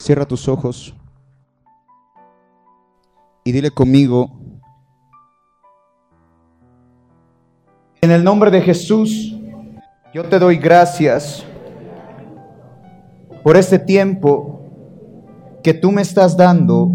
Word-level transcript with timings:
Cierra 0.00 0.24
tus 0.24 0.48
ojos 0.48 0.94
y 3.44 3.52
dile 3.52 3.70
conmigo, 3.70 4.30
en 8.00 8.10
el 8.10 8.24
nombre 8.24 8.50
de 8.50 8.62
Jesús, 8.62 9.36
yo 10.14 10.24
te 10.24 10.38
doy 10.38 10.56
gracias 10.56 11.44
por 13.42 13.58
este 13.58 13.78
tiempo 13.78 14.62
que 15.62 15.74
tú 15.74 15.92
me 15.92 16.00
estás 16.00 16.34
dando 16.34 16.90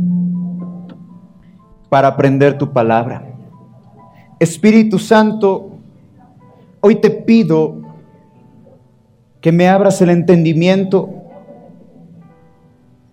para 1.90 2.08
aprender 2.08 2.58
tu 2.58 2.74
palabra. 2.74 3.24
Espíritu 4.40 4.98
Santo, 4.98 5.78
hoy 6.82 6.96
te 6.96 7.12
pido 7.12 7.84
que 9.42 9.52
me 9.52 9.70
abras 9.70 10.02
el 10.02 10.10
entendimiento 10.10 11.15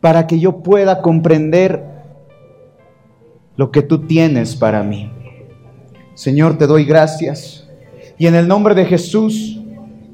para 0.02 0.27
que 0.27 0.41
yo 0.41 0.62
pueda 0.65 1.01
comprender 1.01 1.80
lo 3.56 3.70
que 3.70 3.83
tú 3.83 4.05
tienes 4.06 4.56
para 4.56 4.83
mí. 4.83 5.11
Señor, 6.15 6.59
te 6.59 6.66
doy 6.66 6.84
gracias. 6.84 7.69
Y 8.19 8.27
en 8.27 8.34
el 8.34 8.48
nombre 8.48 8.75
de 8.75 8.84
Jesús, 8.84 9.61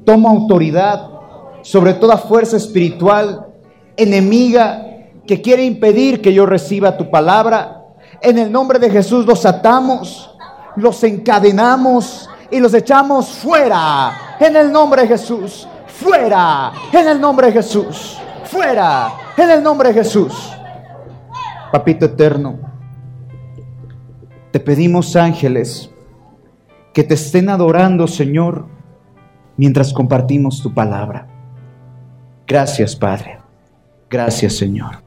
tomo 0.05 0.29
autoridad 0.29 1.09
sobre 1.63 1.95
toda 1.95 2.17
fuerza 2.17 2.55
espiritual 2.55 3.47
enemiga 3.97 4.85
que 5.25 5.41
quiere 5.41 5.65
impedir 5.65 6.21
que 6.21 6.33
yo 6.33 6.45
reciba 6.45 6.95
tu 6.95 7.09
palabra. 7.09 7.87
En 8.21 8.37
el 8.37 8.51
nombre 8.51 8.77
de 8.77 8.91
Jesús 8.91 9.25
los 9.25 9.43
atamos, 9.43 10.29
los 10.75 11.03
encadenamos 11.03 12.29
y 12.51 12.59
los 12.59 12.75
echamos 12.75 13.29
fuera. 13.29 14.37
En 14.39 14.55
el 14.55 14.71
nombre 14.71 15.01
de 15.01 15.07
Jesús, 15.07 15.67
fuera. 15.87 16.71
En 16.93 17.07
el 17.07 17.19
nombre 17.19 17.47
de 17.47 17.53
Jesús, 17.53 18.19
fuera. 18.43 19.28
En 19.39 19.49
el 19.49 19.63
nombre 19.63 19.87
de 19.87 19.93
Jesús. 19.93 20.33
Papito 21.71 22.07
eterno, 22.07 22.59
te 24.51 24.59
pedimos 24.59 25.15
ángeles 25.15 25.89
que 26.93 27.05
te 27.05 27.13
estén 27.13 27.47
adorando, 27.47 28.05
Señor, 28.05 28.65
mientras 29.55 29.93
compartimos 29.93 30.61
tu 30.61 30.73
palabra. 30.73 31.25
Gracias, 32.45 32.97
Padre. 32.97 33.37
Gracias, 34.09 34.57
Señor. 34.57 35.03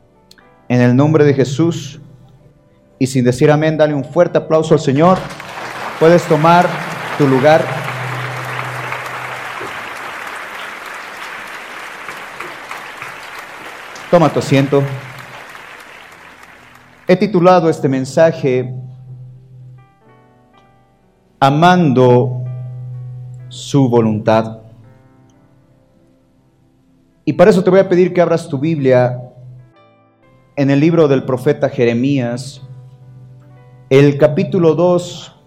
En 0.67 0.81
el 0.81 0.97
nombre 0.97 1.27
de 1.27 1.35
Jesús, 1.35 2.01
y 2.99 3.09
sin 3.09 3.27
decir 3.27 3.51
amén, 3.51 3.77
dale 3.77 3.93
un 3.93 4.05
fuerte 4.05 4.39
aplauso 4.39 4.73
al 4.73 4.81
Señor. 4.81 5.19
Puedes 6.01 6.23
tomar 6.23 6.67
tu 7.19 7.29
lugar. 7.29 7.82
Toma 14.13 14.31
tu 14.31 14.41
asiento. 14.41 14.83
He 17.09 17.17
titulado 17.17 17.71
este 17.71 17.89
mensaje 17.89 18.75
Amando 21.41 22.45
su 23.49 23.89
voluntad. 23.89 24.59
Y 27.25 27.33
para 27.33 27.53
eso 27.53 27.65
te 27.65 27.71
voy 27.71 27.81
a 27.81 27.89
pedir 27.89 28.13
que 28.13 28.21
abras 28.21 28.51
tu 28.51 28.59
Biblia 28.59 29.19
en 30.57 30.71
el 30.71 30.81
libro 30.81 31.09
del 31.09 31.25
profeta 31.25 31.71
Jeremías, 31.71 32.61
el 33.89 34.19
capítulo 34.19 34.75
2, 34.75 35.41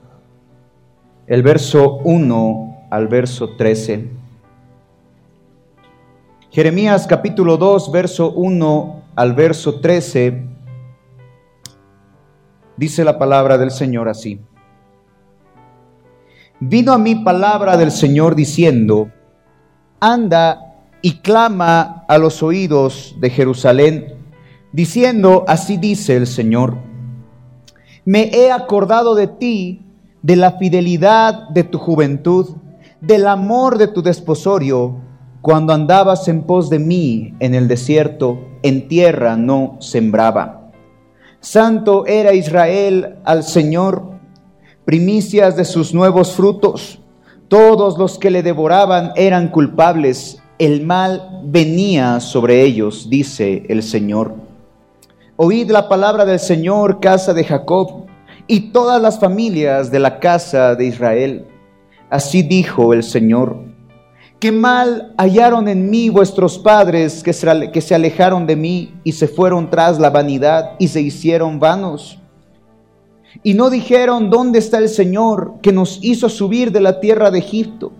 el 1.27 1.43
verso 1.43 1.97
1 1.97 2.87
al 2.89 3.07
verso 3.09 3.55
13. 3.57 4.24
Jeremías 6.55 7.05
capítulo 7.05 7.57
2, 7.57 7.91
verso 7.91 8.31
1 8.31 9.01
al 9.17 9.33
verso 9.33 9.81
13, 9.81 10.47
dice 12.77 13.03
la 13.03 13.19
palabra 13.19 13.57
del 13.57 13.71
Señor 13.71 14.07
así. 14.07 14.39
Vino 16.61 16.93
a 16.93 16.97
mí 16.97 17.15
palabra 17.15 17.75
del 17.75 17.91
Señor 17.91 18.35
diciendo, 18.35 19.11
anda 19.99 20.77
y 21.01 21.17
clama 21.17 22.05
a 22.07 22.17
los 22.17 22.41
oídos 22.41 23.17
de 23.19 23.31
Jerusalén, 23.31 24.15
diciendo, 24.71 25.43
así 25.49 25.75
dice 25.75 26.15
el 26.15 26.25
Señor, 26.25 26.77
me 28.05 28.29
he 28.33 28.53
acordado 28.53 29.13
de 29.13 29.27
ti, 29.27 29.81
de 30.21 30.37
la 30.37 30.53
fidelidad 30.53 31.49
de 31.49 31.65
tu 31.65 31.79
juventud, 31.79 32.55
del 33.01 33.27
amor 33.27 33.77
de 33.77 33.89
tu 33.89 34.01
desposorio, 34.01 35.03
cuando 35.45 35.73
andabas 35.73 36.27
en 36.27 36.41
pos 36.41 36.71
de 36.71 36.79
mí 36.79 37.35
en 37.39 37.53
el 37.53 37.67
desierto, 37.67 38.39
en 38.63 38.87
tierra 38.87 39.37
no 39.37 39.77
sembraba. 39.79 40.71
Santo 41.39 42.07
era 42.07 42.33
Israel 42.33 43.17
al 43.25 43.43
Señor, 43.43 44.09
primicias 44.85 45.55
de 45.55 45.63
sus 45.63 45.93
nuevos 45.93 46.31
frutos. 46.31 46.97
Todos 47.47 47.99
los 47.99 48.17
que 48.17 48.31
le 48.31 48.41
devoraban 48.41 49.11
eran 49.15 49.49
culpables 49.49 50.41
el 50.57 50.83
mal 50.83 51.43
venía 51.43 52.19
sobre 52.21 52.63
ellos, 52.63 53.07
dice 53.07 53.67
el 53.69 53.83
Señor. 53.83 54.33
Oíd 55.35 55.69
la 55.69 55.87
palabra 55.87 56.25
del 56.25 56.39
Señor, 56.39 56.99
casa 56.99 57.35
de 57.35 57.43
Jacob, 57.43 58.07
y 58.47 58.71
todas 58.71 58.99
las 58.99 59.19
familias 59.19 59.91
de 59.91 59.99
la 59.99 60.19
casa 60.19 60.73
de 60.73 60.85
Israel. 60.87 61.45
Así 62.09 62.41
dijo 62.41 62.93
el 62.93 63.03
Señor. 63.03 63.74
Qué 64.45 64.51
mal 64.51 65.11
hallaron 65.17 65.67
en 65.67 65.89
mí 65.89 66.09
vuestros 66.09 66.59
padres 66.59 67.23
que 67.23 67.33
se, 67.33 67.95
alejaron 67.95 68.45
de 68.45 68.55
mí 68.55 68.93
y 69.03 69.13
se 69.13 69.27
fueron 69.27 69.71
tras 69.71 69.97
la 69.97 70.11
vanidad 70.11 70.73
y 70.77 70.87
se 70.87 71.01
hicieron 71.01 71.59
vanos. 71.59 72.19
Y 73.41 73.55
no 73.55 73.71
dijeron, 73.71 74.29
¿dónde 74.29 74.59
está 74.59 74.77
el 74.77 74.87
Señor 74.87 75.55
que 75.63 75.71
nos 75.71 75.97
hizo 76.03 76.29
subir 76.29 76.71
de 76.71 76.79
la 76.79 76.99
tierra 76.99 77.31
de 77.31 77.39
Egipto? 77.39 77.91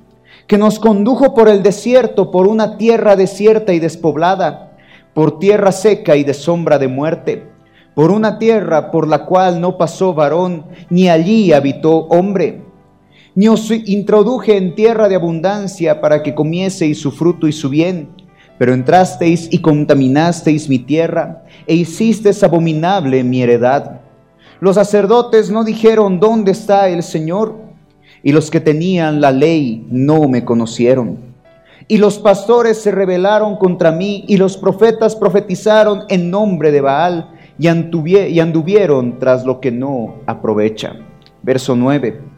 que 0.46 0.60
nos 0.60 0.78
condujo 0.78 1.34
por 1.34 1.50
el 1.50 1.64
desierto, 1.64 2.30
por 2.30 2.46
una 2.46 2.78
tierra 2.78 3.16
desierta 3.16 3.74
y 3.74 3.80
despoblada, 3.80 4.78
por 5.16 5.40
tierra 5.40 5.72
seca 5.72 6.16
y 6.16 6.24
de 6.24 6.36
sombra 6.36 6.78
de 6.78 6.88
muerte, 6.88 7.48
por 7.96 8.12
una 8.12 8.38
tierra 8.38 8.92
por 8.92 9.08
la 9.08 9.26
cual 9.26 9.60
no 9.60 9.80
pasó 9.80 10.14
varón, 10.14 10.68
ni 10.92 11.10
allí 11.10 11.54
habitó 11.54 12.02
hombre. 12.10 12.62
Ni 13.36 13.48
os 13.48 13.70
introduje 13.70 14.58
en 14.58 14.76
tierra 14.76 15.10
de 15.10 15.16
abundancia 15.16 16.02
para 16.02 16.24
que 16.24 16.34
comieseis 16.34 17.00
su 17.00 17.12
fruto 17.12 17.48
y 17.48 17.52
su 17.52 17.70
bien, 17.70 18.10
pero 18.58 18.74
entrasteis 18.74 19.50
y 19.52 19.60
contaminasteis 19.60 20.70
mi 20.70 20.80
tierra, 20.80 21.44
e 21.68 21.76
hicisteis 21.76 22.42
abominable 22.44 23.24
mi 23.24 23.44
heredad. 23.44 24.02
Los 24.62 24.76
sacerdotes 24.76 25.52
no 25.52 25.64
dijeron, 25.64 26.20
¿dónde 26.20 26.52
está 26.52 26.88
el 26.88 27.04
Señor? 27.04 27.66
y 28.26 28.32
los 28.32 28.50
que 28.50 28.60
tenían 28.60 29.22
la 29.22 29.32
ley 29.32 29.86
no 29.92 30.28
me 30.28 30.44
conocieron. 30.44 31.20
Y 31.88 32.00
los 32.00 32.18
pastores 32.18 32.82
se 32.82 32.90
rebelaron 32.90 33.56
contra 33.58 33.92
mí, 33.92 34.26
y 34.28 34.38
los 34.38 34.58
profetas 34.58 35.16
profetizaron 35.16 36.06
en 36.10 36.32
nombre 36.32 36.72
de 36.72 36.82
Baal, 36.82 37.30
y, 37.60 37.68
anduvieron 37.68 39.20
tras 39.20 39.46
lo 39.46 39.60
que 39.62 39.72
no 39.72 40.16
aprovecha. 40.26 40.96
Verso 41.44 41.76
9. 41.76 42.35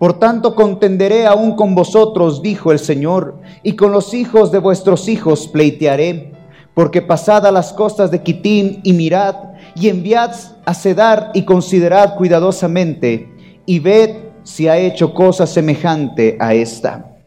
Por 0.00 0.18
tanto 0.18 0.54
contenderé 0.54 1.26
aún 1.26 1.54
con 1.54 1.74
vosotros, 1.74 2.40
dijo 2.40 2.72
el 2.72 2.78
Señor, 2.78 3.38
y 3.62 3.76
con 3.76 3.92
los 3.92 4.14
hijos 4.14 4.50
de 4.50 4.58
vuestros 4.58 5.10
hijos 5.10 5.46
pleitearé, 5.46 6.32
porque 6.72 7.02
pasad 7.02 7.42
las 7.52 7.74
costas 7.74 8.10
de 8.10 8.22
Quitín 8.22 8.80
y 8.82 8.94
mirad, 8.94 9.36
y 9.74 9.90
enviad 9.90 10.30
a 10.64 10.72
Cedar 10.72 11.32
y 11.34 11.42
considerad 11.42 12.16
cuidadosamente, 12.16 13.28
y 13.66 13.78
ved 13.78 14.30
si 14.42 14.68
ha 14.68 14.78
hecho 14.78 15.12
cosa 15.12 15.46
semejante 15.46 16.38
a 16.40 16.54
esta? 16.54 17.18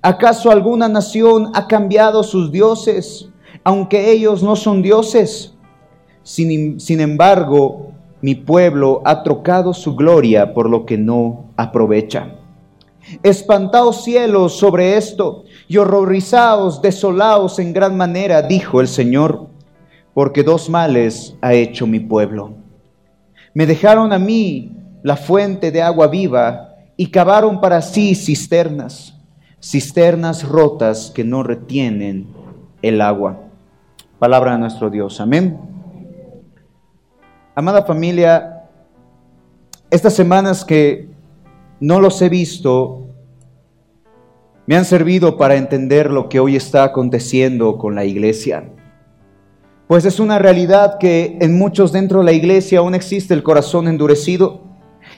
¿Acaso 0.00 0.50
alguna 0.50 0.88
nación 0.88 1.50
ha 1.52 1.66
cambiado 1.66 2.22
sus 2.22 2.50
dioses, 2.50 3.28
aunque 3.62 4.10
ellos 4.10 4.42
no 4.42 4.56
son 4.56 4.80
dioses? 4.80 5.52
Sin, 6.22 6.80
sin, 6.80 7.00
embargo, 7.00 7.92
mi 8.26 8.34
pueblo 8.34 9.02
ha 9.04 9.22
trocado 9.22 9.72
su 9.72 9.94
gloria 9.94 10.52
por 10.52 10.68
lo 10.68 10.84
que 10.84 10.98
no 10.98 11.52
aprovecha. 11.56 12.32
Espantaos 13.22 14.02
cielos 14.02 14.58
sobre 14.58 14.96
esto 14.96 15.44
y 15.68 15.76
horrorizaos, 15.76 16.82
desolaos 16.82 17.60
en 17.60 17.72
gran 17.72 17.96
manera, 17.96 18.42
dijo 18.42 18.80
el 18.80 18.88
Señor, 18.88 19.46
porque 20.12 20.42
dos 20.42 20.68
males 20.68 21.36
ha 21.40 21.54
hecho 21.54 21.86
mi 21.86 22.00
pueblo. 22.00 22.54
Me 23.54 23.64
dejaron 23.64 24.12
a 24.12 24.18
mí 24.18 24.72
la 25.04 25.14
fuente 25.14 25.70
de 25.70 25.82
agua 25.82 26.08
viva 26.08 26.74
y 26.96 27.12
cavaron 27.12 27.60
para 27.60 27.80
sí 27.80 28.16
cisternas, 28.16 29.14
cisternas 29.62 30.42
rotas 30.42 31.12
que 31.14 31.22
no 31.22 31.44
retienen 31.44 32.26
el 32.82 33.02
agua. 33.02 33.38
Palabra 34.18 34.54
de 34.54 34.58
nuestro 34.58 34.90
Dios. 34.90 35.20
Amén. 35.20 35.75
Amada 37.58 37.84
familia, 37.84 38.64
estas 39.90 40.12
semanas 40.12 40.62
que 40.62 41.08
no 41.80 42.02
los 42.02 42.20
he 42.20 42.28
visto 42.28 43.06
me 44.66 44.76
han 44.76 44.84
servido 44.84 45.38
para 45.38 45.56
entender 45.56 46.10
lo 46.10 46.28
que 46.28 46.38
hoy 46.38 46.54
está 46.54 46.84
aconteciendo 46.84 47.78
con 47.78 47.94
la 47.94 48.04
iglesia. 48.04 48.68
Pues 49.88 50.04
es 50.04 50.20
una 50.20 50.38
realidad 50.38 50.98
que 50.98 51.38
en 51.40 51.56
muchos 51.56 51.92
dentro 51.92 52.18
de 52.18 52.26
la 52.26 52.32
iglesia 52.32 52.80
aún 52.80 52.94
existe 52.94 53.32
el 53.32 53.42
corazón 53.42 53.88
endurecido. 53.88 54.60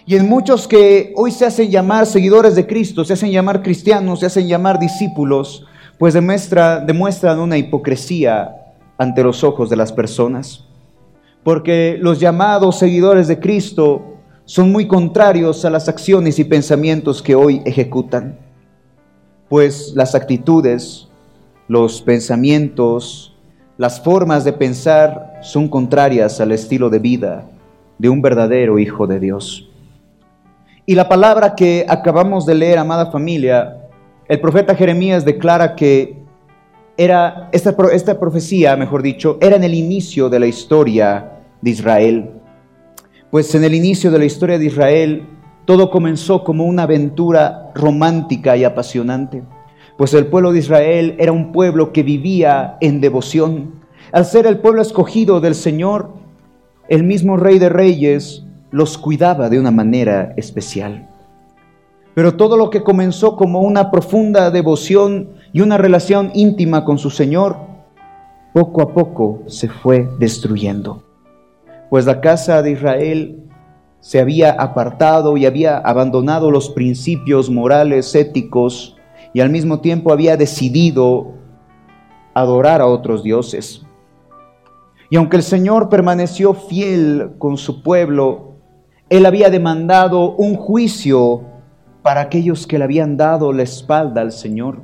Y 0.06 0.14
en 0.14 0.28
muchos 0.28 0.68
que 0.68 1.12
hoy 1.16 1.32
se 1.32 1.44
hacen 1.44 1.72
llamar 1.72 2.06
seguidores 2.06 2.54
de 2.54 2.68
Cristo, 2.68 3.04
se 3.04 3.14
hacen 3.14 3.32
llamar 3.32 3.64
cristianos, 3.64 4.20
se 4.20 4.26
hacen 4.26 4.46
llamar 4.46 4.78
discípulos, 4.78 5.66
pues 5.98 6.14
demuestra, 6.14 6.78
demuestran 6.78 7.40
una 7.40 7.58
hipocresía 7.58 8.54
ante 8.96 9.24
los 9.24 9.42
ojos 9.42 9.68
de 9.70 9.76
las 9.76 9.92
personas. 9.92 10.67
Porque 11.48 11.96
los 11.98 12.20
llamados 12.20 12.78
seguidores 12.78 13.26
de 13.26 13.40
Cristo 13.40 14.18
son 14.44 14.70
muy 14.70 14.86
contrarios 14.86 15.64
a 15.64 15.70
las 15.70 15.88
acciones 15.88 16.38
y 16.38 16.44
pensamientos 16.44 17.22
que 17.22 17.34
hoy 17.34 17.62
ejecutan. 17.64 18.38
Pues 19.48 19.94
las 19.96 20.14
actitudes, 20.14 21.08
los 21.66 22.02
pensamientos, 22.02 23.34
las 23.78 23.98
formas 23.98 24.44
de 24.44 24.52
pensar 24.52 25.38
son 25.40 25.68
contrarias 25.68 26.38
al 26.38 26.52
estilo 26.52 26.90
de 26.90 26.98
vida 26.98 27.46
de 27.96 28.10
un 28.10 28.20
verdadero 28.20 28.78
Hijo 28.78 29.06
de 29.06 29.18
Dios. 29.18 29.70
Y 30.84 30.96
la 30.96 31.08
palabra 31.08 31.54
que 31.54 31.86
acabamos 31.88 32.44
de 32.44 32.56
leer, 32.56 32.76
amada 32.76 33.10
familia, 33.10 33.88
el 34.28 34.38
profeta 34.38 34.74
Jeremías 34.74 35.24
declara 35.24 35.74
que 35.74 36.14
era 36.98 37.48
esta, 37.52 37.74
esta 37.90 38.20
profecía, 38.20 38.76
mejor 38.76 39.00
dicho, 39.00 39.38
era 39.40 39.56
en 39.56 39.64
el 39.64 39.72
inicio 39.72 40.28
de 40.28 40.40
la 40.40 40.46
historia 40.46 41.36
de 41.60 41.70
Israel. 41.70 42.30
Pues 43.30 43.54
en 43.54 43.64
el 43.64 43.74
inicio 43.74 44.10
de 44.10 44.18
la 44.18 44.24
historia 44.24 44.58
de 44.58 44.66
Israel 44.66 45.26
todo 45.64 45.90
comenzó 45.90 46.44
como 46.44 46.64
una 46.64 46.84
aventura 46.84 47.70
romántica 47.74 48.56
y 48.56 48.64
apasionante 48.64 49.42
pues 49.98 50.14
el 50.14 50.28
pueblo 50.28 50.52
de 50.52 50.60
Israel 50.60 51.16
era 51.18 51.32
un 51.32 51.50
pueblo 51.50 51.92
que 51.92 52.04
vivía 52.04 52.78
en 52.80 53.00
devoción. 53.00 53.82
Al 54.12 54.24
ser 54.24 54.46
el 54.46 54.58
pueblo 54.58 54.80
escogido 54.80 55.40
del 55.40 55.56
Señor, 55.56 56.10
el 56.88 57.02
mismo 57.02 57.36
Rey 57.36 57.58
de 57.58 57.68
Reyes 57.68 58.44
los 58.70 58.96
cuidaba 58.96 59.50
de 59.50 59.58
una 59.58 59.72
manera 59.72 60.34
especial. 60.36 61.10
Pero 62.14 62.36
todo 62.36 62.56
lo 62.56 62.70
que 62.70 62.84
comenzó 62.84 63.34
como 63.34 63.60
una 63.60 63.90
profunda 63.90 64.52
devoción 64.52 65.30
y 65.52 65.62
una 65.62 65.78
relación 65.78 66.30
íntima 66.32 66.84
con 66.84 66.98
su 66.98 67.10
Señor, 67.10 67.56
poco 68.54 68.82
a 68.82 68.94
poco 68.94 69.42
se 69.48 69.68
fue 69.68 70.08
destruyendo. 70.20 71.07
Pues 71.90 72.06
la 72.06 72.20
casa 72.20 72.62
de 72.62 72.72
Israel 72.72 73.44
se 74.00 74.20
había 74.20 74.50
apartado 74.52 75.36
y 75.36 75.46
había 75.46 75.78
abandonado 75.78 76.50
los 76.50 76.70
principios 76.70 77.50
morales, 77.50 78.14
éticos, 78.14 78.96
y 79.32 79.40
al 79.40 79.50
mismo 79.50 79.80
tiempo 79.80 80.12
había 80.12 80.36
decidido 80.36 81.34
adorar 82.34 82.80
a 82.80 82.86
otros 82.86 83.22
dioses. 83.22 83.82
Y 85.10 85.16
aunque 85.16 85.36
el 85.36 85.42
Señor 85.42 85.88
permaneció 85.88 86.54
fiel 86.54 87.32
con 87.38 87.56
su 87.56 87.82
pueblo, 87.82 88.54
Él 89.08 89.26
había 89.26 89.50
demandado 89.50 90.32
un 90.36 90.54
juicio 90.54 91.42
para 92.02 92.20
aquellos 92.20 92.66
que 92.66 92.78
le 92.78 92.84
habían 92.84 93.16
dado 93.16 93.52
la 93.52 93.62
espalda 93.62 94.20
al 94.20 94.32
Señor. 94.32 94.80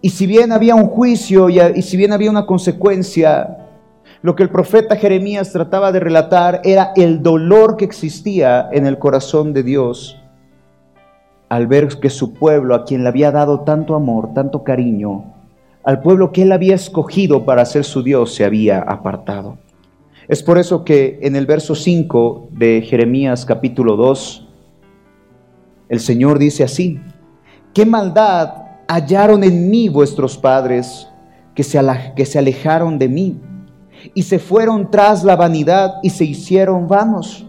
Y 0.00 0.10
si 0.10 0.26
bien 0.26 0.52
había 0.52 0.74
un 0.74 0.86
juicio 0.86 1.48
y, 1.50 1.82
si 1.82 1.96
bien 1.96 2.12
había 2.12 2.30
una 2.30 2.46
consecuencia, 2.46 3.65
lo 4.26 4.34
que 4.34 4.42
el 4.42 4.50
profeta 4.50 4.96
Jeremías 4.96 5.52
trataba 5.52 5.92
de 5.92 6.00
relatar 6.00 6.60
era 6.64 6.90
el 6.96 7.22
dolor 7.22 7.76
que 7.76 7.84
existía 7.84 8.68
en 8.72 8.84
el 8.84 8.98
corazón 8.98 9.52
de 9.52 9.62
Dios 9.62 10.20
al 11.48 11.68
ver 11.68 11.86
que 12.00 12.10
su 12.10 12.34
pueblo, 12.34 12.74
a 12.74 12.84
quien 12.84 13.04
le 13.04 13.08
había 13.08 13.30
dado 13.30 13.60
tanto 13.60 13.94
amor, 13.94 14.34
tanto 14.34 14.64
cariño, 14.64 15.32
al 15.84 16.00
pueblo 16.00 16.32
que 16.32 16.42
él 16.42 16.50
había 16.50 16.74
escogido 16.74 17.44
para 17.44 17.64
ser 17.66 17.84
su 17.84 18.02
Dios, 18.02 18.34
se 18.34 18.44
había 18.44 18.80
apartado. 18.80 19.58
Es 20.26 20.42
por 20.42 20.58
eso 20.58 20.82
que 20.82 21.20
en 21.22 21.36
el 21.36 21.46
verso 21.46 21.76
5 21.76 22.48
de 22.50 22.82
Jeremías 22.82 23.46
capítulo 23.46 23.94
2, 23.94 24.48
el 25.88 26.00
Señor 26.00 26.40
dice 26.40 26.64
así, 26.64 26.98
¿qué 27.72 27.86
maldad 27.86 28.54
hallaron 28.88 29.44
en 29.44 29.70
mí 29.70 29.88
vuestros 29.88 30.36
padres 30.36 31.06
que 31.54 31.62
se, 31.62 31.80
que 32.16 32.26
se 32.26 32.40
alejaron 32.40 32.98
de 32.98 33.08
mí 33.08 33.40
y 34.14 34.22
se 34.22 34.38
fueron 34.38 34.90
tras 34.90 35.24
la 35.24 35.36
vanidad 35.36 35.94
y 36.02 36.10
se 36.10 36.24
hicieron 36.24 36.88
vanos? 36.88 37.46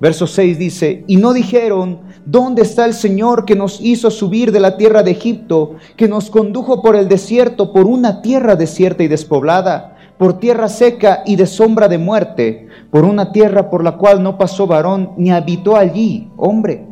Verso 0.00 0.28
6 0.28 0.58
dice, 0.58 1.04
y 1.08 1.16
no 1.16 1.32
dijeron, 1.32 2.00
¿dónde 2.24 2.62
está 2.62 2.84
el 2.84 2.94
Señor 2.94 3.44
que 3.44 3.56
nos 3.56 3.80
hizo 3.80 4.12
subir 4.12 4.52
de 4.52 4.60
la 4.60 4.76
tierra 4.76 5.02
de 5.02 5.10
Egipto, 5.10 5.74
que 5.96 6.06
nos 6.06 6.30
condujo 6.30 6.82
por 6.82 6.94
el 6.94 7.08
desierto, 7.08 7.72
por 7.72 7.86
una 7.86 8.22
tierra 8.22 8.54
desierta 8.54 9.02
y 9.02 9.08
despoblada, 9.08 9.96
por 10.16 10.38
tierra 10.38 10.68
seca 10.68 11.22
y 11.26 11.34
de 11.34 11.46
sombra 11.46 11.88
de 11.88 11.98
muerte, 11.98 12.68
por 12.92 13.04
una 13.04 13.32
tierra 13.32 13.70
por 13.70 13.82
la 13.82 13.96
cual 13.96 14.22
no 14.22 14.38
pasó 14.38 14.68
varón 14.68 15.14
ni 15.16 15.32
habitó 15.32 15.76
allí 15.76 16.30
hombre? 16.36 16.86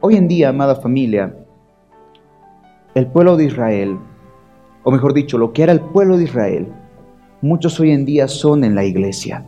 Hoy 0.00 0.16
en 0.16 0.28
día, 0.28 0.48
amada 0.48 0.76
familia, 0.76 1.36
el 2.94 3.06
pueblo 3.06 3.36
de 3.36 3.44
Israel, 3.44 3.98
o 4.82 4.90
mejor 4.90 5.12
dicho, 5.12 5.36
lo 5.36 5.52
que 5.52 5.62
era 5.62 5.72
el 5.72 5.80
pueblo 5.80 6.16
de 6.16 6.24
Israel, 6.24 6.72
muchos 7.42 7.78
hoy 7.80 7.90
en 7.90 8.04
día 8.04 8.28
son 8.28 8.64
en 8.64 8.74
la 8.74 8.84
iglesia 8.84 9.44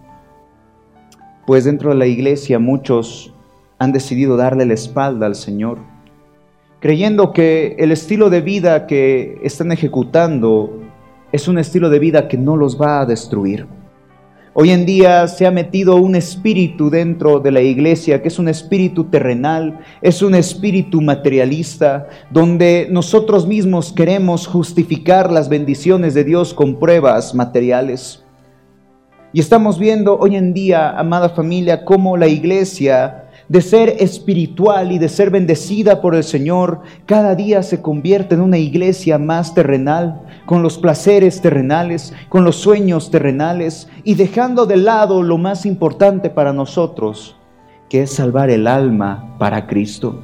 pues 1.46 1.64
dentro 1.64 1.90
de 1.90 1.96
la 1.96 2.06
iglesia 2.06 2.58
muchos 2.58 3.34
han 3.78 3.92
decidido 3.92 4.36
darle 4.36 4.64
la 4.64 4.74
espalda 4.74 5.26
al 5.26 5.34
Señor, 5.34 5.78
creyendo 6.80 7.32
que 7.32 7.74
el 7.78 7.90
estilo 7.90 8.30
de 8.30 8.40
vida 8.40 8.86
que 8.86 9.38
están 9.42 9.72
ejecutando 9.72 10.80
es 11.32 11.48
un 11.48 11.58
estilo 11.58 11.90
de 11.90 11.98
vida 11.98 12.28
que 12.28 12.38
no 12.38 12.56
los 12.56 12.80
va 12.80 13.00
a 13.00 13.06
destruir. 13.06 13.66
Hoy 14.54 14.70
en 14.70 14.84
día 14.84 15.28
se 15.28 15.46
ha 15.46 15.50
metido 15.50 15.96
un 15.96 16.14
espíritu 16.14 16.90
dentro 16.90 17.40
de 17.40 17.50
la 17.50 17.62
iglesia 17.62 18.20
que 18.20 18.28
es 18.28 18.38
un 18.38 18.48
espíritu 18.48 19.04
terrenal, 19.04 19.80
es 20.02 20.20
un 20.20 20.34
espíritu 20.34 21.00
materialista, 21.00 22.06
donde 22.30 22.86
nosotros 22.90 23.46
mismos 23.46 23.94
queremos 23.94 24.46
justificar 24.46 25.32
las 25.32 25.48
bendiciones 25.48 26.12
de 26.12 26.24
Dios 26.24 26.52
con 26.52 26.78
pruebas 26.78 27.34
materiales. 27.34 28.22
Y 29.32 29.40
estamos 29.40 29.78
viendo 29.78 30.18
hoy 30.18 30.36
en 30.36 30.52
día, 30.52 30.90
amada 30.98 31.30
familia, 31.30 31.86
cómo 31.86 32.18
la 32.18 32.26
iglesia, 32.26 33.21
de 33.52 33.60
ser 33.60 33.96
espiritual 33.98 34.92
y 34.92 34.98
de 34.98 35.10
ser 35.10 35.28
bendecida 35.28 36.00
por 36.00 36.14
el 36.14 36.24
Señor, 36.24 36.80
cada 37.04 37.34
día 37.34 37.62
se 37.62 37.82
convierte 37.82 38.34
en 38.34 38.40
una 38.40 38.56
iglesia 38.56 39.18
más 39.18 39.54
terrenal, 39.54 40.22
con 40.46 40.62
los 40.62 40.78
placeres 40.78 41.42
terrenales, 41.42 42.14
con 42.30 42.44
los 42.44 42.56
sueños 42.56 43.10
terrenales 43.10 43.90
y 44.04 44.14
dejando 44.14 44.64
de 44.64 44.78
lado 44.78 45.22
lo 45.22 45.36
más 45.36 45.66
importante 45.66 46.30
para 46.30 46.54
nosotros, 46.54 47.36
que 47.90 48.04
es 48.04 48.12
salvar 48.12 48.48
el 48.48 48.66
alma 48.66 49.36
para 49.38 49.66
Cristo. 49.66 50.18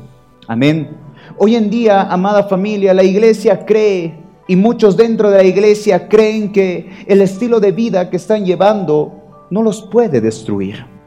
Amén. 0.47 0.88
Hoy 1.37 1.55
en 1.55 1.69
día, 1.69 2.05
amada 2.05 2.45
familia, 2.45 2.95
la 2.95 3.05
iglesia 3.05 3.67
cree 3.67 4.25
y 4.47 4.57
muchos 4.57 4.97
dentro 4.97 5.29
de 5.29 5.37
la 5.37 5.45
iglesia 5.45 6.09
creen 6.09 6.50
que 6.50 7.05
el 7.07 7.21
estilo 7.21 7.61
de 7.61 7.73
vida 7.73 8.09
que 8.09 8.17
están 8.17 8.47
llevando 8.47 9.47
no 9.50 9.62
los 9.62 9.83
puede 9.83 10.23
destruir. 10.23 10.98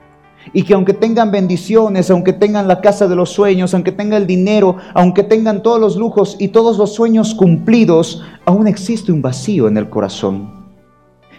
Y 0.53 0.63
que 0.63 0.73
aunque 0.73 0.93
tengan 0.93 1.31
bendiciones, 1.31 2.09
aunque 2.09 2.33
tengan 2.33 2.67
la 2.67 2.81
casa 2.81 3.07
de 3.07 3.15
los 3.15 3.29
sueños, 3.29 3.73
aunque 3.73 3.91
tengan 3.91 4.21
el 4.21 4.27
dinero, 4.27 4.77
aunque 4.93 5.23
tengan 5.23 5.63
todos 5.63 5.79
los 5.79 5.95
lujos 5.95 6.35
y 6.39 6.49
todos 6.49 6.77
los 6.77 6.93
sueños 6.93 7.35
cumplidos, 7.35 8.21
aún 8.45 8.67
existe 8.67 9.11
un 9.11 9.21
vacío 9.21 9.67
en 9.67 9.77
el 9.77 9.89
corazón. 9.89 10.61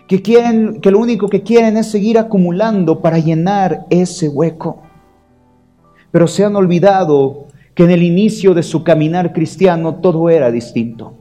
Que 0.06 0.22
quieren, 0.22 0.80
que 0.80 0.90
lo 0.90 0.98
único 0.98 1.28
que 1.28 1.42
quieren 1.42 1.76
es 1.76 1.90
seguir 1.90 2.18
acumulando 2.18 3.00
para 3.00 3.18
llenar 3.18 3.86
ese 3.90 4.28
hueco. 4.28 4.82
Pero 6.10 6.26
se 6.26 6.44
han 6.44 6.56
olvidado 6.56 7.46
que 7.74 7.84
en 7.84 7.90
el 7.90 8.02
inicio 8.02 8.54
de 8.54 8.62
su 8.62 8.84
caminar 8.84 9.32
cristiano 9.32 9.96
todo 9.96 10.28
era 10.28 10.50
distinto. 10.50 11.14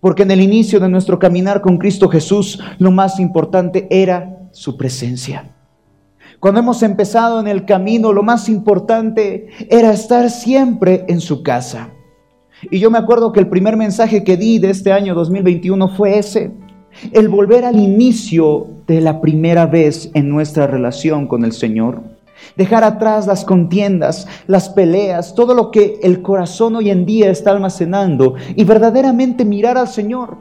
Porque 0.00 0.24
en 0.24 0.30
el 0.32 0.40
inicio 0.40 0.80
de 0.80 0.88
nuestro 0.88 1.18
caminar 1.18 1.60
con 1.60 1.78
Cristo 1.78 2.08
Jesús, 2.08 2.58
lo 2.78 2.90
más 2.90 3.20
importante 3.20 3.86
era 3.90 4.48
su 4.50 4.76
presencia. 4.76 5.51
Cuando 6.42 6.58
hemos 6.58 6.82
empezado 6.82 7.38
en 7.38 7.46
el 7.46 7.64
camino, 7.66 8.12
lo 8.12 8.24
más 8.24 8.48
importante 8.48 9.46
era 9.70 9.92
estar 9.92 10.28
siempre 10.28 11.04
en 11.06 11.20
su 11.20 11.44
casa. 11.44 11.90
Y 12.68 12.80
yo 12.80 12.90
me 12.90 12.98
acuerdo 12.98 13.30
que 13.30 13.38
el 13.38 13.46
primer 13.46 13.76
mensaje 13.76 14.24
que 14.24 14.36
di 14.36 14.58
de 14.58 14.70
este 14.70 14.92
año 14.92 15.14
2021 15.14 15.90
fue 15.90 16.18
ese, 16.18 16.50
el 17.12 17.28
volver 17.28 17.64
al 17.64 17.78
inicio 17.78 18.66
de 18.88 19.00
la 19.00 19.20
primera 19.20 19.66
vez 19.66 20.10
en 20.14 20.28
nuestra 20.28 20.66
relación 20.66 21.28
con 21.28 21.44
el 21.44 21.52
Señor. 21.52 22.02
Dejar 22.56 22.82
atrás 22.82 23.28
las 23.28 23.44
contiendas, 23.44 24.26
las 24.48 24.68
peleas, 24.68 25.36
todo 25.36 25.54
lo 25.54 25.70
que 25.70 26.00
el 26.02 26.22
corazón 26.22 26.74
hoy 26.74 26.90
en 26.90 27.06
día 27.06 27.30
está 27.30 27.52
almacenando 27.52 28.34
y 28.56 28.64
verdaderamente 28.64 29.44
mirar 29.44 29.78
al 29.78 29.86
Señor. 29.86 30.38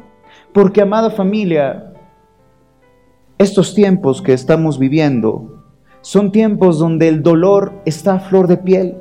Porque, 0.52 0.82
amada 0.82 1.12
familia, 1.12 1.94
estos 3.38 3.76
tiempos 3.76 4.20
que 4.24 4.34
estamos 4.34 4.80
viviendo 4.80 5.51
son 6.02 6.32
tiempos 6.32 6.80
donde 6.80 7.08
el 7.08 7.24
dolor 7.24 7.74
está 7.86 8.16
a 8.16 8.20
flor 8.20 8.48
de 8.48 8.58
piel, 8.58 8.98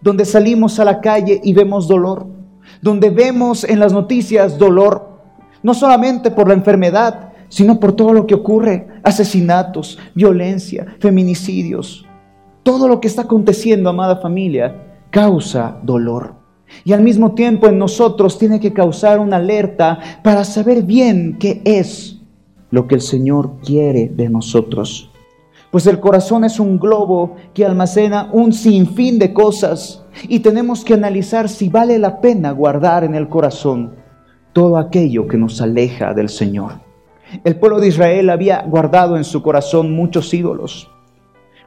donde 0.00 0.24
salimos 0.24 0.78
a 0.78 0.84
la 0.84 1.00
calle 1.00 1.40
y 1.42 1.52
vemos 1.52 1.88
dolor, 1.88 2.26
donde 2.80 3.10
vemos 3.10 3.64
en 3.64 3.80
las 3.80 3.92
noticias 3.92 4.58
dolor, 4.58 5.08
no 5.62 5.74
solamente 5.74 6.30
por 6.30 6.48
la 6.48 6.54
enfermedad, 6.54 7.32
sino 7.48 7.80
por 7.80 7.92
todo 7.92 8.12
lo 8.12 8.26
que 8.26 8.34
ocurre, 8.34 8.86
asesinatos, 9.02 9.98
violencia, 10.14 10.94
feminicidios. 11.00 12.06
Todo 12.62 12.88
lo 12.88 13.00
que 13.00 13.08
está 13.08 13.22
aconteciendo, 13.22 13.90
amada 13.90 14.16
familia, 14.16 14.76
causa 15.10 15.78
dolor. 15.82 16.34
Y 16.84 16.92
al 16.92 17.02
mismo 17.02 17.34
tiempo 17.34 17.66
en 17.66 17.78
nosotros 17.78 18.38
tiene 18.38 18.60
que 18.60 18.72
causar 18.72 19.18
una 19.18 19.36
alerta 19.36 19.98
para 20.22 20.44
saber 20.44 20.84
bien 20.84 21.36
qué 21.40 21.60
es 21.64 22.20
lo 22.70 22.86
que 22.86 22.94
el 22.94 23.00
Señor 23.00 23.56
quiere 23.64 24.08
de 24.08 24.30
nosotros. 24.30 25.09
Pues 25.70 25.86
el 25.86 26.00
corazón 26.00 26.44
es 26.44 26.58
un 26.58 26.80
globo 26.80 27.36
que 27.54 27.64
almacena 27.64 28.28
un 28.32 28.52
sinfín 28.52 29.18
de 29.18 29.32
cosas 29.32 30.04
y 30.28 30.40
tenemos 30.40 30.84
que 30.84 30.94
analizar 30.94 31.48
si 31.48 31.68
vale 31.68 31.98
la 31.98 32.20
pena 32.20 32.50
guardar 32.50 33.04
en 33.04 33.14
el 33.14 33.28
corazón 33.28 33.94
todo 34.52 34.78
aquello 34.78 35.28
que 35.28 35.36
nos 35.36 35.60
aleja 35.60 36.12
del 36.12 36.28
Señor. 36.28 36.80
El 37.44 37.56
pueblo 37.56 37.78
de 37.78 37.86
Israel 37.86 38.30
había 38.30 38.62
guardado 38.62 39.16
en 39.16 39.22
su 39.22 39.42
corazón 39.42 39.94
muchos 39.94 40.34
ídolos. 40.34 40.90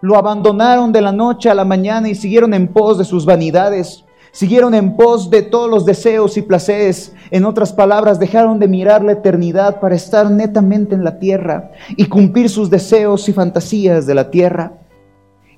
Lo 0.02 0.18
abandonaron 0.18 0.92
de 0.92 1.02
la 1.02 1.14
noche 1.14 1.50
a 1.50 1.56
la 1.56 1.64
mañana 1.64 2.10
y 2.10 2.16
siguieron 2.16 2.54
en 2.54 2.68
pos 2.68 2.98
de 2.98 3.06
sus 3.06 3.26
vanidades 3.26 4.04
siguieron 4.34 4.74
en 4.74 4.98
pos 4.98 5.30
de 5.30 5.44
todos 5.44 5.70
los 5.70 5.86
deseos 5.86 6.36
y 6.38 6.42
placeres. 6.42 7.14
En 7.32 7.46
otras 7.46 7.72
palabras, 7.72 8.20
dejaron 8.20 8.60
de 8.60 8.68
mirar 8.68 9.04
la 9.04 9.14
eternidad 9.14 9.80
para 9.80 9.96
estar 9.96 10.30
netamente 10.30 10.96
en 10.96 11.04
la 11.04 11.20
tierra 11.20 11.72
y 11.96 12.08
cumplir 12.08 12.50
sus 12.50 12.70
deseos 12.70 13.30
y 13.30 13.34
fantasías 13.34 14.06
de 14.06 14.16
la 14.16 14.30
tierra. 14.32 14.74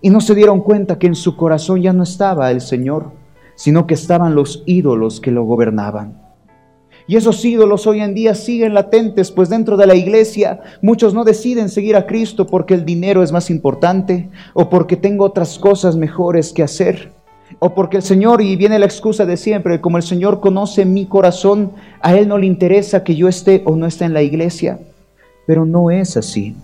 Y 0.01 0.09
no 0.09 0.21
se 0.21 0.35
dieron 0.35 0.61
cuenta 0.61 0.99
que 0.99 1.07
en 1.07 1.15
su 1.15 1.35
corazón 1.35 1.81
ya 1.81 1.93
no 1.93 2.03
estaba 2.03 2.51
el 2.51 2.61
Señor, 2.61 3.11
sino 3.55 3.87
que 3.87 3.93
estaban 3.95 4.35
los 4.35 4.61
ídolos 4.65 5.19
que 5.21 5.31
lo 5.31 5.45
gobernaban. 5.45 6.21
Y 7.07 7.15
esos 7.15 7.45
ídolos 7.45 7.87
hoy 7.87 8.01
en 8.01 8.13
día 8.13 8.35
siguen 8.35 8.73
latentes, 8.73 9.31
pues 9.31 9.47
dentro 9.47 9.77
de 9.77 9.87
la 9.87 9.95
iglesia 9.95 10.59
muchos 10.81 11.13
no 11.13 11.23
deciden 11.23 11.69
seguir 11.69 11.95
a 11.95 12.07
Cristo 12.07 12.45
porque 12.45 12.73
el 12.73 12.83
dinero 12.83 13.23
es 13.23 13.31
más 13.31 13.49
importante 13.49 14.29
o 14.53 14.69
porque 14.69 14.97
tengo 14.97 15.23
otras 15.23 15.57
cosas 15.59 15.95
mejores 15.95 16.51
que 16.51 16.63
hacer. 16.63 17.14
O 17.59 17.73
porque 17.73 17.97
el 17.97 18.03
Señor, 18.03 18.41
y 18.41 18.55
viene 18.55 18.79
la 18.79 18.85
excusa 18.85 19.25
de 19.25 19.37
siempre, 19.37 19.81
como 19.81 19.97
el 19.97 20.03
Señor 20.03 20.39
conoce 20.39 20.85
mi 20.85 21.05
corazón, 21.05 21.71
a 22.01 22.15
Él 22.15 22.27
no 22.27 22.37
le 22.37 22.45
interesa 22.45 23.03
que 23.03 23.15
yo 23.15 23.27
esté 23.27 23.63
o 23.65 23.75
no 23.75 23.85
esté 23.85 24.05
en 24.05 24.13
la 24.13 24.21
iglesia. 24.21 24.79
Pero 25.47 25.65
no 25.65 25.91
es 25.91 26.17
así. 26.17 26.55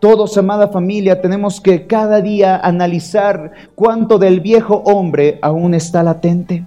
Todos, 0.00 0.38
amada 0.38 0.68
familia, 0.68 1.20
tenemos 1.20 1.60
que 1.60 1.86
cada 1.86 2.22
día 2.22 2.56
analizar 2.56 3.52
cuánto 3.74 4.18
del 4.18 4.40
viejo 4.40 4.76
hombre 4.86 5.38
aún 5.42 5.74
está 5.74 6.02
latente. 6.02 6.64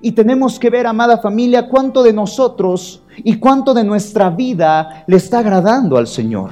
Y 0.00 0.12
tenemos 0.12 0.58
que 0.58 0.70
ver, 0.70 0.88
amada 0.88 1.18
familia, 1.18 1.68
cuánto 1.68 2.02
de 2.02 2.12
nosotros 2.12 3.04
y 3.18 3.38
cuánto 3.38 3.74
de 3.74 3.84
nuestra 3.84 4.28
vida 4.28 5.04
le 5.06 5.16
está 5.16 5.38
agradando 5.38 5.96
al 5.96 6.08
Señor. 6.08 6.50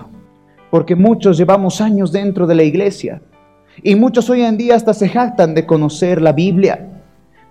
Porque 0.71 0.95
muchos 0.95 1.37
llevamos 1.37 1.81
años 1.81 2.13
dentro 2.13 2.47
de 2.47 2.55
la 2.55 2.63
iglesia, 2.63 3.21
y 3.81 3.95
muchos 3.95 4.29
hoy 4.29 4.43
en 4.43 4.57
día 4.57 4.75
hasta 4.75 4.93
se 4.93 5.09
jactan 5.09 5.55
de 5.55 5.65
conocer 5.65 6.21
la 6.21 6.33
Biblia. 6.33 6.89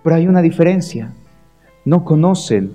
Pero 0.02 0.16
hay 0.16 0.26
una 0.26 0.42
diferencia. 0.42 1.12
No 1.84 2.04
conocen 2.04 2.72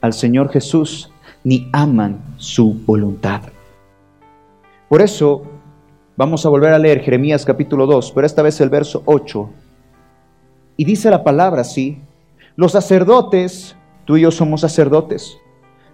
al 0.00 0.12
Señor 0.12 0.50
Jesús 0.50 1.10
ni 1.42 1.68
aman 1.72 2.20
su 2.36 2.74
voluntad. 2.86 3.42
Por 4.88 5.02
eso 5.02 5.42
vamos 6.16 6.44
a 6.44 6.48
volver 6.48 6.72
a 6.72 6.78
leer 6.78 7.00
Jeremías 7.00 7.44
capítulo 7.44 7.86
2, 7.86 8.12
pero 8.12 8.26
esta 8.26 8.42
vez 8.42 8.60
el 8.60 8.68
verso 8.68 9.02
8. 9.06 9.50
Y 10.76 10.84
dice 10.84 11.10
la 11.10 11.24
palabra 11.24 11.62
así, 11.62 11.98
los 12.56 12.72
sacerdotes, 12.72 13.76
tú 14.04 14.16
y 14.16 14.22
yo 14.22 14.30
somos 14.30 14.62
sacerdotes, 14.62 15.36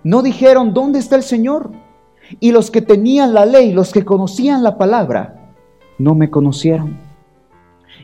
no 0.02 0.22
dijeron, 0.22 0.72
¿dónde 0.72 0.98
está 0.98 1.16
el 1.16 1.22
Señor? 1.22 1.70
Y 2.40 2.52
los 2.52 2.70
que 2.70 2.82
tenían 2.82 3.34
la 3.34 3.44
ley, 3.44 3.72
los 3.72 3.92
que 3.92 4.04
conocían 4.04 4.62
la 4.62 4.78
palabra, 4.78 5.45
no 5.98 6.14
me 6.14 6.30
conocieron. 6.30 6.96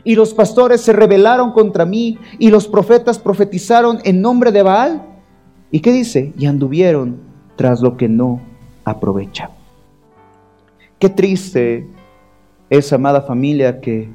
Y 0.03 0.15
los 0.15 0.33
pastores 0.33 0.81
se 0.81 0.93
rebelaron 0.93 1.51
contra 1.53 1.85
mí 1.85 2.17
y 2.39 2.49
los 2.49 2.67
profetas 2.67 3.19
profetizaron 3.19 3.99
en 4.03 4.21
nombre 4.21 4.51
de 4.51 4.63
Baal. 4.63 5.03
¿Y 5.71 5.79
qué 5.79 5.91
dice? 5.91 6.33
Y 6.37 6.45
anduvieron 6.45 7.19
tras 7.55 7.81
lo 7.81 7.95
que 7.95 8.09
no 8.09 8.41
aprovecha. 8.83 9.49
Qué 10.99 11.09
triste 11.09 11.87
es, 12.69 12.91
amada 12.91 13.21
familia, 13.21 13.79
que 13.79 14.09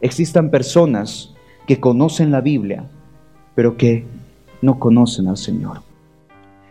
existan 0.00 0.50
personas 0.50 1.34
que 1.66 1.78
conocen 1.78 2.30
la 2.30 2.40
Biblia, 2.40 2.84
pero 3.54 3.76
que 3.76 4.06
no 4.62 4.78
conocen 4.78 5.28
al 5.28 5.36
Señor. 5.36 5.82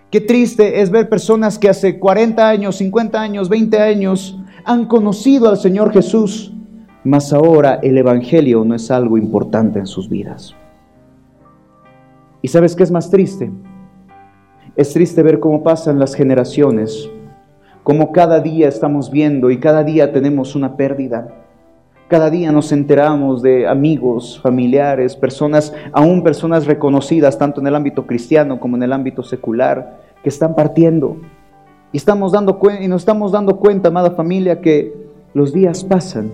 Qué 0.10 0.22
triste 0.22 0.82
es 0.82 0.90
ver 0.90 1.10
personas 1.10 1.60
que 1.60 1.70
hace 1.70 2.00
40 2.00 2.48
años, 2.48 2.78
50 2.78 3.22
años, 3.22 3.50
20 3.50 3.80
años 3.80 4.38
han 4.67 4.86
conocido 4.86 5.47
al 5.47 5.55
Señor 5.55 5.93
Jesús, 5.93 6.53
mas 7.05 7.31
ahora 7.31 7.79
el 7.81 7.97
Evangelio 7.97 8.65
no 8.65 8.75
es 8.75 8.91
algo 8.91 9.17
importante 9.17 9.79
en 9.79 9.88
sus 9.88 10.09
vidas. 10.09 10.53
¿Y 12.41 12.50
sabes 12.50 12.75
qué 12.75 12.83
es 12.83 12.91
más 12.91 13.09
triste? 13.09 13.50
Es 14.75 14.91
triste 14.91 15.24
ver 15.24 15.39
cómo 15.39 15.63
pasan 15.63 16.00
las 16.00 16.15
generaciones, 16.15 17.09
cómo 17.83 18.12
cada 18.12 18.41
día 18.41 18.67
estamos 18.67 19.09
viendo 19.09 19.51
y 19.51 19.57
cada 19.62 19.86
día 19.86 20.12
tenemos 20.12 20.53
una 20.53 20.75
pérdida. 20.75 21.29
Cada 22.09 22.29
día 22.29 22.51
nos 22.51 22.74
enteramos 22.74 23.41
de 23.41 23.69
amigos, 23.69 24.38
familiares, 24.43 25.15
personas, 25.15 25.74
aún 25.93 26.24
personas 26.24 26.65
reconocidas 26.65 27.38
tanto 27.38 27.62
en 27.62 27.67
el 27.67 27.75
ámbito 27.75 28.05
cristiano 28.05 28.59
como 28.59 28.75
en 28.75 28.83
el 28.83 28.91
ámbito 28.91 29.24
secular, 29.24 30.01
que 30.21 30.27
están 30.27 30.55
partiendo 30.55 31.21
y, 31.91 31.98
estamos 31.98 32.32
dando 32.32 32.60
y 32.79 32.88
nos 32.88 33.01
estamos 33.01 33.32
dando 33.32 33.58
cuenta, 33.58 33.89
amada 33.89 34.12
familia, 34.12 34.62
que 34.62 34.94
los 35.34 35.53
días 35.53 35.84
pasan 35.84 36.32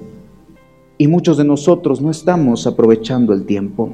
y 0.98 1.08
muchos 1.08 1.38
de 1.38 1.44
nosotros 1.44 2.02
no 2.02 2.12
estamos 2.12 2.66
aprovechando 2.68 3.34
el 3.34 3.46
tiempo. 3.46 3.90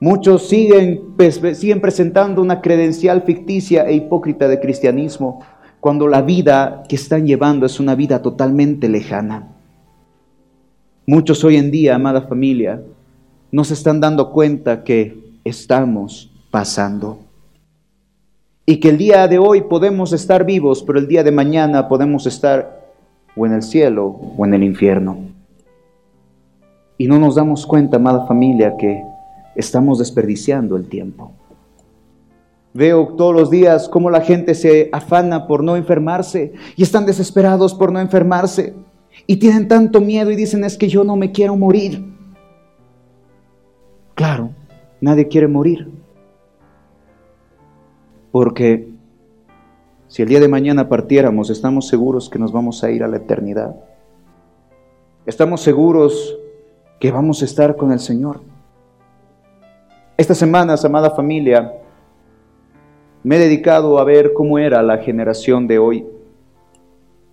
Muchos 0.00 0.48
siguen, 0.48 1.14
siguen 1.54 1.80
presentando 1.80 2.40
una 2.40 2.60
credencial 2.60 3.22
ficticia 3.22 3.86
e 3.86 3.94
hipócrita 3.94 4.48
de 4.48 4.60
cristianismo 4.60 5.42
cuando 5.78 6.08
la 6.08 6.22
vida 6.22 6.82
que 6.88 6.96
están 6.96 7.26
llevando 7.26 7.66
es 7.66 7.80
una 7.80 7.94
vida 7.94 8.22
totalmente 8.22 8.88
lejana. 8.88 9.48
Muchos 11.06 11.44
hoy 11.44 11.56
en 11.56 11.70
día, 11.70 11.96
amada 11.96 12.22
familia, 12.22 12.82
no 13.52 13.64
se 13.64 13.74
están 13.74 14.00
dando 14.00 14.30
cuenta 14.30 14.84
que 14.84 15.38
estamos 15.44 16.30
pasando 16.50 17.29
y 18.70 18.78
que 18.78 18.90
el 18.90 18.98
día 18.98 19.26
de 19.26 19.36
hoy 19.36 19.62
podemos 19.62 20.12
estar 20.12 20.44
vivos, 20.44 20.84
pero 20.84 21.00
el 21.00 21.08
día 21.08 21.24
de 21.24 21.32
mañana 21.32 21.88
podemos 21.88 22.24
estar 22.28 22.92
o 23.34 23.44
en 23.44 23.52
el 23.52 23.62
cielo 23.62 24.20
o 24.36 24.46
en 24.46 24.54
el 24.54 24.62
infierno. 24.62 25.18
Y 26.96 27.08
no 27.08 27.18
nos 27.18 27.34
damos 27.34 27.66
cuenta, 27.66 27.96
amada 27.96 28.28
familia, 28.28 28.76
que 28.76 29.02
estamos 29.56 29.98
desperdiciando 29.98 30.76
el 30.76 30.88
tiempo. 30.88 31.32
Veo 32.72 33.08
todos 33.16 33.34
los 33.34 33.50
días 33.50 33.88
cómo 33.88 34.08
la 34.08 34.20
gente 34.20 34.54
se 34.54 34.88
afana 34.92 35.48
por 35.48 35.64
no 35.64 35.74
enfermarse 35.74 36.52
y 36.76 36.84
están 36.84 37.06
desesperados 37.06 37.74
por 37.74 37.90
no 37.90 37.98
enfermarse 37.98 38.74
y 39.26 39.38
tienen 39.38 39.66
tanto 39.66 40.00
miedo 40.00 40.30
y 40.30 40.36
dicen 40.36 40.62
es 40.62 40.78
que 40.78 40.86
yo 40.86 41.02
no 41.02 41.16
me 41.16 41.32
quiero 41.32 41.56
morir. 41.56 42.04
Claro, 44.14 44.50
nadie 45.00 45.26
quiere 45.26 45.48
morir. 45.48 45.99
Porque 48.30 48.88
si 50.08 50.22
el 50.22 50.28
día 50.28 50.40
de 50.40 50.48
mañana 50.48 50.88
partiéramos, 50.88 51.50
estamos 51.50 51.88
seguros 51.88 52.28
que 52.28 52.38
nos 52.38 52.52
vamos 52.52 52.82
a 52.84 52.90
ir 52.90 53.02
a 53.02 53.08
la 53.08 53.16
eternidad. 53.16 53.76
Estamos 55.26 55.60
seguros 55.60 56.38
que 56.98 57.10
vamos 57.10 57.42
a 57.42 57.44
estar 57.44 57.76
con 57.76 57.92
el 57.92 58.00
Señor. 58.00 58.40
Estas 60.16 60.38
semanas, 60.38 60.84
amada 60.84 61.10
familia, 61.10 61.72
me 63.22 63.36
he 63.36 63.38
dedicado 63.38 63.98
a 63.98 64.04
ver 64.04 64.32
cómo 64.32 64.58
era 64.58 64.82
la 64.82 64.98
generación 64.98 65.66
de 65.66 65.78
hoy. 65.78 66.06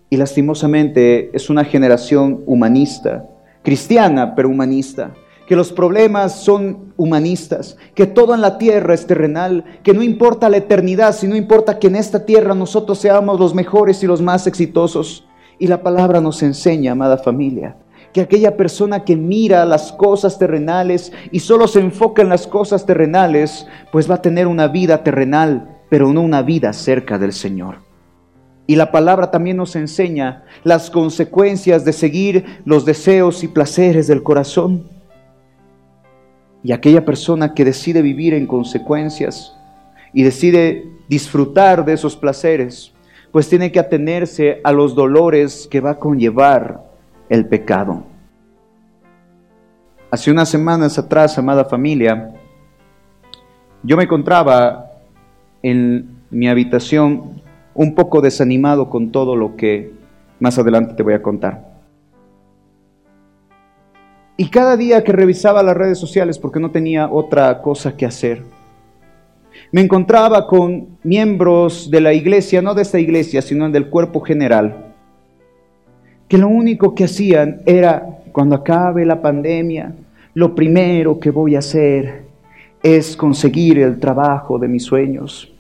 Y 0.10 0.18
lastimosamente 0.18 1.36
es 1.36 1.50
una 1.50 1.66
generación 1.66 2.44
humanista, 2.46 3.27
cristiana, 3.62 4.34
pero 4.36 4.50
humanista 4.50 5.13
que 5.48 5.56
los 5.56 5.72
problemas 5.72 6.44
son 6.44 6.94
humanistas, 6.98 7.77
que 7.96 8.06
todo 8.06 8.36
en 8.36 8.42
la 8.42 8.58
tierra 8.58 8.94
es 8.94 9.08
terrenal, 9.08 9.63
que 9.82 9.94
no 9.94 10.04
importa 10.04 10.50
la 10.50 10.58
eternidad, 10.58 11.16
sino 11.16 11.38
importa 11.38 11.80
que 11.80 11.88
en 11.88 11.96
esta 11.96 12.25
tierra 12.25 12.54
nosotros 12.54 13.00
seamos 13.00 13.39
los 13.39 13.56
mejores 13.56 14.04
y 14.04 14.08
los 14.08 14.22
más 14.22 14.46
exitosos. 14.46 15.25
Y 15.58 15.68
la 15.68 15.82
palabra 15.82 16.20
nos 16.20 16.44
enseña, 16.44 16.92
amada 16.92 17.18
familia, 17.18 17.77
que 18.12 18.20
aquella 18.20 18.58
persona 18.58 19.06
que 19.06 19.16
mira 19.16 19.66
las 19.66 19.94
cosas 19.94 20.38
terrenales 20.38 21.13
y 21.32 21.39
solo 21.39 21.68
se 21.68 21.80
enfoca 21.80 22.22
en 22.22 22.30
las 22.30 22.46
cosas 22.46 22.86
terrenales, 22.86 23.66
pues 23.92 24.12
va 24.12 24.16
a 24.16 24.22
tener 24.22 24.48
una 24.48 24.68
vida 24.68 25.01
terrenal, 25.01 25.77
pero 25.89 26.12
no 26.12 26.22
una 26.22 26.42
vida 26.42 26.74
cerca 26.74 27.18
del 27.18 27.32
Señor. 27.32 27.88
Y 28.68 28.75
la 28.75 28.92
palabra 28.92 29.32
también 29.32 29.56
nos 29.56 29.77
enseña 29.77 30.44
las 30.66 30.89
consecuencias 30.89 31.86
de 31.86 31.94
seguir 31.94 32.44
los 32.66 32.84
deseos 32.84 33.46
y 33.46 33.48
placeres 33.48 34.08
del 34.08 34.24
corazón. 34.24 34.97
Y 36.68 36.74
aquella 36.74 37.06
persona 37.06 37.54
que 37.54 37.64
decide 37.64 38.02
vivir 38.02 38.34
en 38.34 38.46
consecuencias 38.46 39.56
y 40.12 40.24
decide 40.24 40.92
disfrutar 41.08 41.86
de 41.86 41.94
esos 41.94 42.18
placeres, 42.18 42.92
pues 43.32 43.48
tiene 43.48 43.72
que 43.72 43.80
atenerse 43.80 44.60
a 44.66 44.74
los 44.74 44.94
dolores 44.94 45.66
que 45.72 45.80
va 45.80 45.92
a 45.92 45.98
conllevar 45.98 46.84
el 47.30 47.48
pecado. 47.48 48.04
Hace 50.12 50.30
unas 50.30 50.50
semanas 50.50 51.00
atrás, 51.00 51.38
amada 51.38 51.64
familia, 51.64 52.34
yo 53.82 53.96
me 53.96 54.04
encontraba 54.04 54.92
en 55.64 56.18
mi 56.30 56.50
habitación 56.50 57.42
un 57.76 57.96
poco 57.96 58.20
desanimado 58.20 58.90
con 58.90 59.14
todo 59.14 59.38
lo 59.38 59.56
que 59.56 59.94
más 60.42 60.60
adelante 60.60 60.96
te 60.96 61.04
voy 61.04 61.14
a 61.14 61.22
contar. 61.22 61.76
Y 64.39 64.50
cada 64.50 64.77
día 64.77 65.03
que 65.03 65.12
revisaba 65.12 65.63
las 65.63 65.75
redes 65.75 65.98
sociales, 65.98 66.38
porque 66.38 66.60
no 66.60 66.70
tenía 66.70 67.10
otra 67.10 67.60
cosa 67.60 67.98
que 67.98 68.06
hacer, 68.06 68.44
me 69.72 69.82
encontraba 69.82 70.46
con 70.46 71.00
miembros 71.03 71.89
de 71.89 72.00
la 72.00 72.13
iglesia, 72.13 72.62
no 72.62 72.75
de 72.75 72.84
esta 72.84 73.00
iglesia, 73.00 73.41
sino 73.41 73.67
del 73.70 73.89
cuerpo 73.89 74.22
general, 74.22 74.94
que 76.27 76.38
lo 76.38 76.48
único 76.48 76.94
que 76.94 77.06
hacían 77.06 77.62
era, 77.65 78.20
cuando 78.32 78.56
acabe 78.56 79.06
la 79.06 79.20
pandemia, 79.20 79.94
lo 80.36 80.53
primero 80.53 81.20
que 81.20 81.32
voy 81.32 81.56
a 81.56 81.60
hacer 81.60 82.27
es 82.84 83.17
conseguir 83.17 83.79
el 83.79 84.00
trabajo 84.00 84.60
de 84.60 84.67
mis 84.67 84.84
sueños. 84.84 85.51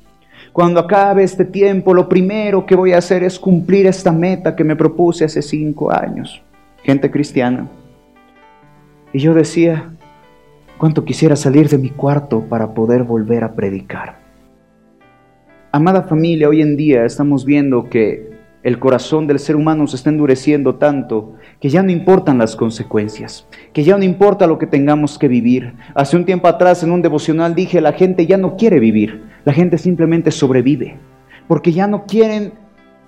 Cuando 0.53 0.79
acabe 0.79 1.23
este 1.23 1.45
tiempo, 1.45 1.95
lo 1.95 2.07
primero 2.07 2.63
que 2.63 2.75
voy 2.75 2.93
a 2.93 2.99
hacer 2.99 3.23
es 3.23 3.39
cumplir 3.39 3.87
esta 3.87 4.11
meta 4.11 4.55
que 4.55 4.63
me 4.63 4.75
propuse 4.75 5.25
hace 5.25 5.41
cinco 5.41 5.91
años. 5.91 6.41
Gente 6.83 7.09
cristiana. 7.09 7.67
Y 9.13 9.19
yo 9.19 9.33
decía, 9.33 9.93
cuánto 10.77 11.05
quisiera 11.05 11.35
salir 11.35 11.69
de 11.69 11.77
mi 11.77 11.89
cuarto 11.89 12.41
para 12.41 12.73
poder 12.73 13.03
volver 13.03 13.43
a 13.43 13.53
predicar. 13.53 14.19
Amada 15.71 16.03
familia, 16.03 16.49
hoy 16.49 16.61
en 16.61 16.75
día 16.75 17.05
estamos 17.05 17.45
viendo 17.45 17.89
que 17.89 18.35
el 18.63 18.79
corazón 18.79 19.27
del 19.27 19.39
ser 19.39 19.55
humano 19.55 19.87
se 19.87 19.95
está 19.95 20.09
endureciendo 20.09 20.75
tanto 20.75 21.35
que 21.61 21.69
ya 21.69 21.83
no 21.83 21.91
importan 21.91 22.37
las 22.37 22.55
consecuencias, 22.55 23.47
que 23.71 23.83
ya 23.83 23.97
no 23.97 24.03
importa 24.03 24.45
lo 24.45 24.57
que 24.57 24.67
tengamos 24.67 25.17
que 25.17 25.29
vivir. 25.29 25.73
Hace 25.95 26.17
un 26.17 26.25
tiempo 26.25 26.49
atrás 26.49 26.83
en 26.83 26.91
un 26.91 27.01
devocional 27.01 27.55
dije, 27.55 27.79
la 27.79 27.93
gente 27.93 28.27
ya 28.27 28.37
no 28.37 28.57
quiere 28.57 28.79
vivir, 28.79 29.23
la 29.45 29.53
gente 29.53 29.77
simplemente 29.77 30.31
sobrevive, 30.31 30.97
porque 31.47 31.71
ya 31.71 31.87
no 31.87 32.05
quieren 32.05 32.53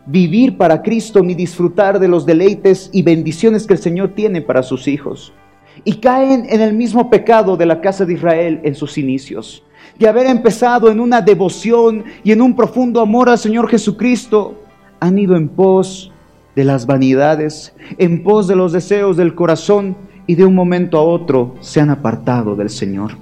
vivir 0.06 0.58
para 0.58 0.82
Cristo 0.82 1.22
ni 1.24 1.36
disfrutar 1.36 2.00
de 2.00 2.08
los 2.08 2.26
deleites 2.26 2.90
y 2.94 3.04
bendiciones 3.04 3.68
que 3.68 3.74
el 3.74 3.80
Señor 3.80 4.14
tiene 4.16 4.42
para 4.42 4.64
sus 4.64 4.88
hijos 4.88 5.34
y 5.84 5.96
caen 5.96 6.46
en 6.50 6.62
el 6.62 6.74
mismo 6.74 7.10
pecado 7.10 7.58
de 7.58 7.66
la 7.66 7.82
casa 7.82 8.06
de 8.06 8.14
Israel 8.14 8.60
en 8.64 8.76
sus 8.76 8.98
inicios. 8.98 9.64
De 9.98 10.08
haber 10.08 10.28
empezado 10.28 10.90
en 10.92 11.00
una 11.00 11.22
devoción 11.22 12.04
y 12.24 12.32
en 12.32 12.42
un 12.42 12.56
profundo 12.56 13.02
amor 13.02 13.30
al 13.30 13.38
Señor 13.38 13.70
Jesucristo, 13.70 14.64
han 15.00 15.18
ido 15.18 15.36
en 15.36 15.48
pos 15.48 16.12
de 16.56 16.64
las 16.64 16.86
vanidades, 16.86 17.74
en 17.98 18.24
pos 18.24 18.48
de 18.48 18.56
los 18.56 18.74
deseos 18.74 19.18
del 19.18 19.36
corazón 19.36 19.96
y 20.28 20.36
de 20.36 20.46
un 20.46 20.56
momento 20.56 20.98
a 20.98 21.04
otro 21.04 21.56
se 21.60 21.82
han 21.82 21.90
apartado 21.90 22.56
del 22.56 22.70
Señor. 22.70 23.18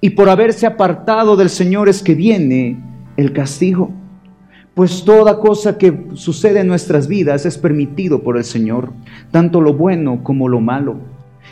Y 0.00 0.10
por 0.10 0.28
haberse 0.28 0.66
apartado 0.66 1.36
del 1.36 1.50
Señor 1.50 1.88
es 1.88 2.02
que 2.02 2.14
viene 2.14 2.78
el 3.16 3.32
castigo. 3.32 3.90
Pues 4.74 5.04
toda 5.04 5.40
cosa 5.40 5.78
que 5.78 6.08
sucede 6.14 6.60
en 6.60 6.66
nuestras 6.66 7.08
vidas 7.08 7.46
es 7.46 7.56
permitido 7.56 8.22
por 8.22 8.36
el 8.36 8.44
Señor, 8.44 8.92
tanto 9.30 9.60
lo 9.60 9.72
bueno 9.72 10.22
como 10.22 10.48
lo 10.48 10.60
malo. 10.60 10.96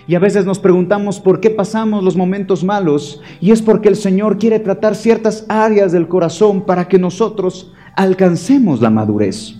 Y 0.06 0.14
a 0.14 0.18
veces 0.18 0.44
nos 0.44 0.58
preguntamos 0.58 1.18
por 1.18 1.40
qué 1.40 1.50
pasamos 1.50 2.04
los 2.04 2.16
momentos 2.16 2.62
malos 2.62 3.22
y 3.40 3.52
es 3.52 3.62
porque 3.62 3.88
el 3.88 3.96
Señor 3.96 4.38
quiere 4.38 4.58
tratar 4.58 4.94
ciertas 4.94 5.46
áreas 5.48 5.92
del 5.92 6.08
corazón 6.08 6.66
para 6.66 6.88
que 6.88 6.98
nosotros 6.98 7.72
alcancemos 7.96 8.82
la 8.82 8.90
madurez. 8.90 9.54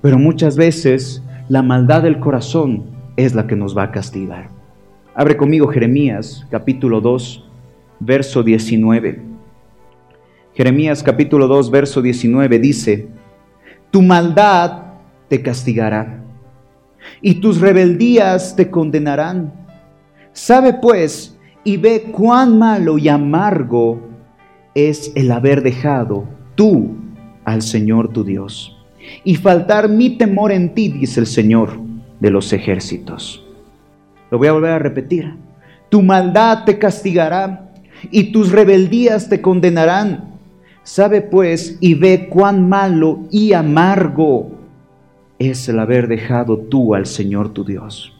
Pero 0.00 0.18
muchas 0.18 0.56
veces 0.56 1.22
la 1.48 1.62
maldad 1.62 2.02
del 2.02 2.18
corazón 2.18 2.84
es 3.16 3.34
la 3.34 3.46
que 3.46 3.54
nos 3.54 3.76
va 3.76 3.84
a 3.84 3.90
castigar. 3.92 4.48
Abre 5.14 5.36
conmigo 5.36 5.68
Jeremías 5.68 6.44
capítulo 6.50 7.00
2, 7.00 7.44
verso 8.00 8.42
19. 8.42 9.20
Jeremías 10.54 11.02
capítulo 11.02 11.46
2, 11.46 11.70
verso 11.70 12.02
19 12.02 12.58
dice, 12.58 13.08
Tu 13.92 14.02
maldad 14.02 14.94
te 15.28 15.42
castigará 15.42 16.21
y 17.20 17.34
tus 17.34 17.60
rebeldías 17.60 18.56
te 18.56 18.70
condenarán. 18.70 19.52
Sabe 20.32 20.74
pues 20.74 21.36
y 21.64 21.76
ve 21.76 22.10
cuán 22.12 22.58
malo 22.58 22.98
y 22.98 23.08
amargo 23.08 24.00
es 24.74 25.12
el 25.14 25.30
haber 25.30 25.62
dejado 25.62 26.24
tú 26.54 26.96
al 27.44 27.62
Señor 27.62 28.08
tu 28.08 28.24
Dios 28.24 28.76
y 29.24 29.34
faltar 29.36 29.88
mi 29.88 30.10
temor 30.10 30.52
en 30.52 30.74
ti, 30.74 30.88
dice 30.88 31.20
el 31.20 31.26
Señor 31.26 31.78
de 32.20 32.30
los 32.30 32.52
ejércitos. 32.52 33.44
Lo 34.30 34.38
voy 34.38 34.48
a 34.48 34.52
volver 34.52 34.70
a 34.70 34.78
repetir. 34.78 35.34
Tu 35.88 36.00
maldad 36.02 36.64
te 36.64 36.78
castigará 36.78 37.72
y 38.10 38.32
tus 38.32 38.50
rebeldías 38.50 39.28
te 39.28 39.40
condenarán. 39.40 40.32
Sabe 40.84 41.20
pues 41.20 41.76
y 41.80 41.94
ve 41.94 42.28
cuán 42.30 42.68
malo 42.68 43.20
y 43.30 43.52
amargo 43.52 44.61
es 45.48 45.68
el 45.68 45.78
haber 45.78 46.08
dejado 46.08 46.58
tú 46.58 46.94
al 46.94 47.06
Señor 47.06 47.50
tu 47.50 47.64
Dios. 47.64 48.12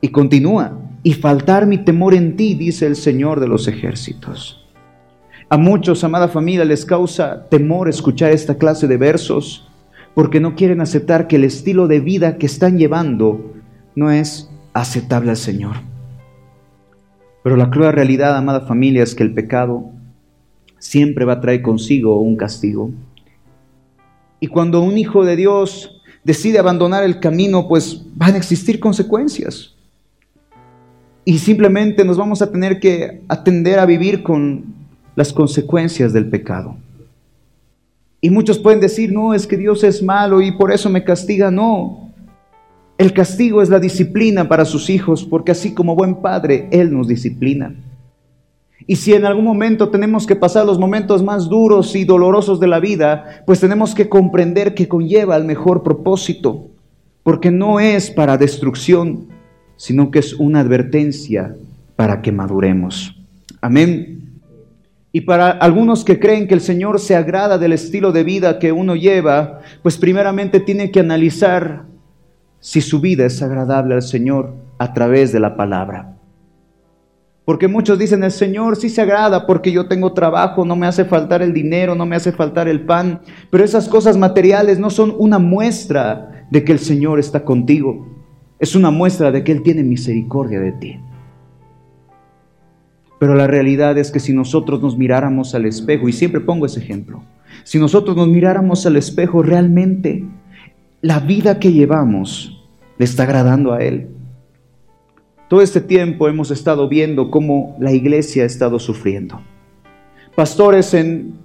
Y 0.00 0.08
continúa, 0.08 0.78
y 1.02 1.14
faltar 1.14 1.66
mi 1.66 1.78
temor 1.78 2.14
en 2.14 2.36
ti, 2.36 2.54
dice 2.54 2.86
el 2.86 2.96
Señor 2.96 3.40
de 3.40 3.48
los 3.48 3.68
ejércitos. 3.68 4.66
A 5.48 5.56
muchos, 5.56 6.04
amada 6.04 6.28
familia, 6.28 6.64
les 6.64 6.84
causa 6.84 7.48
temor 7.48 7.88
escuchar 7.88 8.32
esta 8.32 8.56
clase 8.56 8.86
de 8.86 8.96
versos 8.96 9.68
porque 10.14 10.40
no 10.40 10.54
quieren 10.54 10.80
aceptar 10.80 11.26
que 11.26 11.36
el 11.36 11.44
estilo 11.44 11.88
de 11.88 12.00
vida 12.00 12.38
que 12.38 12.46
están 12.46 12.78
llevando 12.78 13.52
no 13.94 14.10
es 14.10 14.50
aceptable 14.72 15.30
al 15.30 15.36
Señor. 15.36 15.76
Pero 17.42 17.56
la 17.56 17.70
cruel 17.70 17.92
realidad, 17.92 18.36
amada 18.36 18.60
familia, 18.60 19.02
es 19.02 19.14
que 19.14 19.22
el 19.22 19.32
pecado 19.32 19.90
siempre 20.78 21.24
va 21.24 21.34
a 21.34 21.40
traer 21.40 21.62
consigo 21.62 22.20
un 22.20 22.36
castigo. 22.36 22.92
Y 24.40 24.48
cuando 24.48 24.82
un 24.82 24.98
hijo 24.98 25.24
de 25.24 25.36
Dios 25.36 25.99
decide 26.24 26.58
abandonar 26.58 27.04
el 27.04 27.20
camino, 27.20 27.66
pues 27.68 28.02
van 28.14 28.34
a 28.34 28.38
existir 28.38 28.80
consecuencias. 28.80 29.74
Y 31.24 31.38
simplemente 31.38 32.04
nos 32.04 32.16
vamos 32.16 32.42
a 32.42 32.50
tener 32.50 32.80
que 32.80 33.22
atender 33.28 33.78
a 33.78 33.86
vivir 33.86 34.22
con 34.22 34.64
las 35.16 35.32
consecuencias 35.32 36.12
del 36.12 36.28
pecado. 36.28 36.76
Y 38.20 38.30
muchos 38.30 38.58
pueden 38.58 38.80
decir, 38.80 39.12
no, 39.12 39.32
es 39.32 39.46
que 39.46 39.56
Dios 39.56 39.82
es 39.84 40.02
malo 40.02 40.42
y 40.42 40.52
por 40.52 40.72
eso 40.72 40.90
me 40.90 41.04
castiga. 41.04 41.50
No, 41.50 42.10
el 42.98 43.14
castigo 43.14 43.62
es 43.62 43.70
la 43.70 43.80
disciplina 43.80 44.46
para 44.46 44.66
sus 44.66 44.90
hijos, 44.90 45.24
porque 45.24 45.52
así 45.52 45.72
como 45.72 45.96
buen 45.96 46.16
padre, 46.16 46.68
Él 46.70 46.92
nos 46.92 47.08
disciplina. 47.08 47.74
Y 48.86 48.96
si 48.96 49.12
en 49.12 49.24
algún 49.24 49.44
momento 49.44 49.90
tenemos 49.90 50.26
que 50.26 50.36
pasar 50.36 50.66
los 50.66 50.78
momentos 50.78 51.22
más 51.22 51.48
duros 51.48 51.94
y 51.94 52.04
dolorosos 52.04 52.60
de 52.60 52.66
la 52.66 52.80
vida, 52.80 53.42
pues 53.46 53.60
tenemos 53.60 53.94
que 53.94 54.08
comprender 54.08 54.74
que 54.74 54.88
conlleva 54.88 55.36
el 55.36 55.44
mejor 55.44 55.82
propósito, 55.82 56.68
porque 57.22 57.50
no 57.50 57.78
es 57.80 58.10
para 58.10 58.38
destrucción, 58.38 59.28
sino 59.76 60.10
que 60.10 60.18
es 60.18 60.34
una 60.34 60.60
advertencia 60.60 61.54
para 61.96 62.22
que 62.22 62.32
maduremos. 62.32 63.16
Amén. 63.60 64.20
Y 65.12 65.22
para 65.22 65.50
algunos 65.50 66.04
que 66.04 66.20
creen 66.20 66.46
que 66.46 66.54
el 66.54 66.60
Señor 66.60 67.00
se 67.00 67.16
agrada 67.16 67.58
del 67.58 67.72
estilo 67.72 68.12
de 68.12 68.22
vida 68.22 68.58
que 68.58 68.72
uno 68.72 68.94
lleva, 68.94 69.60
pues 69.82 69.98
primeramente 69.98 70.60
tiene 70.60 70.90
que 70.90 71.00
analizar 71.00 71.84
si 72.60 72.80
su 72.80 73.00
vida 73.00 73.26
es 73.26 73.42
agradable 73.42 73.94
al 73.94 74.02
Señor 74.02 74.54
a 74.78 74.92
través 74.92 75.32
de 75.32 75.40
la 75.40 75.56
palabra. 75.56 76.09
Porque 77.50 77.66
muchos 77.66 77.98
dicen, 77.98 78.22
el 78.22 78.30
Señor 78.30 78.76
sí 78.76 78.88
se 78.88 79.02
agrada 79.02 79.44
porque 79.44 79.72
yo 79.72 79.88
tengo 79.88 80.12
trabajo, 80.12 80.64
no 80.64 80.76
me 80.76 80.86
hace 80.86 81.04
faltar 81.04 81.42
el 81.42 81.52
dinero, 81.52 81.96
no 81.96 82.06
me 82.06 82.14
hace 82.14 82.30
faltar 82.30 82.68
el 82.68 82.82
pan. 82.82 83.22
Pero 83.50 83.64
esas 83.64 83.88
cosas 83.88 84.16
materiales 84.16 84.78
no 84.78 84.88
son 84.88 85.12
una 85.18 85.40
muestra 85.40 86.46
de 86.48 86.62
que 86.62 86.70
el 86.70 86.78
Señor 86.78 87.18
está 87.18 87.44
contigo. 87.44 88.06
Es 88.60 88.76
una 88.76 88.92
muestra 88.92 89.32
de 89.32 89.42
que 89.42 89.50
Él 89.50 89.64
tiene 89.64 89.82
misericordia 89.82 90.60
de 90.60 90.70
ti. 90.70 91.00
Pero 93.18 93.34
la 93.34 93.48
realidad 93.48 93.98
es 93.98 94.12
que 94.12 94.20
si 94.20 94.32
nosotros 94.32 94.80
nos 94.80 94.96
miráramos 94.96 95.52
al 95.52 95.66
espejo, 95.66 96.08
y 96.08 96.12
siempre 96.12 96.40
pongo 96.40 96.66
ese 96.66 96.78
ejemplo, 96.78 97.24
si 97.64 97.80
nosotros 97.80 98.16
nos 98.16 98.28
miráramos 98.28 98.86
al 98.86 98.94
espejo 98.94 99.42
realmente, 99.42 100.24
la 101.00 101.18
vida 101.18 101.58
que 101.58 101.72
llevamos 101.72 102.64
le 102.96 103.04
está 103.04 103.24
agradando 103.24 103.72
a 103.72 103.82
Él. 103.82 104.19
Todo 105.50 105.62
este 105.62 105.80
tiempo 105.80 106.28
hemos 106.28 106.52
estado 106.52 106.88
viendo 106.88 107.28
cómo 107.28 107.76
la 107.80 107.90
iglesia 107.90 108.44
ha 108.44 108.46
estado 108.46 108.78
sufriendo. 108.78 109.40
Pastores 110.36 110.94
en 110.94 111.40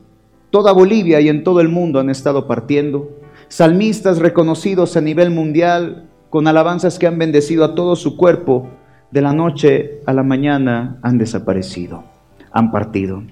toda 0.52 0.74
Bolivia 0.74 1.20
y 1.22 1.28
en 1.28 1.44
todo 1.44 1.60
el 1.60 1.70
mundo 1.70 2.00
han 2.00 2.12
estado 2.12 2.46
partiendo. 2.46 3.10
Salmistas 3.48 4.20
reconocidos 4.20 4.96
a 4.96 5.02
nivel 5.02 5.32
mundial 5.32 6.08
con 6.30 6.48
alabanzas 6.48 7.00
que 7.00 7.08
han 7.08 7.18
bendecido 7.18 7.65
a 7.65 7.74
todo 7.74 7.96
su 7.96 8.15
cuerpo, 8.15 8.70
de 9.10 9.24
la 9.24 9.34
noche 9.34 10.02
a 10.06 10.13
la 10.13 10.22
mañana 10.22 11.00
han 11.02 11.18
desaparecido, 11.18 12.04
han 12.52 12.72
partido. 12.72 13.24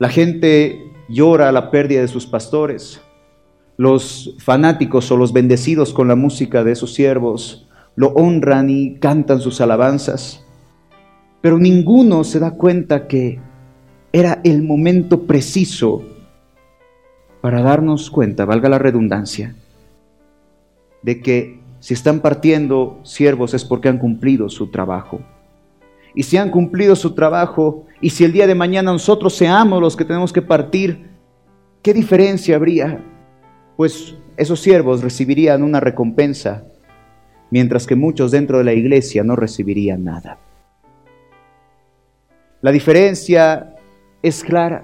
La 0.00 0.08
gente 0.08 0.90
llora 1.08 1.52
la 1.52 1.70
pérdida 1.70 2.00
de 2.00 2.08
sus 2.08 2.26
pastores. 2.26 3.00
Los 3.76 4.34
fanáticos 4.40 5.08
o 5.12 5.16
los 5.16 5.32
bendecidos 5.32 5.92
con 5.92 6.08
la 6.08 6.16
música 6.16 6.64
de 6.64 6.72
esos 6.72 6.94
siervos 6.94 7.68
lo 7.96 8.08
honran 8.08 8.70
y 8.70 8.96
cantan 8.96 9.40
sus 9.40 9.60
alabanzas. 9.60 10.44
Pero 11.40 11.58
ninguno 11.58 12.24
se 12.24 12.38
da 12.38 12.52
cuenta 12.52 13.06
que 13.06 13.40
era 14.12 14.40
el 14.44 14.62
momento 14.62 15.22
preciso 15.22 16.02
para 17.40 17.62
darnos 17.62 18.10
cuenta, 18.10 18.44
valga 18.44 18.68
la 18.68 18.78
redundancia, 18.78 19.56
de 21.02 21.20
que 21.20 21.60
si 21.80 21.94
están 21.94 22.20
partiendo 22.20 23.00
siervos 23.02 23.54
es 23.54 23.64
porque 23.64 23.88
han 23.88 23.98
cumplido 23.98 24.48
su 24.48 24.70
trabajo. 24.70 25.20
Y 26.14 26.22
si 26.22 26.36
han 26.36 26.50
cumplido 26.50 26.94
su 26.94 27.14
trabajo, 27.14 27.86
y 28.00 28.10
si 28.10 28.24
el 28.24 28.32
día 28.32 28.46
de 28.46 28.54
mañana 28.54 28.92
nosotros 28.92 29.34
seamos 29.34 29.80
los 29.80 29.96
que 29.96 30.04
tenemos 30.04 30.32
que 30.32 30.42
partir, 30.42 31.08
¿qué 31.82 31.92
diferencia 31.92 32.54
habría? 32.54 33.02
Pues 33.76 34.14
esos 34.36 34.60
siervos 34.60 35.02
recibirían 35.02 35.64
una 35.64 35.80
recompensa, 35.80 36.64
mientras 37.52 37.86
que 37.86 37.94
muchos 37.94 38.30
dentro 38.30 38.56
de 38.56 38.64
la 38.64 38.72
iglesia 38.72 39.22
no 39.22 39.36
recibirían 39.36 40.02
nada. 40.02 40.38
La 42.62 42.72
diferencia 42.72 43.76
es 44.22 44.42
clara. 44.42 44.82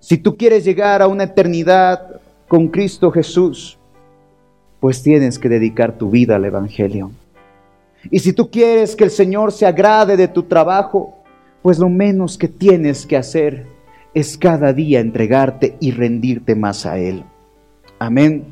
Si 0.00 0.18
tú 0.18 0.36
quieres 0.36 0.64
llegar 0.64 1.00
a 1.00 1.06
una 1.06 1.22
eternidad 1.22 2.20
con 2.48 2.66
Cristo 2.66 3.12
Jesús, 3.12 3.78
pues 4.80 5.00
tienes 5.00 5.38
que 5.38 5.48
dedicar 5.48 5.96
tu 5.96 6.10
vida 6.10 6.34
al 6.34 6.44
Evangelio. 6.44 7.12
Y 8.10 8.18
si 8.18 8.32
tú 8.32 8.50
quieres 8.50 8.96
que 8.96 9.04
el 9.04 9.10
Señor 9.10 9.52
se 9.52 9.64
agrade 9.64 10.16
de 10.16 10.26
tu 10.26 10.42
trabajo, 10.42 11.22
pues 11.62 11.78
lo 11.78 11.88
menos 11.88 12.36
que 12.36 12.48
tienes 12.48 13.06
que 13.06 13.16
hacer 13.16 13.64
es 14.12 14.36
cada 14.36 14.72
día 14.72 14.98
entregarte 14.98 15.76
y 15.78 15.92
rendirte 15.92 16.56
más 16.56 16.84
a 16.84 16.98
Él. 16.98 17.22
Amén. 18.00 18.51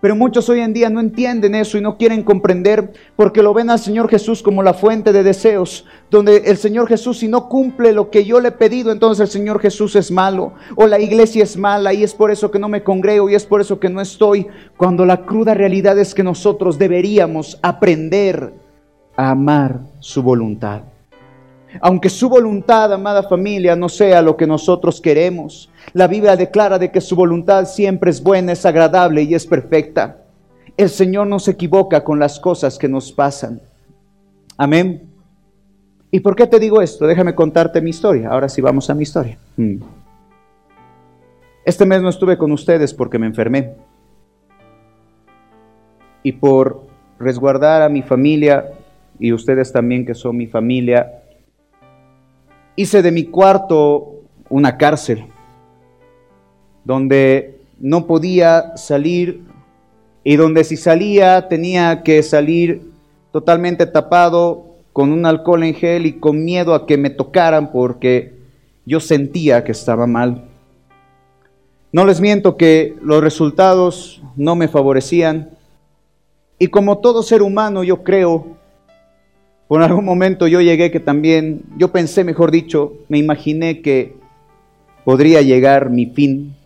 Pero 0.00 0.16
muchos 0.16 0.48
hoy 0.48 0.60
en 0.60 0.72
día 0.72 0.88
no 0.88 1.00
entienden 1.00 1.54
eso 1.54 1.76
y 1.76 1.82
no 1.82 1.96
quieren 1.98 2.22
comprender 2.22 2.92
porque 3.16 3.42
lo 3.42 3.52
ven 3.52 3.68
al 3.68 3.78
Señor 3.78 4.08
Jesús 4.08 4.42
como 4.42 4.62
la 4.62 4.72
fuente 4.72 5.12
de 5.12 5.22
deseos, 5.22 5.84
donde 6.10 6.38
el 6.38 6.56
Señor 6.56 6.88
Jesús 6.88 7.18
si 7.18 7.28
no 7.28 7.48
cumple 7.48 7.92
lo 7.92 8.10
que 8.10 8.24
yo 8.24 8.40
le 8.40 8.48
he 8.48 8.52
pedido, 8.52 8.92
entonces 8.92 9.20
el 9.20 9.28
Señor 9.28 9.60
Jesús 9.60 9.96
es 9.96 10.10
malo 10.10 10.54
o 10.74 10.86
la 10.86 10.98
iglesia 10.98 11.42
es 11.42 11.56
mala 11.56 11.92
y 11.92 12.02
es 12.02 12.14
por 12.14 12.30
eso 12.30 12.50
que 12.50 12.58
no 12.58 12.68
me 12.68 12.82
congrego 12.82 13.28
y 13.28 13.34
es 13.34 13.44
por 13.44 13.60
eso 13.60 13.78
que 13.78 13.90
no 13.90 14.00
estoy, 14.00 14.46
cuando 14.76 15.04
la 15.04 15.24
cruda 15.26 15.54
realidad 15.54 15.98
es 15.98 16.14
que 16.14 16.22
nosotros 16.22 16.78
deberíamos 16.78 17.58
aprender 17.62 18.54
a 19.16 19.30
amar 19.30 19.80
su 20.00 20.22
voluntad. 20.22 20.89
Aunque 21.80 22.08
su 22.08 22.28
voluntad, 22.28 22.92
amada 22.92 23.22
familia, 23.22 23.76
no 23.76 23.88
sea 23.88 24.22
lo 24.22 24.36
que 24.36 24.46
nosotros 24.46 25.00
queremos, 25.00 25.70
la 25.92 26.08
Biblia 26.08 26.36
declara 26.36 26.78
de 26.78 26.90
que 26.90 27.00
su 27.00 27.14
voluntad 27.14 27.66
siempre 27.66 28.10
es 28.10 28.22
buena, 28.22 28.52
es 28.52 28.66
agradable 28.66 29.22
y 29.22 29.34
es 29.34 29.46
perfecta. 29.46 30.18
El 30.76 30.88
Señor 30.88 31.26
no 31.26 31.38
se 31.38 31.52
equivoca 31.52 32.02
con 32.02 32.18
las 32.18 32.40
cosas 32.40 32.78
que 32.78 32.88
nos 32.88 33.12
pasan. 33.12 33.60
Amén. 34.56 35.08
¿Y 36.10 36.20
por 36.20 36.34
qué 36.34 36.46
te 36.46 36.58
digo 36.58 36.82
esto? 36.82 37.06
Déjame 37.06 37.34
contarte 37.34 37.80
mi 37.80 37.90
historia. 37.90 38.30
Ahora 38.30 38.48
sí 38.48 38.60
vamos 38.60 38.90
a 38.90 38.94
mi 38.94 39.02
historia. 39.02 39.38
Hmm. 39.56 39.76
Este 41.64 41.86
mes 41.86 42.02
no 42.02 42.08
estuve 42.08 42.36
con 42.36 42.50
ustedes 42.52 42.92
porque 42.92 43.18
me 43.18 43.26
enfermé. 43.26 43.74
Y 46.22 46.32
por 46.32 46.82
resguardar 47.18 47.82
a 47.82 47.88
mi 47.88 48.02
familia 48.02 48.72
y 49.18 49.32
ustedes 49.32 49.72
también 49.72 50.04
que 50.04 50.14
son 50.14 50.36
mi 50.36 50.46
familia, 50.46 51.19
hice 52.76 53.02
de 53.02 53.12
mi 53.12 53.24
cuarto 53.24 54.20
una 54.48 54.76
cárcel 54.76 55.26
donde 56.84 57.60
no 57.78 58.06
podía 58.06 58.76
salir 58.76 59.42
y 60.24 60.36
donde 60.36 60.64
si 60.64 60.76
salía 60.76 61.48
tenía 61.48 62.02
que 62.02 62.22
salir 62.22 62.90
totalmente 63.32 63.86
tapado 63.86 64.66
con 64.92 65.12
un 65.12 65.24
alcohol 65.24 65.62
en 65.62 65.74
gel 65.74 66.06
y 66.06 66.14
con 66.14 66.44
miedo 66.44 66.74
a 66.74 66.86
que 66.86 66.96
me 66.96 67.10
tocaran 67.10 67.72
porque 67.72 68.34
yo 68.84 69.00
sentía 69.00 69.62
que 69.64 69.72
estaba 69.72 70.06
mal. 70.06 70.44
No 71.92 72.04
les 72.04 72.20
miento 72.20 72.56
que 72.56 72.96
los 73.02 73.22
resultados 73.22 74.22
no 74.36 74.56
me 74.56 74.68
favorecían 74.68 75.50
y 76.58 76.68
como 76.68 76.98
todo 76.98 77.22
ser 77.22 77.42
humano 77.42 77.82
yo 77.82 78.02
creo 78.02 78.58
por 79.70 79.84
algún 79.84 80.04
momento 80.04 80.48
yo 80.48 80.60
llegué 80.60 80.90
que 80.90 80.98
también, 80.98 81.62
yo 81.76 81.92
pensé, 81.92 82.24
mejor 82.24 82.50
dicho, 82.50 82.94
me 83.08 83.18
imaginé 83.18 83.82
que 83.82 84.16
podría 85.04 85.42
llegar 85.42 85.90
mi 85.90 86.06
fin, 86.06 86.56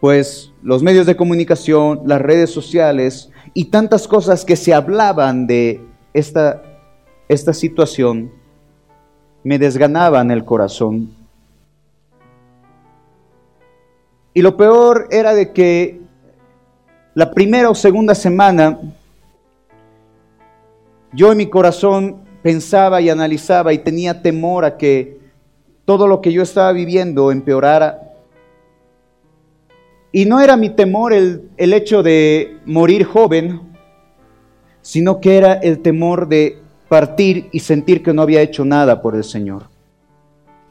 pues 0.00 0.52
los 0.60 0.82
medios 0.82 1.06
de 1.06 1.14
comunicación, 1.14 2.00
las 2.04 2.20
redes 2.20 2.50
sociales 2.50 3.30
y 3.54 3.66
tantas 3.66 4.08
cosas 4.08 4.44
que 4.44 4.56
se 4.56 4.74
hablaban 4.74 5.46
de 5.46 5.80
esta, 6.14 6.64
esta 7.28 7.52
situación 7.52 8.32
me 9.44 9.60
desganaban 9.60 10.32
el 10.32 10.44
corazón. 10.44 11.14
Y 14.34 14.42
lo 14.42 14.56
peor 14.56 15.06
era 15.12 15.32
de 15.32 15.52
que 15.52 16.00
la 17.14 17.30
primera 17.30 17.70
o 17.70 17.74
segunda 17.76 18.16
semana 18.16 18.80
yo 21.16 21.32
en 21.32 21.38
mi 21.38 21.46
corazón 21.46 22.16
pensaba 22.42 23.00
y 23.00 23.08
analizaba 23.08 23.72
y 23.72 23.78
tenía 23.78 24.20
temor 24.20 24.66
a 24.66 24.76
que 24.76 25.18
todo 25.86 26.06
lo 26.06 26.20
que 26.20 26.30
yo 26.30 26.42
estaba 26.42 26.72
viviendo 26.72 27.32
empeorara. 27.32 28.12
Y 30.12 30.26
no 30.26 30.40
era 30.40 30.58
mi 30.58 30.68
temor 30.68 31.14
el, 31.14 31.48
el 31.56 31.72
hecho 31.72 32.02
de 32.02 32.58
morir 32.66 33.04
joven, 33.04 33.62
sino 34.82 35.20
que 35.20 35.38
era 35.38 35.54
el 35.54 35.80
temor 35.80 36.28
de 36.28 36.58
partir 36.88 37.48
y 37.50 37.60
sentir 37.60 38.02
que 38.02 38.12
no 38.12 38.20
había 38.20 38.42
hecho 38.42 38.64
nada 38.66 39.00
por 39.00 39.16
el 39.16 39.24
Señor. 39.24 39.70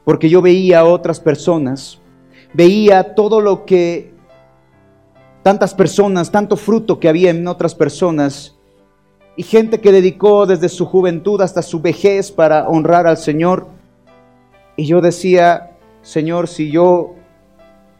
Porque 0.03 0.29
yo 0.29 0.43
veía 0.43 0.81
a 0.81 0.85
otras 0.85 1.19
personas, 1.19 1.99
veía 2.53 3.15
todo 3.15 3.41
lo 3.41 3.65
que 3.65 4.13
tantas 5.41 5.73
personas, 5.73 6.31
tanto 6.31 6.55
fruto 6.55 6.99
que 6.99 7.09
había 7.09 7.31
en 7.31 7.47
otras 7.47 7.73
personas, 7.73 8.54
y 9.35 9.43
gente 9.43 9.81
que 9.81 9.91
dedicó 9.91 10.45
desde 10.45 10.69
su 10.69 10.85
juventud 10.85 11.41
hasta 11.41 11.61
su 11.61 11.81
vejez 11.81 12.31
para 12.31 12.67
honrar 12.67 13.07
al 13.07 13.17
Señor. 13.17 13.67
Y 14.77 14.85
yo 14.85 15.01
decía, 15.01 15.71
Señor, 16.01 16.47
si 16.47 16.71
yo, 16.71 17.15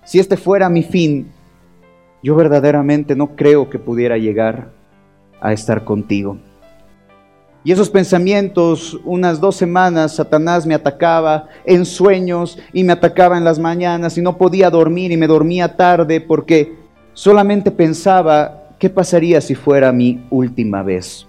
si 0.03 0.19
este 0.19 0.37
fuera 0.37 0.69
mi 0.69 0.83
fin, 0.83 1.31
yo 2.23 2.35
verdaderamente 2.35 3.15
no 3.15 3.35
creo 3.35 3.69
que 3.69 3.79
pudiera 3.79 4.17
llegar 4.17 4.69
a 5.41 5.53
estar 5.53 5.83
contigo. 5.83 6.37
Y 7.63 7.71
esos 7.71 7.89
pensamientos, 7.89 8.99
unas 9.03 9.39
dos 9.39 9.55
semanas, 9.55 10.15
Satanás 10.15 10.67
me 10.67 10.75
atacaba 10.75 11.47
en 11.65 11.83
sueños 11.83 12.59
y 12.71 12.83
me 12.83 12.93
atacaba 12.93 13.37
en 13.37 13.43
las 13.43 13.57
mañanas 13.57 14.17
y 14.17 14.21
no 14.21 14.37
podía 14.37 14.69
dormir 14.69 15.11
y 15.11 15.17
me 15.17 15.25
dormía 15.25 15.75
tarde 15.75 16.21
porque 16.21 16.75
solamente 17.13 17.71
pensaba 17.71 18.64
¿qué 18.79 18.89
pasaría 18.89 19.41
si 19.41 19.55
fuera 19.55 19.91
mi 19.91 20.25
última 20.29 20.83
vez? 20.83 21.27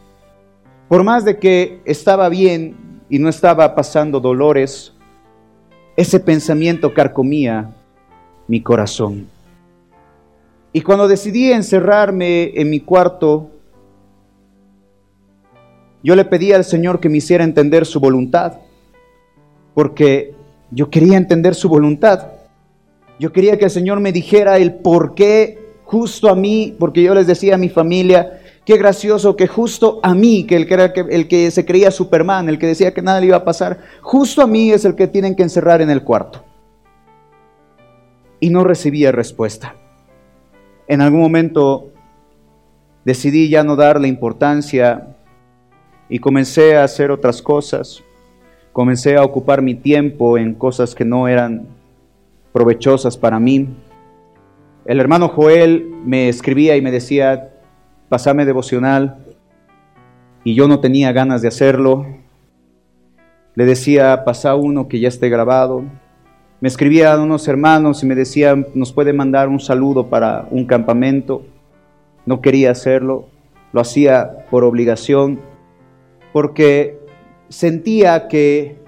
Por 0.89 1.03
más 1.05 1.25
de 1.25 1.39
que 1.39 1.81
estaba 1.85 2.29
bien 2.29 2.77
y 3.09 3.19
no 3.19 3.29
estaba 3.29 3.75
pasando 3.75 4.21
dolores, 4.21 4.93
ese 5.97 6.21
pensamiento 6.21 6.95
carcomía 6.95 7.71
mi 8.47 8.61
corazón. 8.61 9.29
Y 10.73 10.83
cuando 10.83 11.09
decidí 11.09 11.51
encerrarme 11.51 12.53
en 12.55 12.71
mi 12.71 12.81
cuarto, 12.81 13.51
yo 16.03 16.15
le 16.15 16.25
pedí 16.25 16.53
al 16.53 16.65
Señor 16.65 17.01
que 17.01 17.09
me 17.09 17.19
hiciera 17.19 17.43
entender 17.43 17.87
su 17.87 17.99
voluntad, 17.99 18.59
porque 19.75 20.35
yo 20.71 20.91
quería 20.91 21.17
entender 21.17 21.55
su 21.55 21.69
voluntad. 21.69 22.29
Yo 23.19 23.33
quería 23.33 23.59
que 23.59 23.65
el 23.65 23.71
Señor 23.71 24.01
me 24.01 24.13
dijera 24.13 24.59
el 24.59 24.75
por 24.75 25.15
qué 25.15 25.66
justo 25.87 26.29
a 26.29 26.35
mí, 26.35 26.75
porque 26.79 27.01
yo 27.01 27.15
les 27.15 27.29
decía 27.29 27.55
a 27.55 27.59
mi 27.59 27.69
familia, 27.69 28.41
qué 28.65 28.77
gracioso 28.77 29.37
que 29.37 29.47
justo 29.47 30.01
a 30.03 30.15
mí, 30.15 30.45
que 30.45 30.57
el 30.57 30.67
que, 30.67 30.75
era, 30.75 30.87
el 30.87 31.29
que 31.29 31.51
se 31.53 31.65
creía 31.65 31.93
Superman, 31.93 32.49
el 32.49 32.59
que 32.59 32.67
decía 32.67 32.93
que 32.93 33.03
nada 33.03 33.21
le 33.21 33.29
iba 33.29 33.37
a 33.37 33.45
pasar, 33.45 33.79
justo 34.03 34.43
a 34.43 34.49
mí 34.49 34.73
es 34.73 34.85
el 34.85 34.97
que 34.97 35.07
tienen 35.07 35.37
que 35.37 35.45
encerrar 35.45 35.81
en 35.81 35.91
el 35.91 36.03
cuarto. 36.03 36.43
Y 38.41 38.51
no 38.51 38.65
recibía 38.65 39.13
respuesta. 39.13 39.77
En 40.89 41.01
algún 41.01 41.21
momento 41.21 41.93
decidí 43.05 43.49
ya 43.49 43.63
no 43.63 43.77
darle 43.77 44.09
importancia 44.09 45.07
y 46.09 46.19
comencé 46.19 46.77
a 46.77 46.83
hacer 46.83 47.13
otras 47.13 47.41
cosas. 47.41 48.03
Comencé 48.73 49.17
a 49.17 49.23
ocupar 49.23 49.63
mi 49.63 49.77
tiempo 49.77 50.37
en 50.37 50.53
cosas 50.53 50.97
que 50.97 51.05
no 51.05 51.29
eran 51.29 51.69
provechosas 52.53 53.17
para 53.17 53.39
mí 53.39 53.69
el 54.87 55.01
hermano 55.01 55.29
Joel 55.29 55.89
me 56.05 56.29
escribía 56.29 56.77
y 56.77 56.83
me 56.83 56.91
decía, 56.91 57.51
pasame 58.09 58.45
devocional, 58.45 59.19
y 60.45 60.55
yo 60.55 60.69
no 60.69 60.79
tenía 60.79 61.11
ganas 61.11 61.43
de 61.43 61.49
hacerlo. 61.49 62.07
Le 63.57 63.65
decía, 63.65 64.25
pasa 64.25 64.55
uno 64.55 64.87
que 64.87 65.01
ya 65.01 65.09
esté 65.09 65.29
grabado, 65.29 65.83
Me 66.59 66.69
escribían 66.69 67.21
unos 67.21 67.47
hermanos 67.49 68.03
y 68.03 68.07
me 68.07 68.15
decían, 68.15 68.67
nos 68.75 68.91
puede 68.91 69.13
mandar 69.13 69.49
un 69.49 69.61
saludo 69.61 70.09
para 70.09 70.49
un 70.51 70.65
campamento. 70.65 71.43
No 72.25 72.41
quería 72.41 72.71
hacerlo, 72.71 73.27
lo 73.73 73.83
hacía 73.83 74.47
por 74.51 74.65
obligación, 74.65 75.41
porque 76.33 76.99
sentía 77.51 78.29
que 78.29 78.79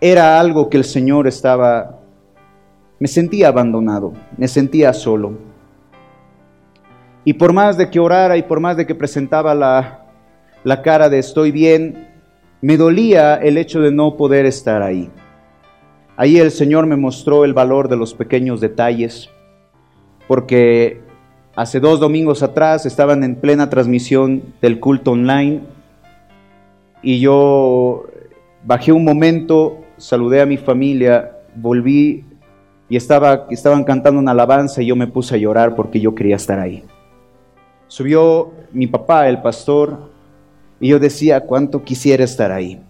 era 0.00 0.40
algo 0.40 0.70
que 0.70 0.78
el 0.78 0.84
Señor 0.84 1.26
estaba, 1.26 1.99
me 3.00 3.08
sentía 3.08 3.48
abandonado, 3.48 4.12
me 4.36 4.46
sentía 4.46 4.92
solo. 4.92 5.32
Y 7.24 7.32
por 7.32 7.52
más 7.52 7.78
de 7.78 7.90
que 7.90 7.98
orara 7.98 8.36
y 8.36 8.42
por 8.42 8.60
más 8.60 8.76
de 8.76 8.86
que 8.86 8.94
presentaba 8.94 9.54
la, 9.54 10.04
la 10.64 10.82
cara 10.82 11.08
de 11.08 11.18
estoy 11.18 11.50
bien, 11.50 12.08
me 12.60 12.76
dolía 12.76 13.36
el 13.36 13.56
hecho 13.56 13.80
de 13.80 13.90
no 13.90 14.16
poder 14.16 14.44
estar 14.44 14.82
ahí. 14.82 15.10
Ahí 16.16 16.36
el 16.36 16.50
Señor 16.50 16.86
me 16.86 16.96
mostró 16.96 17.46
el 17.46 17.54
valor 17.54 17.88
de 17.88 17.96
los 17.96 18.12
pequeños 18.12 18.60
detalles, 18.60 19.30
porque 20.28 21.00
hace 21.56 21.80
dos 21.80 22.00
domingos 22.00 22.42
atrás 22.42 22.84
estaban 22.84 23.24
en 23.24 23.36
plena 23.36 23.70
transmisión 23.70 24.42
del 24.60 24.78
culto 24.78 25.12
online 25.12 25.62
y 27.02 27.18
yo 27.20 28.04
bajé 28.62 28.92
un 28.92 29.04
momento, 29.04 29.78
saludé 29.96 30.42
a 30.42 30.46
mi 30.46 30.58
familia, 30.58 31.38
volví 31.56 32.26
y 32.90 32.96
estaba, 32.96 33.46
estaban 33.50 33.84
cantando 33.84 34.18
una 34.18 34.32
alabanza 34.32 34.82
y 34.82 34.86
yo 34.86 34.96
me 34.96 35.06
puse 35.06 35.36
a 35.36 35.38
llorar 35.38 35.76
porque 35.76 36.00
yo 36.00 36.12
quería 36.12 36.34
estar 36.34 36.58
ahí. 36.58 36.82
Subió 37.86 38.50
mi 38.72 38.88
papá, 38.88 39.28
el 39.28 39.40
pastor, 39.40 40.10
y 40.80 40.88
yo 40.88 40.98
decía 40.98 41.40
cuánto 41.40 41.84
quisiera 41.84 42.24
estar 42.24 42.50
ahí. 42.50 42.80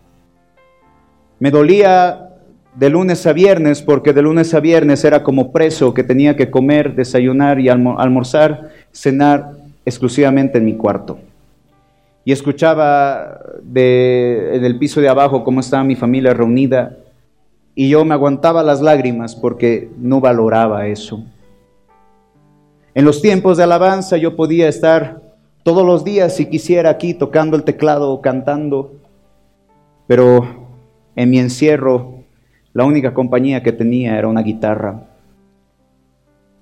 Me 1.39 1.51
dolía 1.51 2.31
de 2.75 2.89
lunes 2.89 3.27
a 3.27 3.35
viernes, 3.35 3.83
porque 3.83 4.15
de 4.15 4.23
lunes 4.23 4.55
a 4.55 4.61
viernes 4.61 5.05
era 5.05 5.23
como 5.23 5.53
preso 5.53 5.93
que 5.93 6.03
tenía 6.03 6.35
que 6.35 6.51
comer, 6.51 6.95
desayunar 6.95 7.61
y 7.61 7.69
almorzar, 7.69 8.71
cenar 8.93 9.53
exclusivamente 9.85 10.57
en 10.57 10.65
mi 10.65 10.77
cuarto. 10.77 11.19
Y 12.25 12.33
escuchaba 12.33 13.39
de, 13.63 14.57
en 14.57 14.65
el 14.65 14.79
piso 14.79 15.03
de 15.03 15.09
abajo 15.11 15.45
cómo 15.45 15.61
estaba 15.61 15.85
mi 15.85 15.97
familia 15.97 16.33
reunida 16.33 16.97
y 17.75 17.89
yo 17.89 18.05
me 18.05 18.15
aguantaba 18.15 18.63
las 18.63 18.81
lágrimas 18.81 19.35
porque 19.35 19.91
no 19.99 20.21
valoraba 20.21 20.87
eso. 20.87 21.25
En 22.95 23.05
los 23.05 23.23
tiempos 23.23 23.57
de 23.57 23.65
alabanza 23.65 24.17
yo 24.17 24.37
podía 24.37 24.69
estar 24.69 25.23
todos 25.63 25.87
los 25.87 26.05
días 26.05 26.35
si 26.35 26.47
quisiera 26.47 26.91
aquí 26.91 27.15
tocando 27.15 27.57
el 27.57 27.63
teclado 27.63 28.11
o 28.11 28.21
cantando, 28.21 28.93
pero 30.07 30.69
en 31.15 31.31
mi 31.31 31.39
encierro 31.39 32.25
la 32.73 32.85
única 32.85 33.15
compañía 33.15 33.63
que 33.63 33.73
tenía 33.73 34.19
era 34.19 34.29
una 34.29 34.43
guitarra. 34.43 35.07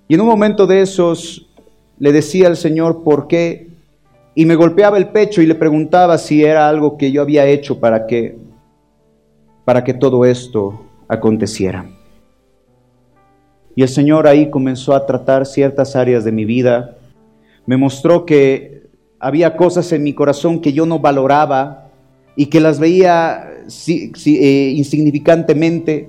Y 0.06 0.14
en 0.14 0.20
un 0.20 0.26
momento 0.26 0.66
de 0.66 0.82
esos 0.82 1.48
le 1.98 2.12
decía 2.12 2.46
al 2.46 2.56
Señor 2.56 3.02
por 3.02 3.26
qué 3.26 3.68
y 4.34 4.46
me 4.46 4.54
golpeaba 4.54 4.98
el 4.98 5.08
pecho 5.08 5.42
y 5.42 5.46
le 5.46 5.54
preguntaba 5.54 6.16
si 6.16 6.44
era 6.44 6.68
algo 6.68 6.96
que 6.96 7.10
yo 7.10 7.22
había 7.22 7.46
hecho 7.46 7.80
para 7.80 8.06
que 8.06 8.38
para 9.64 9.84
que 9.84 9.92
todo 9.92 10.24
esto 10.24 10.87
aconteciera. 11.08 11.86
Y 13.74 13.82
el 13.82 13.88
Señor 13.88 14.26
ahí 14.26 14.50
comenzó 14.50 14.94
a 14.94 15.06
tratar 15.06 15.46
ciertas 15.46 15.96
áreas 15.96 16.24
de 16.24 16.32
mi 16.32 16.44
vida. 16.44 16.96
Me 17.66 17.76
mostró 17.76 18.26
que 18.26 18.82
había 19.20 19.56
cosas 19.56 19.90
en 19.92 20.02
mi 20.02 20.14
corazón 20.14 20.60
que 20.60 20.72
yo 20.72 20.86
no 20.86 20.98
valoraba 20.98 21.90
y 22.36 22.46
que 22.46 22.60
las 22.60 22.78
veía 22.78 23.50
eh, 23.88 24.72
insignificantemente 24.76 26.08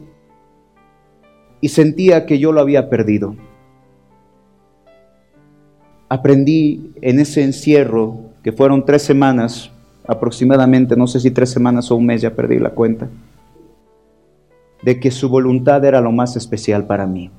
y 1.61 1.69
sentía 1.69 2.25
que 2.25 2.39
yo 2.39 2.51
lo 2.51 2.61
había 2.61 2.89
perdido. 2.89 3.35
Aprendí 6.07 6.91
en 7.01 7.19
ese 7.19 7.43
encierro, 7.43 8.17
que 8.43 8.51
fueron 8.51 8.85
tres 8.85 9.03
semanas 9.03 9.69
aproximadamente, 10.07 10.95
no 10.95 11.05
sé 11.05 11.19
si 11.19 11.29
tres 11.29 11.51
semanas 11.51 11.91
o 11.91 11.95
un 11.95 12.05
mes, 12.05 12.21
ya 12.21 12.33
perdí 12.33 12.57
la 12.57 12.71
cuenta, 12.71 13.07
de 14.81 14.99
que 14.99 15.11
su 15.11 15.29
voluntad 15.29 15.83
era 15.83 16.01
lo 16.01 16.11
más 16.11 16.35
especial 16.35 16.85
para 16.85 17.05
mí. 17.05 17.31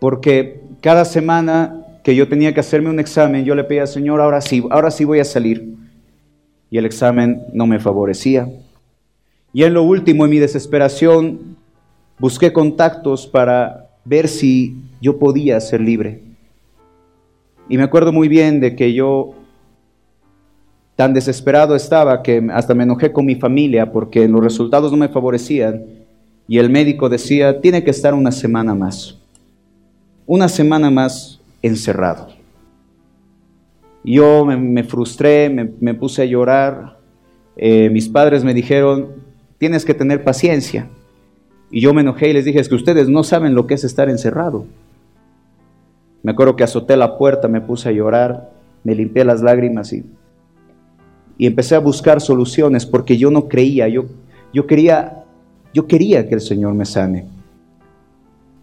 Porque 0.00 0.60
cada 0.80 1.04
semana 1.04 1.84
que 2.04 2.14
yo 2.14 2.28
tenía 2.28 2.54
que 2.54 2.60
hacerme 2.60 2.90
un 2.90 3.00
examen, 3.00 3.44
yo 3.44 3.54
le 3.54 3.64
pedía 3.64 3.86
Señor, 3.86 4.20
ahora 4.20 4.40
sí, 4.40 4.64
ahora 4.70 4.90
sí 4.90 5.04
voy 5.04 5.20
a 5.20 5.24
salir. 5.24 5.74
Y 6.70 6.78
el 6.78 6.86
examen 6.86 7.42
no 7.52 7.66
me 7.66 7.80
favorecía. 7.80 8.48
Y 9.52 9.64
en 9.64 9.74
lo 9.74 9.82
último, 9.82 10.24
en 10.24 10.30
mi 10.30 10.38
desesperación, 10.38 11.56
busqué 12.18 12.52
contactos 12.52 13.26
para 13.26 13.88
ver 14.04 14.28
si 14.28 14.76
yo 15.00 15.18
podía 15.18 15.60
ser 15.60 15.80
libre. 15.80 16.22
Y 17.68 17.76
me 17.76 17.82
acuerdo 17.82 18.12
muy 18.12 18.28
bien 18.28 18.60
de 18.60 18.76
que 18.76 18.92
yo 18.92 19.34
tan 20.96 21.14
desesperado 21.14 21.76
estaba 21.76 22.22
que 22.22 22.48
hasta 22.52 22.74
me 22.74 22.84
enojé 22.84 23.12
con 23.12 23.24
mi 23.24 23.36
familia 23.36 23.92
porque 23.92 24.26
los 24.26 24.42
resultados 24.42 24.90
no 24.90 24.98
me 24.98 25.08
favorecían 25.08 25.84
y 26.48 26.58
el 26.58 26.70
médico 26.70 27.08
decía, 27.08 27.60
tiene 27.60 27.84
que 27.84 27.90
estar 27.90 28.14
una 28.14 28.32
semana 28.32 28.74
más, 28.74 29.18
una 30.26 30.48
semana 30.48 30.90
más 30.90 31.40
encerrado. 31.62 32.30
Yo 34.02 34.46
me, 34.46 34.82
frustré, 34.84 35.50
me, 35.50 35.94
puse 35.94 36.22
a 36.22 36.24
llorar, 36.24 36.96
eh, 37.56 37.90
mis 37.90 38.08
padres 38.08 38.42
me 38.42 38.54
dijeron, 38.54 39.08
tienes 39.58 39.84
que 39.84 39.92
tener 39.92 40.24
paciencia. 40.24 40.88
Y 41.70 41.82
yo 41.82 41.92
me 41.92 42.00
enojé 42.00 42.30
y 42.30 42.32
les 42.32 42.46
dije, 42.46 42.60
es 42.60 42.68
que 42.68 42.74
ustedes 42.74 43.08
no 43.08 43.22
saben 43.22 43.54
lo 43.54 43.66
que 43.66 43.74
es 43.74 43.84
estar 43.84 44.08
encerrado. 44.08 44.64
Me 46.22 46.32
acuerdo 46.32 46.56
que 46.56 46.64
azoté 46.64 46.96
la 46.96 47.18
puerta, 47.18 47.48
me 47.48 47.60
puse 47.60 47.90
a 47.90 47.92
llorar, 47.92 48.50
me 48.84 48.94
limpié 48.94 49.24
las 49.24 49.42
lágrimas 49.42 49.92
y, 49.92 50.04
y 51.36 51.46
empecé 51.46 51.74
a 51.74 51.80
buscar 51.80 52.20
soluciones 52.20 52.86
porque 52.86 53.18
yo 53.18 53.30
no 53.30 53.48
creía, 53.48 53.88
yo, 53.88 54.06
yo, 54.52 54.66
quería, 54.66 55.24
yo 55.74 55.86
quería 55.86 56.28
que 56.28 56.34
el 56.34 56.40
Señor 56.40 56.74
me 56.74 56.84
sane. 56.84 57.26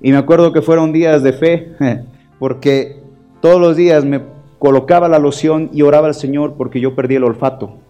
Y 0.01 0.11
me 0.11 0.17
acuerdo 0.17 0.51
que 0.51 0.61
fueron 0.61 0.91
días 0.91 1.23
de 1.23 1.33
fe, 1.33 1.75
porque 2.39 2.97
todos 3.41 3.59
los 3.59 3.75
días 3.75 4.05
me 4.05 4.21
colocaba 4.59 5.07
la 5.07 5.19
loción 5.19 5.69
y 5.73 5.81
oraba 5.81 6.07
al 6.07 6.15
Señor 6.15 6.55
porque 6.57 6.79
yo 6.79 6.95
perdí 6.95 7.15
el 7.15 7.23
olfato 7.23 7.85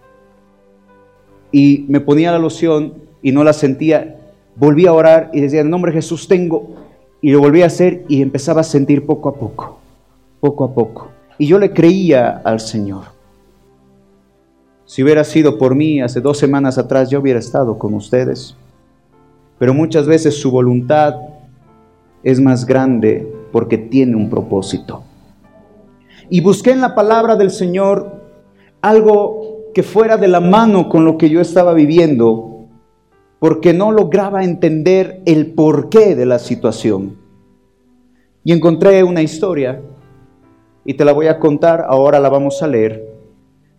y 1.56 1.86
me 1.88 2.01
ponía 2.01 2.34
la 2.34 2.38
loción 2.38 2.95
y 3.21 3.32
no 3.32 3.45
la 3.45 3.54
sentía, 3.54 4.17
volví 4.58 4.88
a 4.88 4.91
orar 4.91 5.30
y 5.32 5.39
decía, 5.39 5.62
en 5.62 5.69
nombre 5.69 5.93
de 5.93 5.99
Jesús 5.99 6.28
tengo, 6.28 6.75
y 7.21 7.32
lo 7.32 7.39
volví 7.39 7.62
a 7.62 7.67
hacer 7.67 8.04
y 8.10 8.21
empezaba 8.21 8.60
a 8.60 8.65
sentir 8.65 9.06
poco 9.06 9.30
a 9.30 9.36
poco, 9.36 9.80
poco 10.41 10.65
a 10.65 10.73
poco. 10.73 11.08
Y 11.38 11.47
yo 11.47 11.58
le 11.58 11.71
creía 11.71 12.41
al 12.43 12.60
Señor. 12.60 13.04
Si 14.86 15.01
hubiera 15.01 15.23
sido 15.23 15.58
por 15.58 15.75
mí 15.75 16.01
hace 16.01 16.19
dos 16.19 16.38
semanas 16.38 16.78
atrás, 16.78 17.10
yo 17.10 17.21
hubiera 17.21 17.39
estado 17.39 17.80
con 17.80 17.93
ustedes. 17.93 18.58
Pero 19.58 19.74
muchas 19.74 20.08
veces 20.08 20.39
su 20.39 20.52
voluntad 20.52 21.15
es 22.24 22.41
más 22.41 22.65
grande 22.65 23.32
porque 23.52 23.78
tiene 23.78 24.15
un 24.15 24.30
propósito. 24.30 25.04
Y 26.30 26.41
busqué 26.41 26.72
en 26.72 26.82
la 26.82 26.96
palabra 26.96 27.36
del 27.36 27.52
Señor 27.52 28.24
algo 28.82 29.72
que 29.74 29.84
fuera 29.84 30.18
de 30.18 30.28
la 30.28 30.39
mano 30.39 30.89
con 30.89 31.06
lo 31.06 31.18
que 31.18 31.30
yo 31.30 31.41
estaba 31.41 31.74
viviendo, 31.74 32.68
porque 33.39 33.74
no 33.74 33.91
lograba 33.91 34.44
entender 34.44 35.22
el 35.26 35.54
porqué 35.54 36.15
de 36.15 36.26
la 36.26 36.39
situación. 36.39 37.18
Y 38.44 38.54
encontré 38.54 39.04
una 39.04 39.22
historia, 39.22 39.82
y 40.86 40.94
te 40.94 41.04
la 41.04 41.13
voy 41.13 41.28
a 41.28 41.39
contar, 41.39 41.86
ahora 41.88 42.20
la 42.20 42.30
vamos 42.30 42.62
a 42.62 42.68
leer, 42.68 43.06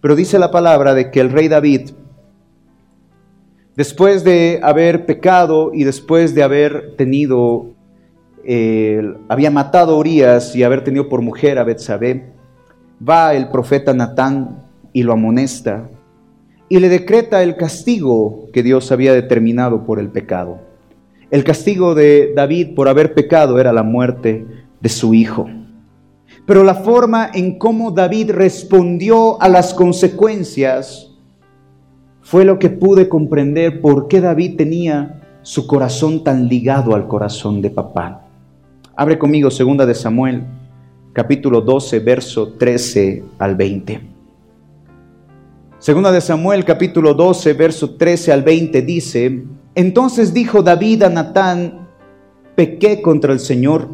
pero 0.01 0.15
dice 0.15 0.39
la 0.39 0.51
palabra 0.51 0.93
de 0.93 1.11
que 1.11 1.21
el 1.21 1.31
rey 1.31 1.49
David, 1.49 1.91
después 3.77 4.25
de 4.25 4.59
haber 4.63 5.07
pecado 5.07 5.71
y 5.73 5.85
después 5.85 6.35
de 6.35 6.43
haber 6.43 6.97
tenido, 6.97 7.75
eh, 8.45 9.15
había 9.29 9.51
matado 9.51 9.95
a 9.95 9.99
Urias 9.99 10.57
y 10.57 10.63
haber 10.63 10.83
tenido 10.83 11.09
por 11.09 11.23
mujer 11.23 11.59
a 11.59 11.65
Betsabé, 11.65 12.33
va 13.07 13.35
el 13.35 13.49
profeta 13.51 13.93
Natán 13.93 14.65
y 14.93 15.03
lo 15.03 15.13
amonesta 15.13 15.89
y 16.69 16.79
le 16.79 16.89
decreta 16.89 17.43
el 17.43 17.57
castigo 17.57 18.49
que 18.53 18.63
Dios 18.63 18.91
había 18.91 19.13
determinado 19.13 19.85
por 19.85 20.01
el 20.01 20.09
pecado. 20.09 20.59
El 21.31 21.45
castigo 21.45 21.95
de 21.95 22.33
David 22.35 22.75
por 22.75 22.89
haber 22.89 23.15
pecado 23.15 23.61
era 23.61 23.73
la 23.73 23.83
muerte 23.83 24.47
de 24.81 24.89
su 24.89 25.15
hijo. 25.15 25.49
Pero 26.47 26.65
la 26.65 26.77
forma 26.77 27.31
en 27.33 27.59
cómo 27.59 27.91
David 27.91 28.31
respondió 28.31 29.41
a 29.43 29.49
las 29.49 29.75
consecuencias 29.75 31.16
fue 32.27 32.45
lo 32.45 32.59
que 32.59 32.71
pude 32.71 33.09
comprender 33.09 33.81
por 33.81 34.09
qué 34.09 34.21
David 34.21 34.57
tenía 34.57 35.23
su 35.43 35.69
corazón 35.69 36.25
tan 36.25 36.49
ligado 36.49 36.97
al 36.97 37.07
corazón 37.07 37.63
de 37.63 37.71
papá. 37.71 38.27
Abre 38.97 39.17
conmigo 39.17 39.49
segunda 39.49 39.87
de 39.87 39.95
Samuel, 39.95 40.43
capítulo 41.13 41.61
12, 41.61 42.01
verso 42.01 42.55
13 42.55 43.23
al 43.39 43.55
20. 43.55 44.01
Segunda 45.79 46.11
de 46.11 46.21
Samuel 46.21 46.65
capítulo 46.65 47.15
12, 47.15 47.53
verso 47.53 47.95
13 47.95 48.33
al 48.33 48.43
20 48.43 48.83
dice, 48.83 49.45
entonces 49.77 50.35
dijo 50.35 50.65
David 50.65 51.05
a 51.05 51.09
Natán, 51.09 51.87
pequé 52.57 53.03
contra 53.03 53.33
el 53.33 53.39
Señor. 53.39 53.87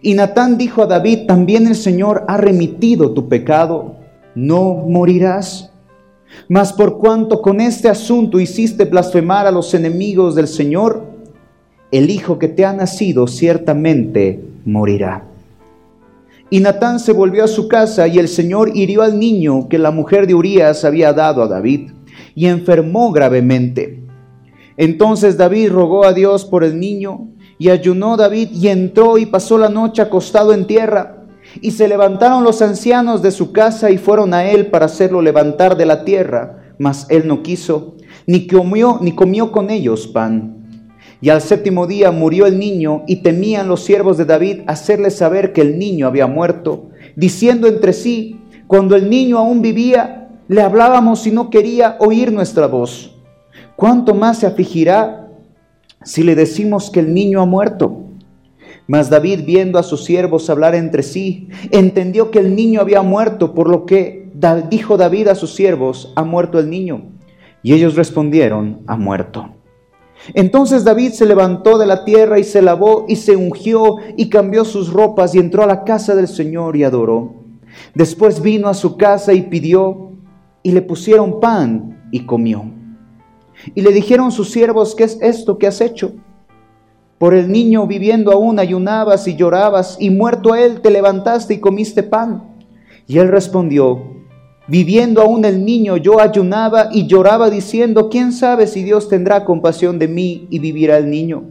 Y 0.00 0.14
Natán 0.14 0.58
dijo 0.58 0.82
a 0.82 0.86
David, 0.86 1.26
también 1.28 1.68
el 1.68 1.76
Señor 1.76 2.24
ha 2.26 2.38
remitido 2.38 3.12
tu 3.12 3.28
pecado, 3.28 3.94
no 4.34 4.74
morirás. 4.74 5.71
Mas 6.48 6.72
por 6.72 6.98
cuanto 6.98 7.40
con 7.40 7.60
este 7.60 7.88
asunto 7.88 8.40
hiciste 8.40 8.84
blasfemar 8.84 9.46
a 9.46 9.50
los 9.50 9.72
enemigos 9.74 10.34
del 10.34 10.48
Señor, 10.48 11.04
el 11.90 12.10
hijo 12.10 12.38
que 12.38 12.48
te 12.48 12.64
ha 12.64 12.72
nacido 12.72 13.26
ciertamente 13.26 14.42
morirá. 14.64 15.24
Y 16.50 16.60
Natán 16.60 17.00
se 17.00 17.12
volvió 17.12 17.44
a 17.44 17.48
su 17.48 17.68
casa 17.68 18.06
y 18.08 18.18
el 18.18 18.28
Señor 18.28 18.72
hirió 18.74 19.02
al 19.02 19.18
niño 19.18 19.68
que 19.68 19.78
la 19.78 19.90
mujer 19.90 20.26
de 20.26 20.34
Urías 20.34 20.84
había 20.84 21.12
dado 21.12 21.42
a 21.42 21.48
David 21.48 21.90
y 22.34 22.46
enfermó 22.46 23.10
gravemente. 23.12 24.00
Entonces 24.76 25.36
David 25.36 25.70
rogó 25.70 26.04
a 26.04 26.12
Dios 26.12 26.44
por 26.44 26.64
el 26.64 26.78
niño 26.78 27.28
y 27.58 27.68
ayunó 27.68 28.16
David 28.16 28.50
y 28.52 28.68
entró 28.68 29.18
y 29.18 29.26
pasó 29.26 29.56
la 29.56 29.68
noche 29.68 30.02
acostado 30.02 30.52
en 30.52 30.66
tierra. 30.66 31.21
Y 31.60 31.72
se 31.72 31.88
levantaron 31.88 32.44
los 32.44 32.62
ancianos 32.62 33.22
de 33.22 33.30
su 33.30 33.52
casa 33.52 33.90
y 33.90 33.98
fueron 33.98 34.34
a 34.34 34.44
él 34.44 34.68
para 34.68 34.86
hacerlo 34.86 35.20
levantar 35.20 35.76
de 35.76 35.86
la 35.86 36.04
tierra, 36.04 36.74
mas 36.78 37.06
él 37.10 37.26
no 37.26 37.42
quiso, 37.42 37.96
ni 38.26 38.46
comió, 38.46 38.98
ni 39.00 39.12
comió 39.12 39.52
con 39.52 39.70
ellos 39.70 40.06
pan. 40.06 40.58
Y 41.20 41.28
al 41.28 41.40
séptimo 41.40 41.86
día 41.86 42.10
murió 42.10 42.46
el 42.46 42.58
niño 42.58 43.04
y 43.06 43.16
temían 43.22 43.68
los 43.68 43.84
siervos 43.84 44.18
de 44.18 44.24
David 44.24 44.62
hacerle 44.66 45.10
saber 45.10 45.52
que 45.52 45.60
el 45.60 45.78
niño 45.78 46.08
había 46.08 46.26
muerto, 46.26 46.88
diciendo 47.14 47.68
entre 47.68 47.92
sí, 47.92 48.40
cuando 48.66 48.96
el 48.96 49.08
niño 49.08 49.38
aún 49.38 49.62
vivía, 49.62 50.30
le 50.48 50.62
hablábamos 50.62 51.26
y 51.26 51.30
no 51.30 51.50
quería 51.50 51.96
oír 52.00 52.32
nuestra 52.32 52.66
voz. 52.66 53.14
¿Cuánto 53.76 54.14
más 54.14 54.38
se 54.38 54.46
afligirá 54.46 55.28
si 56.02 56.22
le 56.22 56.34
decimos 56.34 56.90
que 56.90 57.00
el 57.00 57.14
niño 57.14 57.40
ha 57.40 57.46
muerto? 57.46 58.11
Mas 58.86 59.08
David, 59.08 59.44
viendo 59.46 59.78
a 59.78 59.82
sus 59.82 60.04
siervos 60.04 60.50
hablar 60.50 60.74
entre 60.74 61.02
sí, 61.02 61.48
entendió 61.70 62.30
que 62.30 62.40
el 62.40 62.54
niño 62.54 62.80
había 62.80 63.02
muerto, 63.02 63.54
por 63.54 63.68
lo 63.68 63.86
que 63.86 64.30
dijo 64.70 64.96
David 64.96 65.28
a 65.28 65.34
sus 65.34 65.54
siervos, 65.54 66.12
ha 66.16 66.24
muerto 66.24 66.58
el 66.58 66.68
niño. 66.68 67.02
Y 67.62 67.72
ellos 67.74 67.94
respondieron, 67.94 68.80
ha 68.86 68.96
muerto. 68.96 69.50
Entonces 70.34 70.84
David 70.84 71.12
se 71.12 71.26
levantó 71.26 71.78
de 71.78 71.86
la 71.86 72.04
tierra 72.04 72.38
y 72.38 72.44
se 72.44 72.62
lavó 72.62 73.06
y 73.08 73.16
se 73.16 73.36
ungió 73.36 73.96
y 74.16 74.28
cambió 74.28 74.64
sus 74.64 74.92
ropas 74.92 75.34
y 75.34 75.38
entró 75.38 75.62
a 75.62 75.66
la 75.66 75.84
casa 75.84 76.14
del 76.14 76.28
Señor 76.28 76.76
y 76.76 76.84
adoró. 76.84 77.34
Después 77.94 78.40
vino 78.40 78.68
a 78.68 78.74
su 78.74 78.96
casa 78.96 79.32
y 79.32 79.42
pidió 79.42 80.12
y 80.62 80.72
le 80.72 80.82
pusieron 80.82 81.40
pan 81.40 82.08
y 82.12 82.20
comió. 82.24 82.64
Y 83.74 83.80
le 83.80 83.92
dijeron 83.92 84.30
sus 84.32 84.50
siervos, 84.50 84.94
¿qué 84.94 85.04
es 85.04 85.18
esto 85.20 85.58
que 85.58 85.66
has 85.66 85.80
hecho? 85.80 86.12
Por 87.22 87.34
el 87.34 87.52
niño 87.52 87.86
viviendo 87.86 88.32
aún 88.32 88.58
ayunabas 88.58 89.28
y 89.28 89.36
llorabas, 89.36 89.96
y 90.00 90.10
muerto 90.10 90.56
él 90.56 90.80
te 90.80 90.90
levantaste 90.90 91.54
y 91.54 91.60
comiste 91.60 92.02
pan. 92.02 92.42
Y 93.06 93.18
él 93.18 93.28
respondió, 93.28 94.16
viviendo 94.66 95.22
aún 95.22 95.44
el 95.44 95.64
niño 95.64 95.96
yo 95.96 96.18
ayunaba 96.18 96.88
y 96.90 97.06
lloraba 97.06 97.48
diciendo, 97.48 98.08
¿quién 98.10 98.32
sabe 98.32 98.66
si 98.66 98.82
Dios 98.82 99.08
tendrá 99.08 99.44
compasión 99.44 100.00
de 100.00 100.08
mí 100.08 100.48
y 100.50 100.58
vivirá 100.58 100.98
el 100.98 101.10
niño? 101.10 101.44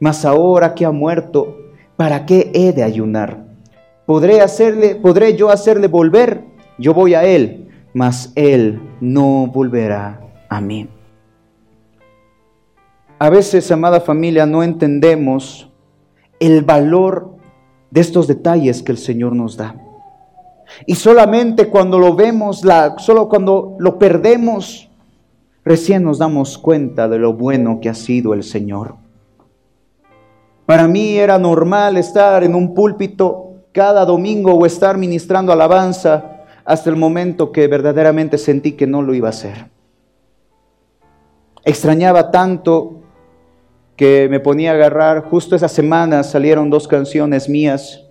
Mas 0.00 0.24
ahora 0.24 0.74
que 0.74 0.84
ha 0.84 0.90
muerto, 0.90 1.56
¿para 1.94 2.26
qué 2.26 2.50
he 2.52 2.72
de 2.72 2.82
ayunar? 2.82 3.44
¿Podré, 4.04 4.40
hacerle, 4.40 4.96
¿Podré 4.96 5.36
yo 5.36 5.50
hacerle 5.50 5.86
volver? 5.86 6.42
Yo 6.76 6.92
voy 6.92 7.14
a 7.14 7.22
él, 7.22 7.68
mas 7.94 8.32
él 8.34 8.80
no 9.00 9.46
volverá 9.46 10.18
a 10.48 10.60
mí. 10.60 10.88
A 13.20 13.30
veces, 13.30 13.70
amada 13.72 14.00
familia, 14.00 14.46
no 14.46 14.62
entendemos 14.62 15.68
el 16.38 16.62
valor 16.62 17.34
de 17.90 18.00
estos 18.00 18.28
detalles 18.28 18.82
que 18.82 18.92
el 18.92 18.98
Señor 18.98 19.34
nos 19.34 19.56
da. 19.56 19.74
Y 20.86 20.94
solamente 20.94 21.68
cuando 21.68 21.98
lo 21.98 22.14
vemos, 22.14 22.64
la, 22.64 22.96
solo 22.98 23.28
cuando 23.28 23.76
lo 23.80 23.98
perdemos, 23.98 24.88
recién 25.64 26.04
nos 26.04 26.18
damos 26.18 26.58
cuenta 26.58 27.08
de 27.08 27.18
lo 27.18 27.32
bueno 27.32 27.80
que 27.80 27.88
ha 27.88 27.94
sido 27.94 28.34
el 28.34 28.44
Señor. 28.44 28.94
Para 30.64 30.86
mí 30.86 31.16
era 31.16 31.38
normal 31.38 31.96
estar 31.96 32.44
en 32.44 32.54
un 32.54 32.72
púlpito 32.72 33.54
cada 33.72 34.04
domingo 34.04 34.52
o 34.52 34.64
estar 34.64 34.96
ministrando 34.96 35.52
alabanza 35.52 36.44
hasta 36.64 36.90
el 36.90 36.96
momento 36.96 37.50
que 37.50 37.66
verdaderamente 37.66 38.38
sentí 38.38 38.72
que 38.72 38.86
no 38.86 39.02
lo 39.02 39.14
iba 39.14 39.28
a 39.28 39.30
hacer. 39.30 39.70
Extrañaba 41.64 42.30
tanto 42.30 42.97
que 43.98 44.28
me 44.30 44.38
ponía 44.38 44.70
a 44.70 44.74
agarrar. 44.74 45.24
Justo 45.24 45.56
esa 45.56 45.68
semana 45.68 46.22
salieron 46.22 46.70
dos 46.70 46.88
canciones 46.88 47.48
mías 47.48 48.04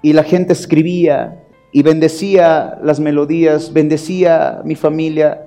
y 0.00 0.14
la 0.14 0.24
gente 0.24 0.54
escribía 0.54 1.44
y 1.70 1.82
bendecía 1.82 2.78
las 2.82 2.98
melodías, 2.98 3.72
bendecía 3.72 4.62
mi 4.64 4.74
familia. 4.74 5.46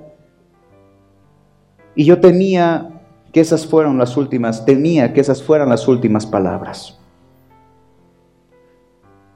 Y 1.96 2.04
yo 2.04 2.20
temía 2.20 3.02
que 3.32 3.40
esas 3.40 3.66
fueran 3.66 3.98
las 3.98 4.16
últimas, 4.16 4.64
temía 4.64 5.12
que 5.12 5.20
esas 5.20 5.42
fueran 5.42 5.68
las 5.68 5.88
últimas 5.88 6.24
palabras. 6.24 6.98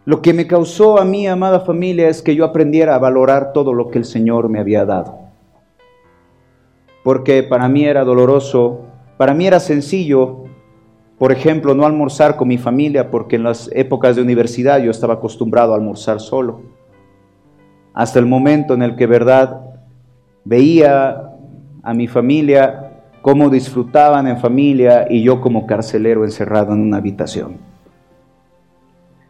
Lo 0.04 0.22
que 0.22 0.32
me 0.32 0.46
causó 0.46 0.98
a 0.98 1.04
mi 1.04 1.26
amada 1.26 1.60
familia 1.60 2.08
es 2.08 2.22
que 2.22 2.36
yo 2.36 2.44
aprendiera 2.44 2.94
a 2.94 2.98
valorar 2.98 3.52
todo 3.52 3.74
lo 3.74 3.90
que 3.90 3.98
el 3.98 4.04
Señor 4.04 4.48
me 4.48 4.60
había 4.60 4.84
dado. 4.84 5.18
Porque 7.02 7.42
para 7.42 7.68
mí 7.68 7.84
era 7.84 8.04
doloroso 8.04 8.89
para 9.20 9.34
mí 9.34 9.46
era 9.46 9.60
sencillo, 9.60 10.44
por 11.18 11.30
ejemplo, 11.30 11.74
no 11.74 11.84
almorzar 11.84 12.38
con 12.38 12.48
mi 12.48 12.56
familia 12.56 13.10
porque 13.10 13.36
en 13.36 13.42
las 13.42 13.70
épocas 13.74 14.16
de 14.16 14.22
universidad 14.22 14.82
yo 14.82 14.90
estaba 14.90 15.12
acostumbrado 15.12 15.74
a 15.74 15.76
almorzar 15.76 16.20
solo. 16.20 16.62
Hasta 17.92 18.18
el 18.18 18.24
momento 18.24 18.72
en 18.72 18.80
el 18.80 18.96
que, 18.96 19.06
verdad, 19.06 19.60
veía 20.42 21.34
a 21.82 21.92
mi 21.92 22.08
familia 22.08 23.02
cómo 23.20 23.50
disfrutaban 23.50 24.26
en 24.26 24.38
familia 24.38 25.06
y 25.10 25.22
yo 25.22 25.42
como 25.42 25.66
carcelero 25.66 26.24
encerrado 26.24 26.72
en 26.72 26.80
una 26.80 26.96
habitación. 26.96 27.58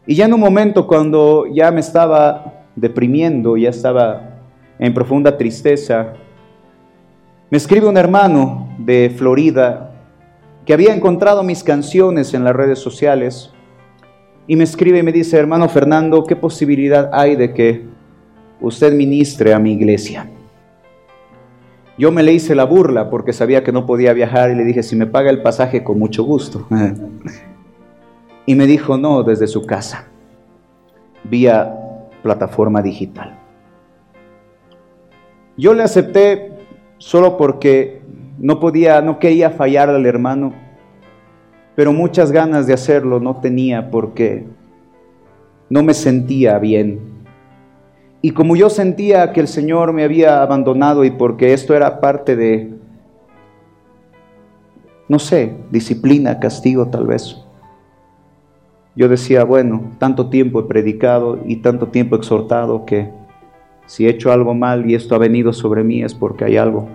Y 0.07 0.15
ya 0.15 0.27
en 0.27 0.35
un 0.35 0.41
momento 0.41 0.87
cuando 0.87 1.47
ya 1.53 1.73
me 1.73 1.81
estaba 1.81 2.63
deprimiendo, 2.77 3.57
ya 3.57 3.71
estaba 3.71 4.39
en 4.79 4.95
profunda 4.95 5.37
tristeza, 5.37 6.13
me 7.51 7.59
escribe 7.59 7.89
un 7.89 7.97
hermano 7.97 8.69
de 8.79 9.13
Florida 9.17 9.91
que 10.65 10.73
había 10.73 10.95
encontrado 10.95 11.43
mis 11.43 11.65
canciones 11.65 12.33
en 12.33 12.45
las 12.45 12.55
redes 12.55 12.79
sociales 12.79 13.51
y 14.47 14.55
me 14.55 14.63
escribe 14.63 14.99
y 14.99 15.03
me 15.03 15.11
dice, 15.11 15.37
hermano 15.37 15.69
Fernando, 15.69 16.25
¿qué 16.25 16.37
posibilidad 16.37 17.11
hay 17.13 17.35
de 17.35 17.53
que 17.53 17.87
usted 18.61 18.93
ministre 18.93 19.53
a 19.53 19.59
mi 19.59 19.73
iglesia? 19.73 20.31
Yo 21.99 22.13
me 22.13 22.23
le 22.23 22.33
hice 22.33 22.55
la 22.55 22.65
burla 22.65 23.11
porque 23.11 23.33
sabía 23.33 23.65
que 23.65 23.73
no 23.73 23.85
podía 23.85 24.13
viajar 24.13 24.53
y 24.53 24.55
le 24.55 24.65
dije, 24.65 24.85
si 24.85 24.95
me 24.95 25.07
paga 25.07 25.31
el 25.31 25.43
pasaje, 25.43 25.83
con 25.83 25.99
mucho 25.99 26.23
gusto. 26.23 26.69
y 28.47 28.55
me 28.55 28.67
dijo, 28.67 28.97
no, 28.97 29.25
desde 29.25 29.49
su 29.49 29.67
casa, 29.67 30.07
vía 31.25 31.77
plataforma 32.23 32.81
digital. 32.81 33.39
Yo 35.57 35.75
le 35.75 35.83
acepté 35.83 36.60
solo 37.01 37.39
porque 37.39 38.03
no 38.39 38.61
podía, 38.61 39.01
no 39.01 39.19
quería 39.19 39.51
fallar 39.51 39.89
al 39.89 40.05
hermano, 40.05 40.53
pero 41.75 41.93
muchas 41.93 42.31
ganas 42.31 42.67
de 42.67 42.75
hacerlo 42.75 43.19
no 43.21 43.41
tenía 43.41 43.91
porque 43.91 44.45
no 45.71 45.83
me 45.83 45.95
sentía 45.95 46.59
bien. 46.59 47.01
Y 48.23 48.33
como 48.33 48.55
yo 48.55 48.69
sentía 48.69 49.33
que 49.33 49.41
el 49.41 49.49
Señor 49.49 49.95
me 49.95 50.05
había 50.05 50.43
abandonado 50.43 51.05
y 51.05 51.11
porque 51.11 51.55
esto 51.55 51.75
era 51.75 52.01
parte 52.01 52.37
de, 52.37 52.75
no 55.09 55.19
sé, 55.19 55.55
disciplina, 55.71 56.39
castigo 56.39 56.89
tal 56.89 57.07
vez, 57.07 57.43
yo 58.95 59.09
decía, 59.09 59.45
bueno, 59.45 59.93
tanto 59.99 60.29
tiempo 60.29 60.61
he 60.61 60.65
predicado 60.65 61.39
y 61.47 61.57
tanto 61.57 61.87
tiempo 61.87 62.17
he 62.17 62.19
exhortado 62.19 62.85
que 62.85 63.20
si 63.91 64.07
he 64.07 64.11
hecho 64.11 64.31
algo 64.31 64.55
mal 64.55 64.89
y 64.89 64.95
esto 64.95 65.17
ha 65.17 65.19
venido 65.19 65.53
sobre 65.53 65.83
mí 65.83 66.05
es 66.05 66.15
porque 66.15 66.45
hay 66.45 66.57
algo. 66.57 66.89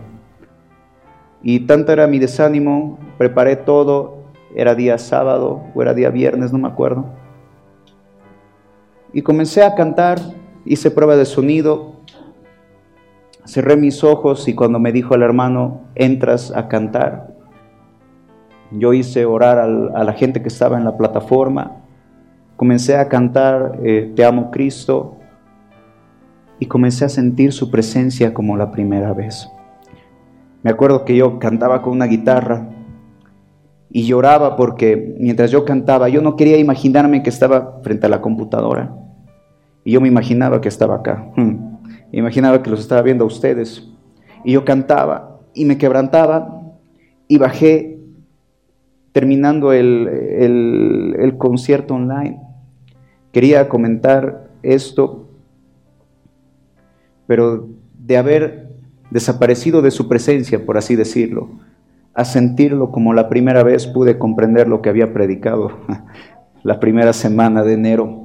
Y 1.44 1.60
tanto 1.68 1.92
era 1.92 2.08
mi 2.08 2.20
desánimo, 2.20 2.98
preparé 3.18 3.58
todo, 3.58 4.20
era 4.56 4.76
día 4.76 4.98
sábado 4.98 5.62
o 5.76 5.82
era 5.82 5.94
día 5.94 6.10
viernes, 6.10 6.54
no 6.54 6.58
me 6.58 6.70
acuerdo. 6.70 7.04
Y 9.12 9.24
comencé 9.24 9.62
a 9.62 9.76
cantar, 9.76 10.20
hice 10.64 10.90
prueba 10.90 11.18
de 11.18 11.26
sonido, 11.26 11.96
cerré 13.44 13.76
mis 13.76 14.02
ojos 14.02 14.48
y 14.48 14.56
cuando 14.56 14.80
me 14.80 14.94
dijo 14.94 15.16
el 15.16 15.24
hermano, 15.24 15.82
entras 15.96 16.56
a 16.56 16.70
cantar, 16.70 17.36
yo 18.72 18.94
hice 18.94 19.26
orar 19.26 19.60
a 19.60 19.68
la 20.06 20.14
gente 20.14 20.42
que 20.42 20.48
estaba 20.48 20.78
en 20.78 20.86
la 20.86 20.96
plataforma, 20.96 21.74
comencé 22.56 22.96
a 22.96 23.10
cantar 23.10 23.80
eh, 23.84 24.14
Te 24.16 24.24
amo 24.24 24.50
Cristo, 24.50 25.18
y 26.60 26.68
comencé 26.68 27.06
a 27.06 27.10
sentir 27.10 27.52
su 27.52 27.70
presencia 27.70 28.34
como 28.34 28.58
la 28.58 28.72
primera 28.72 29.14
vez. 29.14 29.48
Me 30.64 30.72
acuerdo 30.72 31.06
que 31.06 31.16
yo 31.16 31.38
cantaba 31.40 31.82
con 31.82 31.94
una 31.94 32.06
guitarra 32.06 32.70
y 33.92 34.06
lloraba 34.06 34.56
porque 34.56 35.16
mientras 35.20 35.52
yo 35.52 35.64
cantaba, 35.64 36.10
yo 36.10 36.22
no 36.22 36.36
quería 36.36 36.58
imaginarme 36.58 37.24
que 37.24 37.30
estaba 37.30 37.80
frente 37.84 38.08
a 38.08 38.10
la 38.10 38.22
computadora. 38.22 38.94
Y 39.84 39.92
yo 39.92 40.02
me 40.02 40.08
imaginaba 40.08 40.62
que 40.62 40.70
estaba 40.70 40.96
acá. 40.96 41.32
Hmm. 41.36 41.76
Imaginaba 42.12 42.64
que 42.64 42.70
los 42.70 42.80
estaba 42.80 43.02
viendo 43.02 43.26
a 43.26 43.28
ustedes. 43.28 43.88
Y 44.44 44.54
yo 44.54 44.64
cantaba 44.64 45.40
y 45.54 45.66
me 45.66 45.78
quebrantaba 45.78 46.62
y 47.28 47.38
bajé 47.38 48.00
terminando 49.12 49.74
el, 49.74 51.16
el 51.20 51.38
concierto 51.38 51.96
online. 51.96 52.40
Quería 53.32 53.68
comentar 53.68 54.50
esto, 54.64 55.25
pero 57.28 57.68
de 57.98 58.18
haber 58.18 58.70
desaparecido 59.12 59.82
de 59.82 59.92
su 59.92 60.08
presencia, 60.08 60.66
por 60.66 60.78
así 60.78 60.96
decirlo, 60.96 61.50
a 62.14 62.26
sentirlo 62.26 62.92
como 62.92 63.14
la 63.14 63.30
primera 63.30 63.64
vez 63.64 63.88
pude 63.88 64.18
comprender 64.18 64.68
lo 64.68 64.82
que 64.82 64.90
había 64.90 65.14
predicado 65.14 65.72
la 66.64 66.80
primera 66.80 67.14
semana 67.14 67.64
de 67.64 67.74
enero. 67.74 68.22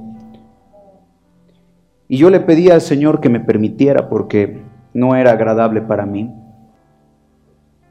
Y 2.07 2.17
yo 2.17 2.29
le 2.29 2.39
pedí 2.39 2.69
al 2.69 2.81
Señor 2.81 3.21
que 3.21 3.29
me 3.29 3.39
permitiera 3.39 4.09
porque 4.09 4.61
no 4.93 5.15
era 5.15 5.31
agradable 5.31 5.81
para 5.81 6.05
mí. 6.05 6.33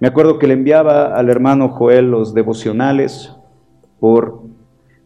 Me 0.01 0.09
acuerdo 0.09 0.39
que 0.39 0.47
le 0.47 0.55
enviaba 0.55 1.15
al 1.15 1.31
hermano 1.31 1.69
Joel 1.69 2.11
los 2.11 2.35
devocionales 2.35 3.35
por, 3.99 4.43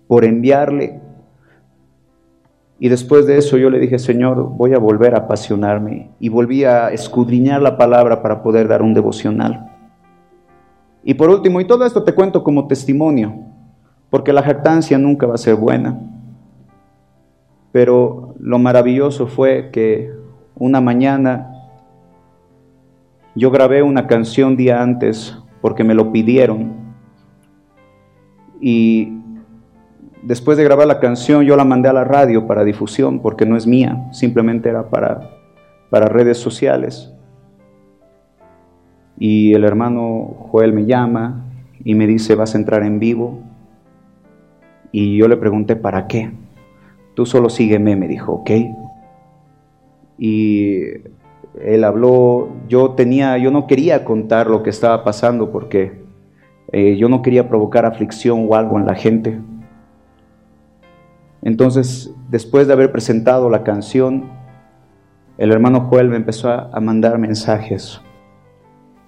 por 0.07 0.25
enviarle. 0.25 1.01
Y 2.85 2.91
después 2.91 3.25
de 3.27 3.39
eso 3.39 3.57
yo 3.57 3.71
le 3.71 3.79
dije, 3.79 3.99
Señor, 3.99 4.47
voy 4.59 4.75
a 4.75 4.79
volver 4.79 5.15
a 5.15 5.21
apasionarme. 5.21 6.11
Y 6.21 6.29
volví 6.29 6.65
a 6.65 6.91
escudriñar 6.91 7.63
la 7.63 7.79
palabra 7.79 8.21
para 8.21 8.43
poder 8.43 8.69
dar 8.69 8.83
un 8.83 8.93
devocional. 8.93 9.73
Y 11.03 11.15
por 11.15 11.31
último, 11.31 11.63
y 11.63 11.67
todo 11.67 11.87
esto 11.87 12.05
te 12.05 12.13
cuento 12.13 12.45
como 12.45 12.67
testimonio, 12.67 13.37
porque 14.11 14.35
la 14.35 14.43
jactancia 14.43 14.99
nunca 14.99 15.27
va 15.27 15.33
a 15.33 15.39
ser 15.39 15.55
buena. 15.55 15.99
Pero 17.73 18.35
lo 18.39 18.59
maravilloso 18.59 19.29
fue 19.29 19.71
que 19.73 20.13
una 20.55 20.83
mañana 20.83 21.55
yo 23.35 23.51
grabé 23.51 23.83
una 23.83 24.07
canción 24.07 24.59
día 24.59 24.83
antes 24.83 25.39
porque 25.63 25.85
me 25.85 25.95
lo 25.95 26.13
pidieron. 26.13 26.75
Y 28.61 29.24
después 30.25 30.57
de 30.57 30.65
grabar 30.65 30.87
la 30.87 31.01
canción 31.01 31.45
yo 31.45 31.57
la 31.57 31.65
mandé 31.65 31.89
a 31.89 31.93
la 31.93 32.05
radio 32.05 32.47
para 32.47 32.65
difusión 32.65 33.21
porque 33.21 33.47
no 33.47 33.57
es 33.57 33.67
mía, 33.67 34.09
simplemente 34.13 34.69
era 34.69 34.89
para, 34.89 35.31
para 35.91 36.07
redes 36.07 36.39
sociales. 36.39 37.13
Y 39.19 39.55
el 39.55 39.65
hermano 39.65 40.49
Joel 40.51 40.73
me 40.73 40.87
llama 40.87 41.45
y 41.85 41.95
me 41.95 42.07
dice, 42.07 42.35
vas 42.35 42.55
a 42.55 42.59
entrar 42.59 42.83
en 42.83 42.99
vivo. 42.99 43.39
Y 44.91 45.17
yo 45.17 45.29
le 45.29 45.37
pregunté, 45.37 45.77
¿para 45.77 46.07
qué? 46.07 46.33
Tú 47.15 47.27
solo 47.27 47.49
sígueme, 47.49 47.95
me 47.95 48.09
dijo, 48.09 48.33
ok. 48.33 48.51
Y 50.19 50.81
él 51.61 51.85
habló, 51.85 52.49
yo 52.69 52.91
tenía, 52.93 53.39
yo 53.39 53.51
no 53.51 53.67
quería 53.67 54.05
contar 54.05 54.49
lo 54.49 54.63
que 54.63 54.71
estaba 54.71 55.05
pasando 55.05 55.53
porque 55.53 56.03
eh, 56.73 56.97
yo 56.97 57.09
no 57.09 57.23
quería 57.23 57.49
provocar 57.49 57.87
aflicción 57.87 58.47
o 58.49 58.55
algo 58.57 58.79
en 58.79 58.87
la 58.87 58.95
gente. 58.95 59.39
Entonces, 61.45 62.13
después 62.31 62.67
de 62.67 62.73
haber 62.73 62.91
presentado 62.91 63.49
la 63.49 63.63
canción, 63.63 64.25
el 65.39 65.53
hermano 65.53 65.83
Joel 65.83 66.09
me 66.09 66.17
empezó 66.17 66.51
a 66.51 66.81
mandar 66.81 67.19
mensajes 67.19 68.01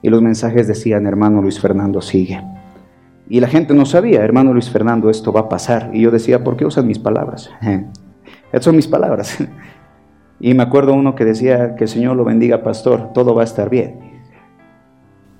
y 0.06 0.08
los 0.08 0.22
mensajes 0.22 0.68
decían, 0.68 1.04
hermano 1.06 1.42
Luis 1.42 1.58
Fernando, 1.58 2.00
sigue. 2.00 2.40
Y 3.28 3.40
la 3.40 3.48
gente 3.48 3.74
no 3.74 3.86
sabía, 3.86 4.22
hermano 4.22 4.52
Luis 4.52 4.70
Fernando, 4.70 5.10
esto 5.10 5.32
va 5.32 5.40
a 5.40 5.48
pasar. 5.48 5.90
Y 5.92 6.02
yo 6.02 6.12
decía, 6.12 6.44
¿por 6.44 6.56
qué 6.56 6.64
usan 6.64 6.86
mis 6.86 7.00
palabras? 7.00 7.50
Estas 8.46 8.64
son 8.64 8.76
mis 8.76 8.86
palabras. 8.86 9.36
Y 10.38 10.52
me 10.52 10.62
acuerdo 10.62 10.92
uno 10.92 11.14
que 11.14 11.24
decía, 11.24 11.76
que 11.76 11.84
el 11.84 11.88
Señor 11.88 12.14
lo 12.14 12.22
bendiga, 12.22 12.62
pastor, 12.62 13.14
todo 13.14 13.34
va 13.34 13.40
a 13.40 13.44
estar 13.44 13.70
bien. 13.70 14.20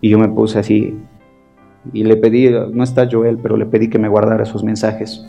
Y 0.01 0.09
yo 0.09 0.19
me 0.19 0.27
puse 0.27 0.59
así 0.59 0.99
y 1.93 2.03
le 2.03 2.17
pedí, 2.17 2.49
no 2.73 2.83
está 2.83 3.07
Joel, 3.09 3.37
pero 3.37 3.59
le 3.59 3.67
pedí 3.67 3.91
que 3.91 3.99
me 3.99 4.09
guardara 4.09 4.45
esos 4.45 4.65
mensajes, 4.65 5.29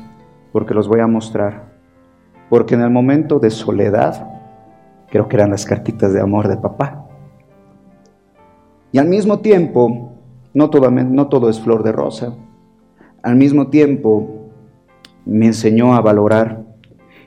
porque 0.58 0.74
los 0.74 0.88
voy 0.88 1.02
a 1.02 1.06
mostrar. 1.06 1.66
Porque 2.50 2.74
en 2.74 2.82
el 2.82 2.90
momento 2.90 3.38
de 3.38 3.52
soledad, 3.52 4.28
creo 5.08 5.28
que 5.28 5.36
eran 5.36 5.52
las 5.52 5.68
cartitas 5.68 6.12
de 6.12 6.20
amor 6.20 6.48
de 6.48 6.58
papá. 6.58 7.06
Y 8.92 8.98
al 8.98 9.08
mismo 9.08 9.38
tiempo, 9.38 10.14
no 10.56 10.72
todo, 10.72 10.90
no 10.90 11.28
todo 11.28 11.52
es 11.52 11.62
flor 11.62 11.84
de 11.84 11.92
rosa, 11.92 12.34
al 13.22 13.36
mismo 13.36 13.68
tiempo 13.68 14.50
me 15.28 15.46
enseñó 15.46 15.94
a 15.94 16.02
valorar 16.02 16.64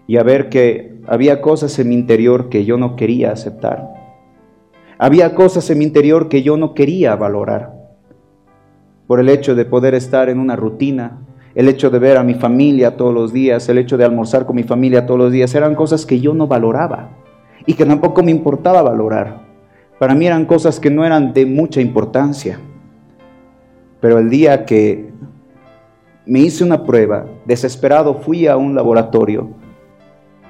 y 0.08 0.16
a 0.16 0.24
ver 0.24 0.48
que 0.48 1.00
había 1.06 1.40
cosas 1.40 1.78
en 1.78 1.90
mi 1.90 1.94
interior 1.94 2.48
que 2.48 2.64
yo 2.64 2.78
no 2.78 2.96
quería 2.96 3.30
aceptar. 3.30 3.94
Había 4.98 5.36
cosas 5.36 5.70
en 5.70 5.78
mi 5.78 5.84
interior 5.84 6.28
que 6.28 6.42
yo 6.42 6.56
no 6.56 6.74
quería 6.74 7.14
valorar. 7.14 7.78
Por 9.06 9.20
el 9.20 9.28
hecho 9.28 9.54
de 9.54 9.66
poder 9.66 9.94
estar 9.94 10.28
en 10.30 10.40
una 10.40 10.56
rutina, 10.56 11.28
el 11.54 11.68
hecho 11.68 11.90
de 11.90 11.98
ver 11.98 12.16
a 12.16 12.22
mi 12.22 12.34
familia 12.34 12.96
todos 12.96 13.12
los 13.12 13.32
días, 13.32 13.68
el 13.68 13.78
hecho 13.78 13.96
de 13.96 14.04
almorzar 14.04 14.46
con 14.46 14.56
mi 14.56 14.62
familia 14.62 15.06
todos 15.06 15.18
los 15.18 15.32
días, 15.32 15.54
eran 15.54 15.74
cosas 15.74 16.06
que 16.06 16.20
yo 16.20 16.32
no 16.34 16.46
valoraba 16.46 17.10
y 17.66 17.74
que 17.74 17.84
tampoco 17.84 18.22
me 18.22 18.30
importaba 18.30 18.82
valorar. 18.82 19.48
Para 19.98 20.14
mí 20.14 20.26
eran 20.26 20.46
cosas 20.46 20.80
que 20.80 20.90
no 20.90 21.04
eran 21.04 21.32
de 21.32 21.44
mucha 21.46 21.80
importancia. 21.80 22.58
Pero 24.00 24.18
el 24.18 24.30
día 24.30 24.64
que 24.64 25.10
me 26.24 26.40
hice 26.40 26.64
una 26.64 26.84
prueba, 26.84 27.26
desesperado 27.44 28.14
fui 28.14 28.46
a 28.46 28.56
un 28.56 28.74
laboratorio 28.74 29.50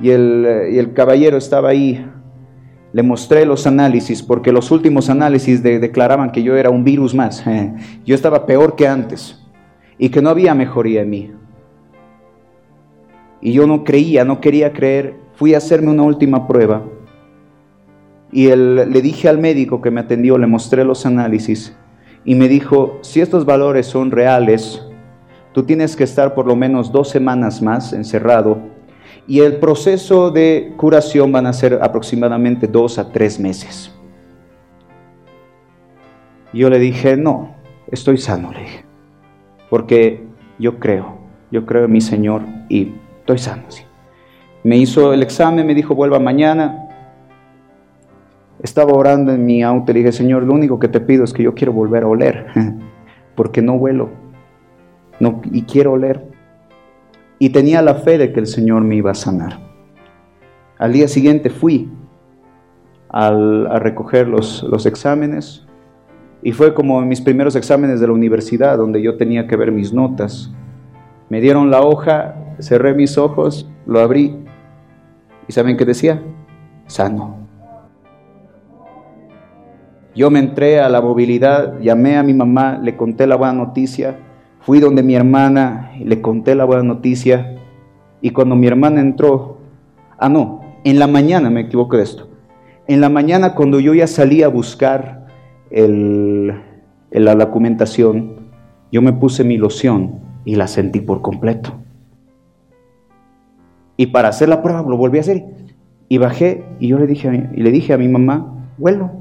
y 0.01 0.11
el, 0.11 0.93
caballero 0.95 1.37
estaba 1.37 1.71
ahí. 1.71 2.07
Le 2.93 3.03
mostré 3.03 3.45
los 3.45 3.67
análisis 3.67 4.23
porque 4.23 4.53
los 4.53 4.71
últimos 4.71 5.11
análisis 5.11 5.63
declaraban 5.63 6.33
que 6.33 6.43
yo 6.43 6.57
era 6.57 6.71
un 6.71 6.85
virus 6.85 7.15
más. 7.15 7.45
yo 8.05 8.15
estaba 8.15 8.47
peor 8.47 8.77
que 8.77 8.87
antes 8.87 9.41
y 10.03 10.09
que 10.09 10.23
no 10.23 10.31
había 10.31 10.55
mejoría 10.55 11.03
en 11.03 11.11
mí. 11.11 11.31
Y 13.43 13.53
yo 13.53 13.67
no 13.67 13.85
creía, 13.85 14.25
no 14.25 14.41
quería 14.41 14.73
creer. 14.73 15.15
Fui 15.35 15.53
a 15.53 15.59
hacerme 15.59 15.91
una 15.91 16.03
última 16.03 16.49
prueba 16.49 16.83
y 18.33 18.47
le 18.47 19.03
dije 19.03 19.29
al 19.29 19.39
médico 19.39 19.83
que 19.83 19.91
me 19.91 20.01
atendió, 20.01 20.39
le 20.39 20.47
mostré 20.47 20.85
los 20.85 21.05
análisis 21.05 21.77
y 22.25 22.35
me 22.35 22.49
dijo, 22.49 22.99
si 23.03 23.21
estos 23.21 23.45
valores 23.45 23.87
son 23.87 24.11
reales, 24.11 24.83
tú 25.53 25.65
tienes 25.65 25.95
que 25.97 26.05
estar 26.05 26.35
por 26.35 26.47
lo 26.47 26.57
menos 26.57 26.93
dos 26.93 27.11
semanas 27.11 27.61
más 27.61 27.93
encerrado 27.93 28.59
y 29.27 29.41
el 29.41 29.57
proceso 29.57 30.31
de 30.31 30.73
curación 30.79 31.31
van 31.31 31.47
a 31.47 31.53
ser 31.53 31.79
aproximadamente 31.83 32.67
dos 32.67 32.99
a 32.99 33.13
tres 33.13 33.39
meses. 33.39 33.93
Yo 36.55 36.71
le 36.71 36.79
dije, 36.79 37.17
no, 37.19 37.55
estoy 37.91 38.17
sano, 38.17 38.53
le 38.53 38.61
dije, 38.61 38.89
porque 39.71 40.23
yo 40.59 40.79
creo, 40.79 41.18
yo 41.51 41.64
creo 41.64 41.85
en 41.85 41.93
mi 41.93 42.01
Señor 42.01 42.43
y 42.68 42.93
estoy 43.21 43.39
sano. 43.39 43.62
Me 44.62 44.77
hizo 44.77 45.14
el 45.14 45.23
examen, 45.23 45.66
me 45.66 45.75
dijo, 45.75 45.95
vuelva 45.95 46.18
mañana, 46.18 46.87
estaba 48.62 48.93
orando 48.93 49.33
en 49.33 49.47
mi 49.47 49.62
auto 49.62 49.93
y 49.93 49.95
dije, 49.95 50.12
Señor, 50.12 50.43
lo 50.43 50.53
único 50.53 50.79
que 50.79 50.89
te 50.89 51.01
pido 51.01 51.25
es 51.25 51.33
que 51.33 51.45
yo 51.45 51.55
quiero 51.55 51.73
volver 51.73 52.03
a 52.03 52.09
oler, 52.09 52.47
porque 53.35 53.62
no 53.62 53.75
huelo 53.75 54.11
no, 55.21 55.43
y 55.53 55.62
quiero 55.62 55.93
oler. 55.93 56.27
Y 57.39 57.51
tenía 57.51 57.81
la 57.83 57.95
fe 57.95 58.18
de 58.18 58.33
que 58.33 58.41
el 58.41 58.47
Señor 58.47 58.83
me 58.83 58.97
iba 58.97 59.12
a 59.12 59.14
sanar. 59.14 59.61
Al 60.79 60.93
día 60.93 61.09
siguiente 61.09 61.51
fui 61.51 61.91
a 63.11 63.31
recoger 63.79 64.29
los 64.29 64.87
exámenes 64.87 65.66
y 66.43 66.53
fue 66.53 66.74
como 66.74 67.03
en 67.03 67.09
mis 67.09 67.20
primeros 67.20 67.57
exámenes 67.57 68.01
de 68.01 68.07
la 68.07 68.12
universidad 68.12 68.78
donde 68.78 69.03
yo 69.03 69.16
tenía 69.16 69.47
que 69.47 69.57
ver 69.57 69.72
mis 69.72 69.93
notas. 69.93 70.51
Me 71.28 71.41
dieron 71.41 71.70
la 71.70 71.82
hoja, 71.82 72.34
cerré 72.59 72.95
mis 72.95 73.18
ojos, 73.18 73.68
lo 73.86 74.01
abrí 74.01 74.36
y 75.49 75.53
¿saben 75.53 75.76
qué 75.76 75.84
decía? 75.84 76.22
Sano. 76.86 77.36
Yo 80.14 80.30
me 80.30 80.41
entré 80.41 80.80
a 80.80 80.88
la 80.88 81.01
movilidad, 81.01 81.78
llamé 81.80 82.16
a 82.16 82.22
mi 82.22 82.34
mamá, 82.34 82.78
le 82.82 82.97
conté 82.97 83.26
la 83.26 83.36
buena 83.36 83.53
noticia, 83.53 84.16
fui 84.61 84.80
donde 84.80 85.03
mi 85.03 85.14
hermana, 85.14 85.93
le 85.99 86.20
conté 86.20 86.55
la 86.55 86.64
buena 86.64 86.82
noticia, 86.82 87.55
y 88.20 88.30
cuando 88.30 88.57
mi 88.57 88.66
hermana 88.66 89.01
entró, 89.01 89.59
ah 90.18 90.28
no, 90.28 90.62
en 90.84 90.99
la 90.99 91.07
mañana 91.07 91.49
me 91.49 91.61
equivoco 91.61 91.97
de 91.97 92.03
esto, 92.03 92.28
en 92.88 93.01
la 93.01 93.09
mañana 93.09 93.55
cuando 93.55 93.78
yo 93.78 93.95
ya 93.95 94.09
salí 94.09 94.43
a 94.43 94.49
buscar 94.49 95.20
la 95.71 97.35
documentación, 97.35 98.37
yo 98.93 99.03
me 99.03 99.12
puse 99.12 99.45
mi 99.45 99.57
loción 99.57 100.21
y 100.45 100.57
la 100.57 100.66
sentí 100.66 101.01
por 101.01 101.23
completo. 101.23 101.73
Y 103.97 104.07
para 104.07 104.29
hacer 104.29 104.49
la 104.49 104.62
prueba 104.62 104.83
lo 104.83 104.97
volví 104.97 105.18
a 105.18 105.21
hacer. 105.21 105.45
Y 106.09 106.18
bajé 106.18 106.64
y 106.81 106.89
yo 106.89 106.99
le 106.99 107.07
dije, 107.07 107.51
y 107.55 107.62
le 107.62 107.71
dije 107.71 107.93
a 107.93 107.99
mi 107.99 108.09
mamá, 108.09 108.66
vuelo 108.79 109.21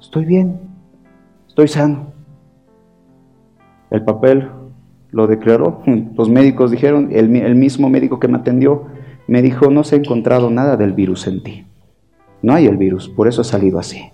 estoy 0.00 0.24
bien, 0.24 0.60
estoy 1.48 1.68
sano. 1.68 2.12
El 3.90 4.04
papel 4.04 4.48
lo 5.10 5.26
declaró. 5.26 5.82
Los 6.16 6.28
médicos 6.28 6.70
dijeron, 6.70 7.08
el, 7.12 7.34
el 7.36 7.54
mismo 7.54 7.88
médico 7.88 8.18
que 8.18 8.28
me 8.28 8.38
atendió 8.38 8.86
me 9.26 9.42
dijo, 9.42 9.70
no 9.70 9.84
se 9.84 9.96
ha 9.96 9.98
encontrado 9.98 10.50
nada 10.50 10.76
del 10.76 10.92
virus 10.92 11.26
en 11.26 11.42
ti. 11.42 11.66
No 12.42 12.54
hay 12.54 12.66
el 12.66 12.76
virus, 12.76 13.08
por 13.08 13.28
eso 13.28 13.40
ha 13.40 13.44
salido 13.44 13.78
así. 13.78 14.10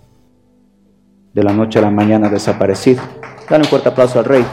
De 1.34 1.42
la 1.42 1.52
noche 1.52 1.80
a 1.80 1.82
la 1.82 1.90
mañana 1.90 2.28
desaparecido. 2.28 3.02
Dale 3.50 3.64
un 3.64 3.68
fuerte 3.68 3.88
aplauso 3.88 4.20
al 4.20 4.24
rey. 4.24 4.44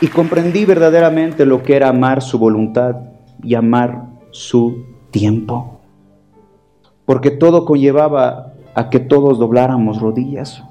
Y 0.00 0.08
comprendí 0.08 0.64
verdaderamente 0.64 1.46
lo 1.46 1.62
que 1.62 1.76
era 1.76 1.88
amar 1.88 2.20
su 2.20 2.40
voluntad 2.40 2.96
y 3.42 3.54
amar 3.54 4.06
su 4.32 4.84
tiempo. 5.12 5.80
Porque 7.04 7.30
todo 7.30 7.64
conllevaba 7.64 8.52
a 8.74 8.90
que 8.90 8.98
todos 8.98 9.38
dobláramos 9.38 10.00
rodillas. 10.00 10.64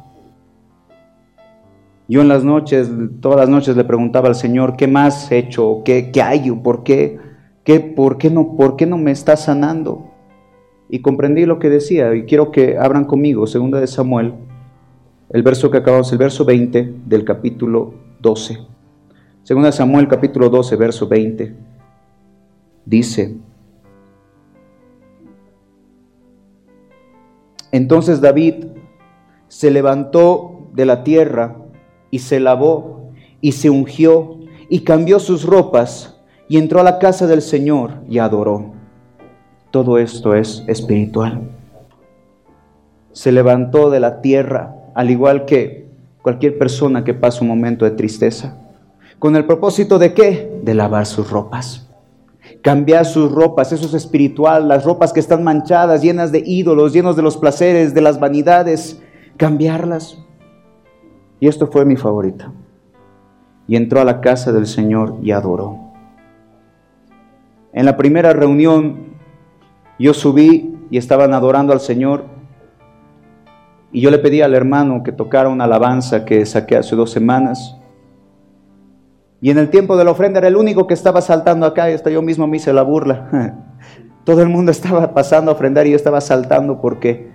Yo 2.07 2.21
en 2.21 2.27
las 2.27 2.43
noches, 2.43 2.91
todas 3.19 3.39
las 3.39 3.49
noches 3.49 3.75
le 3.75 3.83
preguntaba 3.83 4.27
al 4.27 4.35
Señor, 4.35 4.75
¿qué 4.75 4.87
más 4.87 5.31
he 5.31 5.39
hecho? 5.39 5.81
¿Qué, 5.83 6.11
qué 6.11 6.21
hay? 6.21 6.51
¿Por 6.51 6.83
qué? 6.83 7.17
¿Qué, 7.63 7.79
por, 7.79 8.19
qué 8.19 8.29
no, 8.29 8.55
¿Por 8.55 8.75
qué 8.75 8.85
no 8.85 8.97
me 8.97 9.11
está 9.11 9.35
sanando? 9.35 10.11
Y 10.87 10.99
comprendí 10.99 11.47
lo 11.47 11.57
que 11.57 11.69
decía 11.69 12.13
y 12.13 12.25
quiero 12.25 12.51
que 12.51 12.77
abran 12.77 13.05
conmigo, 13.05 13.47
segunda 13.47 13.79
de 13.79 13.87
Samuel, 13.87 14.35
el 15.29 15.41
verso 15.41 15.71
que 15.71 15.79
acabamos, 15.79 16.11
el 16.11 16.19
verso 16.19 16.45
20 16.45 16.93
del 17.07 17.25
capítulo 17.25 17.95
12. 18.21 18.59
Segunda 19.41 19.69
de 19.69 19.73
Samuel 19.73 20.07
capítulo 20.07 20.49
12, 20.49 20.75
verso 20.75 21.07
20. 21.07 21.55
Dice, 22.85 23.35
entonces 27.71 28.21
David 28.21 28.65
se 29.47 29.71
levantó 29.71 30.67
de 30.73 30.85
la 30.85 31.03
tierra 31.03 31.64
y 32.15 32.19
se 32.19 32.39
lavó 32.39 33.11
y 33.41 33.51
se 33.51 33.69
ungió 33.69 34.37
y 34.69 34.85
cambió 34.85 35.19
sus 35.19 35.43
ropas 35.43 36.15
y 36.47 36.57
entró 36.57 36.79
a 36.79 36.83
la 36.83 36.97
casa 36.97 37.27
del 37.27 37.41
Señor 37.41 37.95
y 38.09 38.19
adoró. 38.19 38.71
Todo 39.69 39.97
esto 39.97 40.33
es 40.33 40.63
espiritual. 40.67 41.41
Se 43.11 43.33
levantó 43.33 43.89
de 43.89 43.99
la 43.99 44.21
tierra, 44.21 44.77
al 44.93 45.11
igual 45.11 45.43
que 45.43 45.89
cualquier 46.21 46.57
persona 46.57 47.03
que 47.03 47.13
pasa 47.13 47.41
un 47.41 47.49
momento 47.49 47.83
de 47.83 47.91
tristeza. 47.91 48.61
¿Con 49.19 49.35
el 49.35 49.43
propósito 49.43 49.99
de 49.99 50.13
qué? 50.13 50.61
De 50.63 50.73
lavar 50.73 51.07
sus 51.07 51.29
ropas. 51.29 51.89
Cambiar 52.61 53.05
sus 53.05 53.29
ropas, 53.29 53.73
eso 53.73 53.87
es 53.87 53.93
espiritual, 53.93 54.69
las 54.69 54.85
ropas 54.85 55.11
que 55.11 55.19
están 55.19 55.43
manchadas, 55.43 56.01
llenas 56.01 56.31
de 56.31 56.43
ídolos, 56.45 56.93
llenos 56.93 57.17
de 57.17 57.23
los 57.23 57.35
placeres, 57.35 57.93
de 57.93 57.99
las 57.99 58.21
vanidades, 58.21 59.01
cambiarlas 59.35 60.24
y 61.45 61.47
esto 61.47 61.67
fue 61.67 61.85
mi 61.85 61.95
favorita. 61.95 62.51
Y 63.67 63.75
entró 63.75 64.01
a 64.01 64.03
la 64.03 64.19
casa 64.19 64.51
del 64.51 64.65
Señor 64.65 65.17
y 65.21 65.29
adoró. 65.29 65.77
En 67.71 67.85
la 67.85 67.97
primera 67.97 68.33
reunión 68.33 69.13
yo 69.99 70.15
subí 70.15 70.75
y 70.89 70.97
estaban 70.97 71.35
adorando 71.35 71.71
al 71.71 71.81
Señor 71.81 72.25
y 73.91 74.01
yo 74.01 74.09
le 74.09 74.17
pedí 74.17 74.41
al 74.41 74.55
hermano 74.55 75.03
que 75.03 75.11
tocara 75.11 75.49
una 75.49 75.65
alabanza 75.65 76.25
que 76.25 76.43
saqué 76.47 76.77
hace 76.77 76.95
dos 76.95 77.11
semanas. 77.11 77.77
Y 79.39 79.51
en 79.51 79.59
el 79.59 79.69
tiempo 79.69 79.97
de 79.97 80.03
la 80.03 80.09
ofrenda 80.09 80.39
era 80.39 80.47
el 80.47 80.55
único 80.55 80.87
que 80.87 80.95
estaba 80.95 81.21
saltando 81.21 81.67
acá 81.67 81.91
y 81.91 81.93
hasta 81.93 82.09
yo 82.09 82.23
mismo 82.23 82.47
me 82.47 82.57
hice 82.57 82.73
la 82.73 82.81
burla. 82.81 83.53
Todo 84.23 84.41
el 84.41 84.49
mundo 84.49 84.71
estaba 84.71 85.13
pasando 85.13 85.51
a 85.51 85.53
ofrendar 85.53 85.85
y 85.85 85.91
yo 85.91 85.95
estaba 85.95 86.21
saltando 86.21 86.81
porque 86.81 87.29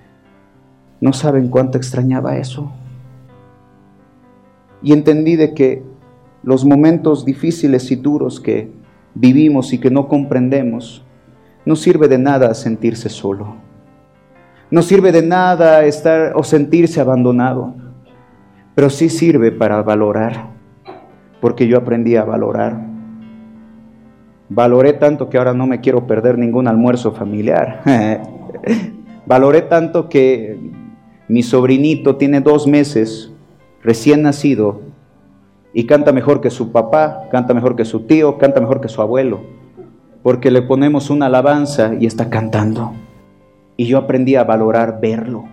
no 1.01 1.13
saben 1.13 1.47
cuánto 1.47 1.79
extrañaba 1.79 2.39
eso 2.39 2.73
y 4.83 4.93
entendí 4.93 5.37
de 5.37 5.55
que 5.55 5.83
los 6.43 6.65
momentos 6.65 7.25
difíciles 7.25 7.91
y 7.91 7.97
duros 7.97 8.41
que 8.41 8.71
vivimos 9.15 9.73
y 9.73 9.79
que 9.79 9.91
no 9.91 10.09
comprendemos, 10.09 11.05
no 11.65 11.77
sirve 11.77 12.09
de 12.09 12.19
nada 12.19 12.55
sentirse 12.55 13.09
solo. 13.09 13.57
No 14.71 14.83
sirve 14.83 15.13
de 15.13 15.23
nada 15.23 15.85
estar 15.85 16.33
o 16.37 16.45
sentirse 16.45 17.01
abandonado, 17.01 17.75
pero 18.75 18.89
sí 18.89 19.09
sirve 19.09 19.51
para 19.51 19.83
valorar, 19.83 20.51
porque 21.41 21.67
yo 21.67 21.77
aprendí 21.77 22.17
a 22.17 22.25
valorar. 22.25 22.89
Valoré 24.49 24.95
tanto 24.95 25.29
que 25.29 25.39
ahora 25.39 25.55
no 25.55 25.67
me 25.67 25.81
quiero 25.81 26.07
perder 26.07 26.39
ningún 26.39 26.67
almuerzo 26.67 27.13
familiar. 27.13 27.83
Valoré 29.27 29.63
tanto 29.63 30.09
que 30.09 30.59
mi 31.29 31.43
sobrinito 31.43 32.17
tiene 32.17 32.41
dos 32.41 32.67
meses 32.67 33.30
recién 33.83 34.23
nacido 34.23 34.81
y 35.73 35.87
canta 35.87 36.13
mejor 36.13 36.41
que 36.41 36.51
su 36.51 36.73
papá, 36.73 37.29
canta 37.31 37.55
mejor 37.55 37.77
que 37.77 37.85
su 37.85 38.01
tío, 38.01 38.39
canta 38.39 38.61
mejor 38.61 38.81
que 38.81 38.89
su 38.89 39.01
abuelo, 39.03 39.41
porque 40.23 40.51
le 40.51 40.63
ponemos 40.63 41.11
una 41.11 41.27
alabanza 41.27 41.95
y 41.99 42.07
está 42.07 42.29
cantando. 42.29 42.93
Y 43.77 43.87
yo 43.87 43.99
aprendí 43.99 44.35
a 44.37 44.45
valorar 44.45 45.01
verlo, 45.01 45.45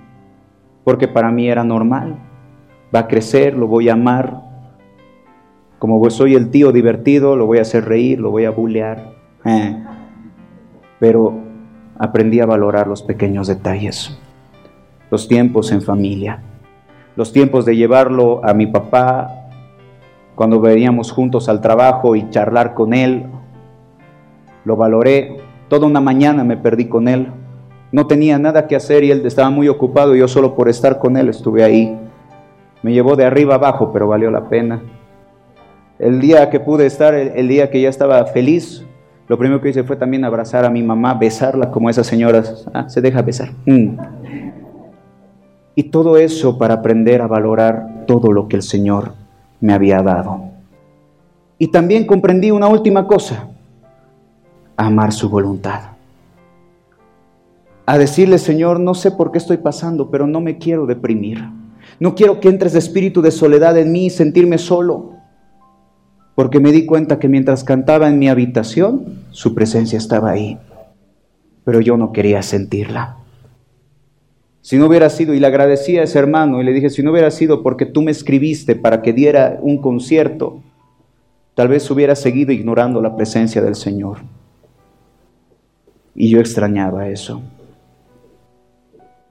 porque 0.83 1.07
para 1.07 1.31
mí 1.31 1.47
era 1.47 1.63
normal. 1.63 2.17
Va 2.93 3.01
a 3.01 3.07
crecer, 3.07 3.55
lo 3.55 3.67
voy 3.67 3.89
a 3.89 3.93
amar. 3.93 4.41
Como 5.79 6.09
soy 6.09 6.35
el 6.35 6.49
tío 6.49 6.71
divertido, 6.71 7.35
lo 7.35 7.45
voy 7.45 7.59
a 7.59 7.61
hacer 7.61 7.85
reír, 7.85 8.19
lo 8.19 8.31
voy 8.31 8.45
a 8.45 8.51
bulear. 8.51 9.13
Eh. 9.45 9.83
Pero 10.99 11.35
aprendí 11.97 12.39
a 12.39 12.45
valorar 12.45 12.87
los 12.87 13.03
pequeños 13.03 13.47
detalles, 13.47 14.17
los 15.11 15.27
tiempos 15.27 15.71
en 15.71 15.81
familia 15.81 16.41
los 17.17 17.33
tiempos 17.33 17.65
de 17.65 17.75
llevarlo 17.75 18.41
a 18.45 18.53
mi 18.53 18.67
papá 18.67 19.49
cuando 20.35 20.61
veníamos 20.61 21.11
juntos 21.11 21.49
al 21.49 21.61
trabajo 21.61 22.15
y 22.15 22.29
charlar 22.29 22.75
con 22.75 22.93
él. 22.93 23.25
Lo 24.63 24.75
valoré. 24.75 25.37
Toda 25.67 25.87
una 25.87 25.99
mañana 25.99 26.43
me 26.43 26.57
perdí 26.57 26.85
con 26.85 27.07
él. 27.07 27.27
No 27.91 28.05
tenía 28.05 28.37
nada 28.37 28.67
que 28.67 28.75
hacer 28.75 29.03
y 29.03 29.09
él 29.09 29.25
estaba 29.25 29.49
muy 29.49 29.67
ocupado 29.67 30.15
y 30.15 30.19
yo 30.19 30.27
solo 30.27 30.55
por 30.55 30.69
estar 30.69 30.99
con 30.99 31.17
él 31.17 31.27
estuve 31.29 31.63
ahí. 31.63 31.99
Me 32.83 32.93
llevó 32.93 33.15
de 33.15 33.25
arriba 33.25 33.55
abajo, 33.55 33.91
pero 33.91 34.07
valió 34.07 34.29
la 34.29 34.47
pena. 34.47 34.83
El 35.97 36.21
día 36.21 36.51
que 36.51 36.59
pude 36.59 36.85
estar, 36.85 37.15
el, 37.15 37.47
día 37.47 37.71
que 37.71 37.81
ya 37.81 37.89
estaba 37.89 38.23
feliz, 38.27 38.85
lo 39.27 39.39
primero 39.39 39.59
que 39.59 39.69
hice 39.69 39.83
fue 39.83 39.95
también 39.95 40.23
abrazar 40.23 40.65
a 40.65 40.69
mi 40.69 40.83
mamá, 40.83 41.15
besarla 41.15 41.71
como 41.71 41.89
esas 41.89 42.05
señoras. 42.05 42.67
Ah, 42.75 42.87
se 42.87 43.01
deja 43.01 43.23
besar. 43.23 43.49
Mm. 43.65 43.97
Y 45.77 45.83
todo 45.91 46.17
eso 46.17 46.57
para 46.57 46.73
aprender 46.73 47.21
a 47.21 47.27
valorar 47.27 48.05
todo 48.07 48.31
lo 48.31 48.47
que 48.47 48.55
el 48.55 48.63
Señor 48.63 49.13
me 49.61 49.73
había 49.73 50.01
dado. 50.01 50.45
Y 51.59 51.67
también 51.67 52.07
comprendí 52.07 52.49
una 52.49 52.67
última 52.67 53.05
cosa, 53.05 53.47
amar 54.75 55.13
su 55.13 55.29
voluntad. 55.29 55.91
A 57.85 57.95
decirle, 57.99 58.39
Señor, 58.39 58.79
no 58.79 58.95
sé 58.95 59.11
por 59.11 59.31
qué 59.31 59.37
estoy 59.37 59.57
pasando, 59.57 60.09
pero 60.09 60.25
no 60.25 60.41
me 60.41 60.57
quiero 60.57 60.87
deprimir. 60.87 61.47
No 61.99 62.15
quiero 62.15 62.39
que 62.39 62.49
entres 62.49 62.73
de 62.73 62.79
espíritu 62.79 63.21
de 63.21 63.29
soledad 63.29 63.77
en 63.77 63.91
mí 63.91 64.07
y 64.07 64.09
sentirme 64.09 64.57
solo. 64.57 65.11
Porque 66.33 66.59
me 66.59 66.71
di 66.71 66.87
cuenta 66.87 67.19
que 67.19 67.29
mientras 67.29 67.63
cantaba 67.63 68.09
en 68.09 68.17
mi 68.17 68.29
habitación, 68.29 69.25
su 69.29 69.53
presencia 69.53 69.99
estaba 69.99 70.31
ahí. 70.31 70.57
Pero 71.65 71.81
yo 71.81 71.97
no 71.97 72.11
quería 72.13 72.41
sentirla. 72.41 73.17
Si 74.67 74.77
no 74.77 74.87
hubiera 74.87 75.09
sido, 75.09 75.33
y 75.33 75.39
le 75.39 75.47
agradecí 75.47 75.97
a 75.97 76.03
ese 76.03 76.19
hermano 76.19 76.59
y 76.59 76.65
le 76.65 76.73
dije, 76.73 76.89
si 76.89 77.01
no 77.01 77.11
hubiera 77.11 77.31
sido 77.31 77.63
porque 77.63 77.85
tú 77.85 78.01
me 78.01 78.11
escribiste 78.11 78.75
para 78.75 79.01
que 79.01 79.13
diera 79.13 79.59
un 79.61 79.77
concierto, 79.77 80.59
tal 81.55 81.69
vez 81.69 81.89
hubiera 81.89 82.17
seguido 82.17 82.51
ignorando 82.51 83.01
la 83.01 83.15
presencia 83.15 83.61
del 83.61 83.75
Señor. 83.75 84.17
Y 86.13 86.27
yo 86.27 86.41
extrañaba 86.41 87.07
eso. 87.07 87.41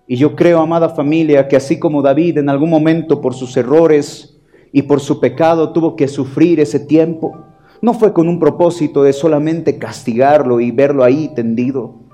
Y 0.07 0.16
yo 0.16 0.34
creo, 0.34 0.59
amada 0.62 0.89
familia, 0.89 1.49
que 1.49 1.57
así 1.57 1.78
como 1.78 2.01
David 2.01 2.39
en 2.39 2.49
algún 2.49 2.70
momento 2.70 3.20
por 3.20 3.34
sus 3.34 3.55
errores 3.59 4.39
y 4.72 4.80
por 4.80 5.01
su 5.01 5.20
pecado 5.20 5.70
tuvo 5.70 5.97
que 5.97 6.09
sufrir 6.09 6.61
ese 6.61 6.80
tiempo, 6.80 7.37
no 7.82 7.93
fue 7.93 8.14
con 8.14 8.30
un 8.30 8.41
propósito 8.41 9.03
de 9.03 9.12
solamente 9.12 9.76
castigarlo 9.76 10.61
y 10.61 10.70
verlo 10.70 11.05
ahí 11.05 11.30
tendido 11.34 12.07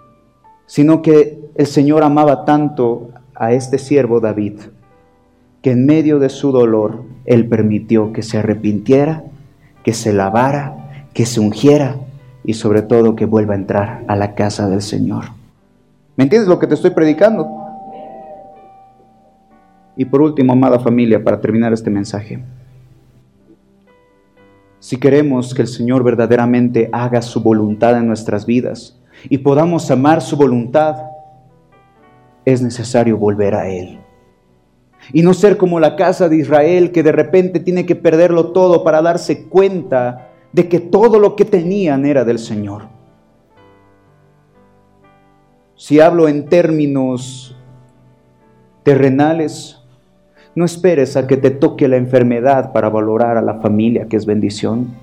sino 0.72 1.02
que 1.02 1.50
el 1.54 1.66
Señor 1.66 2.02
amaba 2.02 2.46
tanto 2.46 3.10
a 3.34 3.52
este 3.52 3.78
siervo 3.78 4.20
David, 4.20 4.60
que 5.62 5.72
en 5.72 5.86
medio 5.86 6.18
de 6.18 6.28
su 6.28 6.52
dolor 6.52 7.04
Él 7.24 7.48
permitió 7.48 8.12
que 8.12 8.22
se 8.22 8.38
arrepintiera, 8.38 9.24
que 9.84 9.92
se 9.92 10.12
lavara, 10.12 11.06
que 11.14 11.26
se 11.26 11.40
ungiera 11.40 11.96
y 12.44 12.54
sobre 12.54 12.82
todo 12.82 13.16
que 13.16 13.26
vuelva 13.26 13.54
a 13.54 13.58
entrar 13.58 14.04
a 14.08 14.16
la 14.16 14.34
casa 14.34 14.68
del 14.68 14.82
Señor. 14.82 15.26
¿Me 16.16 16.24
entiendes 16.24 16.48
lo 16.48 16.58
que 16.58 16.66
te 16.66 16.74
estoy 16.74 16.90
predicando? 16.90 17.48
Y 19.96 20.04
por 20.04 20.22
último, 20.22 20.52
amada 20.52 20.78
familia, 20.78 21.22
para 21.22 21.40
terminar 21.40 21.72
este 21.72 21.90
mensaje, 21.90 22.42
si 24.78 24.96
queremos 24.98 25.54
que 25.54 25.62
el 25.62 25.68
Señor 25.68 26.02
verdaderamente 26.02 26.88
haga 26.92 27.22
su 27.22 27.40
voluntad 27.42 27.96
en 27.96 28.06
nuestras 28.06 28.46
vidas, 28.46 28.98
y 29.28 29.38
podamos 29.38 29.90
amar 29.90 30.20
su 30.20 30.36
voluntad, 30.36 30.96
es 32.44 32.62
necesario 32.62 33.16
volver 33.16 33.54
a 33.54 33.68
Él. 33.68 34.00
Y 35.12 35.22
no 35.22 35.34
ser 35.34 35.56
como 35.56 35.80
la 35.80 35.96
casa 35.96 36.28
de 36.28 36.36
Israel 36.36 36.92
que 36.92 37.02
de 37.02 37.12
repente 37.12 37.60
tiene 37.60 37.86
que 37.86 37.96
perderlo 37.96 38.52
todo 38.52 38.84
para 38.84 39.02
darse 39.02 39.44
cuenta 39.44 40.28
de 40.52 40.68
que 40.68 40.80
todo 40.80 41.18
lo 41.18 41.34
que 41.34 41.44
tenían 41.44 42.04
era 42.04 42.24
del 42.24 42.38
Señor. 42.38 42.88
Si 45.74 45.98
hablo 45.98 46.28
en 46.28 46.46
términos 46.48 47.56
terrenales, 48.84 49.82
no 50.54 50.64
esperes 50.64 51.16
a 51.16 51.26
que 51.26 51.36
te 51.36 51.50
toque 51.50 51.88
la 51.88 51.96
enfermedad 51.96 52.72
para 52.72 52.88
valorar 52.88 53.36
a 53.36 53.42
la 53.42 53.54
familia, 53.60 54.06
que 54.06 54.16
es 54.16 54.26
bendición. 54.26 54.94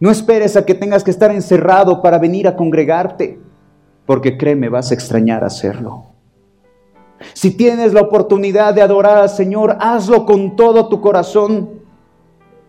No 0.00 0.10
esperes 0.10 0.56
a 0.56 0.64
que 0.64 0.74
tengas 0.74 1.04
que 1.04 1.10
estar 1.10 1.30
encerrado 1.30 2.02
para 2.02 2.18
venir 2.18 2.48
a 2.48 2.56
congregarte, 2.56 3.38
porque 4.06 4.36
créeme, 4.36 4.68
vas 4.68 4.90
a 4.90 4.94
extrañar 4.94 5.44
hacerlo. 5.44 6.09
Si 7.32 7.56
tienes 7.56 7.92
la 7.92 8.02
oportunidad 8.02 8.74
de 8.74 8.82
adorar 8.82 9.18
al 9.18 9.28
Señor, 9.28 9.76
hazlo 9.80 10.26
con 10.26 10.56
todo 10.56 10.88
tu 10.88 11.00
corazón, 11.00 11.70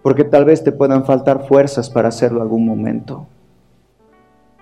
porque 0.02 0.24
tal 0.24 0.45
vez 0.45 0.64
te 0.64 0.72
puedan 0.72 1.06
faltar 1.06 1.47
fuerzas 1.47 1.89
para 1.89 2.10
hacerlo 2.10 2.41
algún 2.41 2.66
momento. 2.66 3.28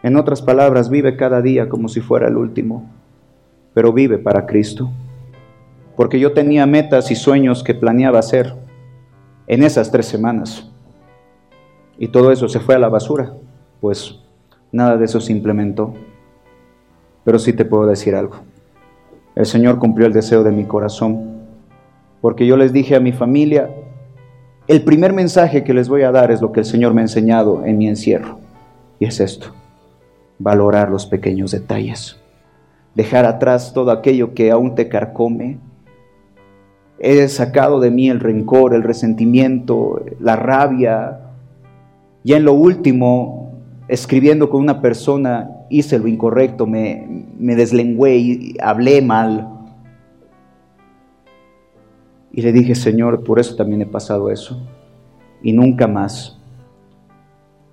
En 0.04 0.16
otras 0.16 0.42
palabras, 0.42 0.90
vive 0.90 1.18
cada 1.18 1.42
día 1.42 1.70
como 1.70 1.90
si 1.90 2.02
fuera 2.02 2.28
el 2.28 2.38
último, 2.38 2.90
pero 3.74 3.92
vive 3.92 4.18
para 4.18 4.46
Cristo 4.46 4.90
porque 6.00 6.18
yo 6.18 6.32
tenía 6.32 6.66
metas 6.66 7.12
y 7.12 7.16
sueños 7.16 7.62
que 7.62 7.76
planeaba 7.76 8.20
hacer 8.20 8.56
en 9.48 9.64
esas 9.64 9.92
tres 9.92 10.06
semanas. 10.06 10.72
Y 11.98 12.08
todo 12.08 12.32
eso 12.32 12.48
se 12.48 12.62
fue 12.62 12.76
a 12.76 12.80
la 12.80 12.88
basura, 12.88 13.34
pues 13.82 14.18
nada 14.72 14.96
de 14.96 15.04
eso 15.04 15.20
se 15.20 15.34
implementó. 15.34 15.94
Pero 17.26 17.38
sí 17.38 17.52
te 17.52 17.66
puedo 17.66 17.86
decir 17.86 18.16
algo. 18.16 18.38
El 19.40 19.46
Señor 19.46 19.80
cumplió 19.80 20.06
el 20.06 20.12
deseo 20.12 20.44
de 20.44 20.52
mi 20.52 20.66
corazón, 20.66 21.46
porque 22.20 22.46
yo 22.46 22.58
les 22.58 22.74
dije 22.74 22.98
a 22.98 23.00
mi 23.00 23.14
familia, 23.14 23.70
el 24.68 24.84
primer 24.84 25.14
mensaje 25.14 25.64
que 25.64 25.74
les 25.74 25.88
voy 25.88 26.02
a 26.02 26.12
dar 26.12 26.30
es 26.30 26.42
lo 26.42 26.52
que 26.52 26.60
el 26.60 26.66
Señor 26.66 26.94
me 26.94 27.00
ha 27.00 27.06
enseñado 27.06 27.64
en 27.64 27.78
mi 27.78 27.88
encierro, 27.88 28.38
y 29.00 29.06
es 29.06 29.22
esto, 29.22 29.54
valorar 30.40 30.92
los 30.92 31.06
pequeños 31.06 31.52
detalles, 31.52 32.20
dejar 32.96 33.24
atrás 33.24 33.72
todo 33.72 33.92
aquello 33.92 34.34
que 34.34 34.52
aún 34.52 34.76
te 34.76 34.90
carcome, 34.90 35.58
He 37.00 37.26
sacado 37.30 37.80
de 37.80 37.92
mí 37.92 38.10
el 38.10 38.20
rencor, 38.20 38.74
el 38.74 38.84
resentimiento, 38.84 40.04
la 40.20 40.36
rabia. 40.36 41.22
Ya 42.26 42.36
en 42.36 42.44
lo 42.44 42.52
último, 42.52 43.54
escribiendo 43.88 44.50
con 44.50 44.60
una 44.60 44.82
persona, 44.82 45.59
hice 45.70 46.00
lo 46.00 46.08
incorrecto, 46.08 46.66
me, 46.66 47.26
me 47.38 47.56
deslengüé 47.56 48.18
y 48.18 48.58
hablé 48.62 49.02
mal. 49.02 49.48
Y 52.32 52.42
le 52.42 52.52
dije, 52.52 52.76
Señor, 52.76 53.24
por 53.24 53.40
eso 53.40 53.56
también 53.56 53.82
he 53.82 53.86
pasado 53.86 54.30
eso. 54.30 54.62
Y 55.42 55.54
nunca 55.54 55.88
más. 55.88 56.40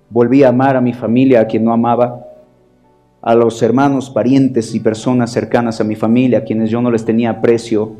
Volví 0.09 0.43
a 0.43 0.49
amar 0.49 0.75
a 0.75 0.81
mi 0.81 0.93
familia, 0.93 1.41
a 1.41 1.47
quien 1.47 1.63
no 1.63 1.73
amaba, 1.73 2.25
a 3.21 3.35
los 3.35 3.61
hermanos, 3.61 4.09
parientes 4.09 4.73
y 4.73 4.79
personas 4.79 5.31
cercanas 5.31 5.81
a 5.81 5.83
mi 5.83 5.95
familia, 5.95 6.39
a 6.39 6.43
quienes 6.43 6.69
yo 6.69 6.81
no 6.81 6.91
les 6.91 7.03
tenía 7.03 7.31
aprecio 7.31 7.97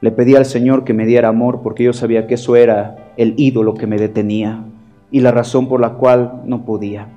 le 0.00 0.12
pedí 0.12 0.34
al 0.36 0.44
Señor 0.44 0.84
que 0.84 0.92
me 0.92 1.06
diera 1.06 1.28
amor 1.28 1.62
porque 1.62 1.84
yo 1.84 1.92
sabía 1.92 2.26
que 2.26 2.34
eso 2.34 2.54
era 2.54 3.12
el 3.16 3.34
ídolo 3.38 3.74
que 3.74 3.86
me 3.86 3.96
detenía 3.96 4.62
y 5.10 5.20
la 5.20 5.30
razón 5.30 5.68
por 5.68 5.80
la 5.80 5.94
cual 5.94 6.42
no 6.44 6.64
podía. 6.64 7.08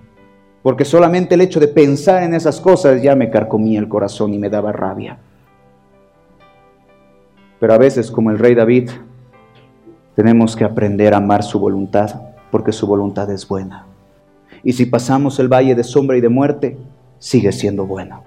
Porque 0.62 0.86
solamente 0.86 1.36
el 1.36 1.42
hecho 1.42 1.60
de 1.60 1.68
pensar 1.68 2.24
en 2.24 2.34
esas 2.34 2.60
cosas 2.60 3.02
ya 3.02 3.16
me 3.16 3.30
carcomía 3.30 3.80
el 3.80 3.88
corazón 3.88 4.34
y 4.34 4.38
me 4.38 4.50
daba 4.50 4.72
rabia. 4.72 5.18
Pero 7.60 7.74
a 7.74 7.78
veces, 7.78 8.12
como 8.12 8.32
el 8.32 8.40
rey 8.40 8.56
David, 8.56 8.90
tenemos 10.16 10.56
que 10.56 10.64
aprender 10.64 11.14
a 11.14 11.18
amar 11.18 11.44
su 11.44 11.60
voluntad 11.60 12.22
porque 12.52 12.72
su 12.72 12.88
voluntad 12.88 13.30
es 13.32 13.48
buena. 13.48 13.86
Y 14.64 14.74
si 14.74 14.86
pasamos 14.86 15.40
el 15.40 15.48
valle 15.48 15.76
de 15.76 15.84
sombra 15.84 16.18
y 16.18 16.22
de 16.22 16.30
muerte, 16.30 16.78
sigue 17.20 17.52
siendo 17.52 17.86
bueno. 17.86 18.24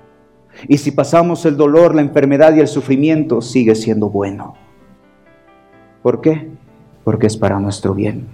Y 0.68 0.78
si 0.78 0.90
pasamos 0.90 1.44
el 1.46 1.56
dolor, 1.56 1.94
la 1.94 2.02
enfermedad 2.02 2.54
y 2.54 2.60
el 2.60 2.68
sufrimiento, 2.68 3.40
sigue 3.40 3.74
siendo 3.74 4.08
bueno. 4.08 4.54
¿Por 6.02 6.20
qué? 6.20 6.50
Porque 7.04 7.26
es 7.26 7.36
para 7.36 7.58
nuestro 7.58 7.94
bien. 7.94 8.26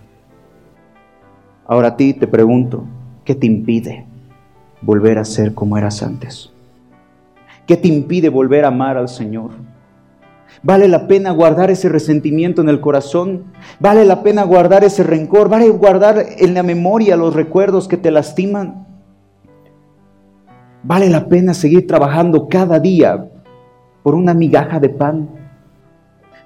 Ahora 1.66 1.88
a 1.88 1.96
ti 1.96 2.14
te 2.14 2.26
pregunto, 2.26 2.84
¿qué 3.28 3.34
te 3.34 3.46
impide 3.46 4.06
volver 4.80 5.18
a 5.18 5.24
ser 5.26 5.52
como 5.52 5.76
eras 5.76 6.02
antes? 6.02 6.50
¿Qué 7.66 7.76
te 7.76 7.86
impide 7.86 8.30
volver 8.30 8.64
a 8.64 8.68
amar 8.68 8.96
al 8.96 9.10
Señor? 9.10 9.50
¿Vale 10.62 10.88
la 10.88 11.06
pena 11.06 11.30
guardar 11.32 11.70
ese 11.70 11.90
resentimiento 11.90 12.62
en 12.62 12.70
el 12.70 12.80
corazón? 12.80 13.44
¿Vale 13.80 14.06
la 14.06 14.22
pena 14.22 14.44
guardar 14.44 14.82
ese 14.82 15.02
rencor? 15.02 15.50
¿Vale 15.50 15.68
guardar 15.68 16.24
en 16.38 16.54
la 16.54 16.62
memoria 16.62 17.18
los 17.18 17.34
recuerdos 17.34 17.86
que 17.86 17.98
te 17.98 18.10
lastiman? 18.10 18.86
Vale 20.82 21.10
la 21.10 21.26
pena 21.26 21.52
seguir 21.52 21.86
trabajando 21.86 22.48
cada 22.48 22.80
día 22.80 23.28
por 24.02 24.14
una 24.14 24.32
migaja 24.32 24.80
de 24.80 24.88
pan. 24.88 25.28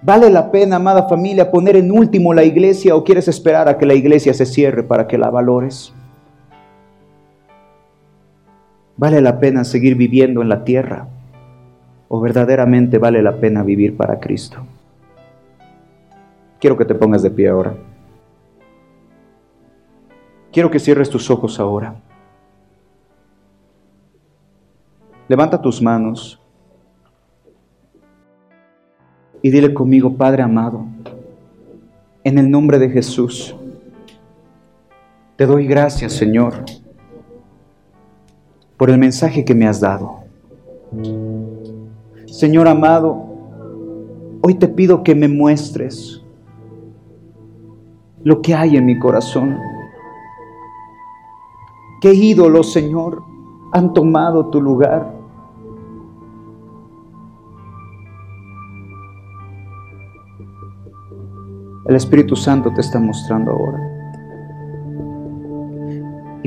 ¿Vale 0.03 0.31
la 0.31 0.51
pena, 0.51 0.77
amada 0.77 1.09
familia, 1.09 1.49
poner 1.49 1.77
en 1.77 1.93
último 1.93 2.35
la 2.35 2.43
iglesia 2.43 2.97
o 2.97 3.05
quieres 3.05 3.29
esperar 3.29 3.69
a 3.69 3.79
que 3.79 3.87
la 3.87 3.95
iglesia 3.95 4.35
se 4.35 4.47
cierre 4.47 4.83
para 4.83 5.07
que 5.07 5.17
la 5.17 5.31
valores? 5.31 5.95
¿Vale 8.97 9.21
la 9.21 9.41
pena 9.41 9.65
seguir 9.65 9.97
viviendo 9.97 10.43
en 10.43 10.49
la 10.49 10.65
tierra 10.65 11.09
o 12.09 12.21
verdaderamente 12.21 12.99
vale 12.99 13.23
la 13.23 13.37
pena 13.37 13.63
vivir 13.63 13.97
para 13.97 14.21
Cristo? 14.21 14.59
Quiero 16.61 16.77
que 16.77 16.85
te 16.85 16.95
pongas 16.95 17.23
de 17.23 17.31
pie 17.31 17.49
ahora. 17.49 17.75
Quiero 20.53 20.71
que 20.71 20.79
cierres 20.79 21.09
tus 21.09 21.31
ojos 21.31 21.59
ahora. 21.59 21.97
Levanta 25.29 25.61
tus 25.61 25.81
manos 25.81 26.39
y 29.41 29.51
dile 29.51 29.73
conmigo, 29.73 30.15
Padre 30.15 30.43
amado, 30.43 30.85
en 32.23 32.39
el 32.39 32.51
nombre 32.51 32.79
de 32.79 32.91
Jesús, 32.91 33.57
te 35.37 35.47
doy 35.47 35.67
gracias, 35.67 36.13
Señor, 36.13 36.65
por 38.83 38.91
el 38.91 38.99
mensaje 38.99 39.45
que 39.45 39.55
me 39.55 39.69
has 39.69 39.79
dado. 39.79 40.25
Señor 42.27 42.67
amado, 42.67 43.17
hoy 44.43 44.55
te 44.55 44.67
pido 44.67 45.05
que 45.05 45.15
me 45.15 45.29
muestres 45.29 46.21
lo 48.25 48.43
que 48.43 48.57
hay 48.57 48.77
en 48.77 48.85
mi 48.85 48.99
corazón. 48.99 49.57
¿Qué 52.01 52.13
ídolos, 52.13 52.73
Señor, 52.73 53.23
han 53.73 53.93
tomado 53.93 54.47
tu 54.47 54.61
lugar? 54.61 55.15
el 61.87 61.95
Espíritu 61.95 62.35
Santo 62.35 62.73
te 62.75 62.81
está 62.81 62.99
mostrando 62.99 63.53
ahora. 63.53 63.92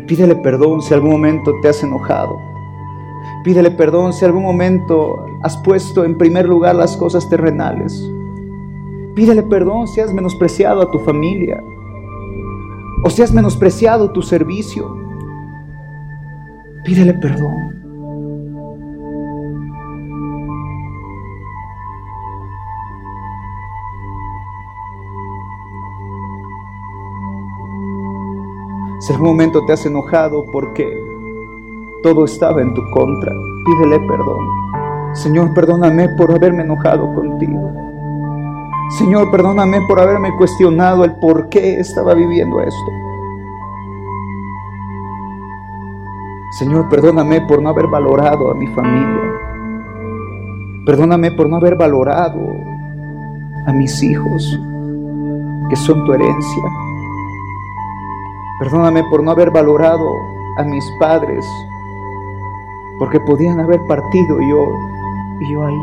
Pídele 0.08 0.36
perdón 0.36 0.82
si 0.82 0.93
algún 0.93 1.12
momento 1.12 1.51
te 1.62 1.70
has 1.70 1.82
enojado. 1.84 2.38
Pídele 3.43 3.72
perdón 3.72 4.14
si 4.14 4.26
algún 4.26 4.43
momento 4.43 5.26
has 5.43 5.58
puesto 5.58 6.03
en 6.03 6.18
primer 6.18 6.47
lugar 6.47 6.76
las 6.76 6.95
cosas 6.97 7.28
terrenales. 7.30 8.12
Pídele 9.16 9.43
perdón 9.43 9.88
si 9.88 10.01
has 10.01 10.14
menospreciado 10.14 10.82
a 10.82 10.91
tu 10.91 10.99
familia 10.99 11.64
o 13.03 13.10
si 13.10 13.22
has 13.22 13.32
menospreciado 13.32 14.12
tu 14.12 14.22
servicio. 14.22 14.95
Pídele 16.84 17.14
perdón. 17.14 17.85
Si 29.06 29.14
algún 29.14 29.28
momento 29.28 29.64
te 29.66 29.74
has 29.74 29.86
enojado 29.86 30.45
porque 30.51 30.84
todo 32.01 32.26
estaba 32.26 32.60
en 32.64 32.74
tu 32.74 32.82
contra, 32.89 33.32
pídele 33.64 33.99
perdón. 33.99 34.47
Señor, 35.14 35.53
perdóname 35.53 36.10
por 36.18 36.32
haberme 36.32 36.64
enojado 36.64 37.14
contigo. 37.14 37.72
Señor, 38.97 39.30
perdóname 39.30 39.82
por 39.88 39.99
haberme 39.99 40.36
cuestionado 40.36 41.03
el 41.06 41.14
por 41.18 41.49
qué 41.49 41.80
estaba 41.80 42.16
viviendo 42.16 42.60
esto. 42.62 42.91
Señor, 46.58 46.89
perdóname 46.89 47.41
por 47.41 47.62
no 47.62 47.70
haber 47.70 47.86
valorado 47.86 48.49
a 48.49 48.56
mi 48.56 48.66
familia. 48.66 49.34
Perdóname 50.84 51.30
por 51.30 51.47
no 51.47 51.58
haber 51.58 51.76
valorado 51.76 52.41
a 53.68 53.72
mis 53.72 54.01
hijos, 54.01 54.60
que 55.70 55.76
son 55.76 56.03
tu 56.06 56.14
herencia. 56.14 56.85
Perdóname 58.60 59.03
por 59.10 59.24
no 59.24 59.32
haber 59.32 59.51
valorado 59.51 60.10
a 60.58 60.64
mis 60.64 60.86
padres 60.99 61.45
Porque 62.99 63.20
podían 63.20 63.60
haber 63.60 63.80
partido 63.88 64.38
yo, 64.49 64.66
y 65.41 65.51
yo 65.51 65.66
ahí. 65.66 65.76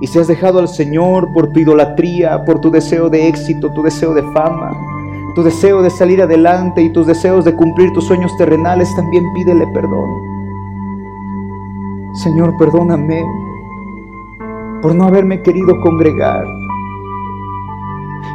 Y 0.00 0.06
si 0.06 0.18
has 0.18 0.28
dejado 0.28 0.58
al 0.58 0.68
Señor 0.68 1.32
por 1.32 1.52
tu 1.52 1.60
idolatría, 1.60 2.44
por 2.44 2.60
tu 2.60 2.70
deseo 2.70 3.08
de 3.08 3.28
éxito, 3.28 3.72
tu 3.72 3.82
deseo 3.82 4.12
de 4.12 4.22
fama, 4.32 4.70
tu 5.34 5.42
deseo 5.42 5.82
de 5.82 5.90
salir 5.90 6.20
adelante 6.22 6.82
y 6.82 6.92
tus 6.92 7.06
deseos 7.06 7.44
de 7.44 7.56
cumplir 7.56 7.92
tus 7.92 8.04
sueños 8.04 8.36
terrenales, 8.36 8.94
también 8.94 9.24
pídele 9.34 9.66
perdón. 9.68 10.08
Señor, 12.14 12.54
perdóname 12.58 13.24
por 14.82 14.94
no 14.94 15.04
haberme 15.04 15.42
querido 15.42 15.80
congregar. 15.80 16.46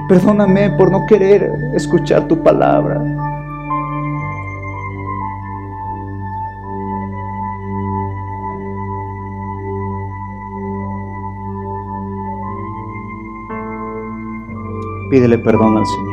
Perdóname 0.07 0.71
por 0.71 0.91
no 0.91 1.05
querer 1.05 1.51
escuchar 1.73 2.27
tu 2.27 2.41
palabra. 2.41 3.01
Pídele 15.09 15.37
perdón 15.39 15.77
al 15.77 15.85
Señor. 15.85 16.11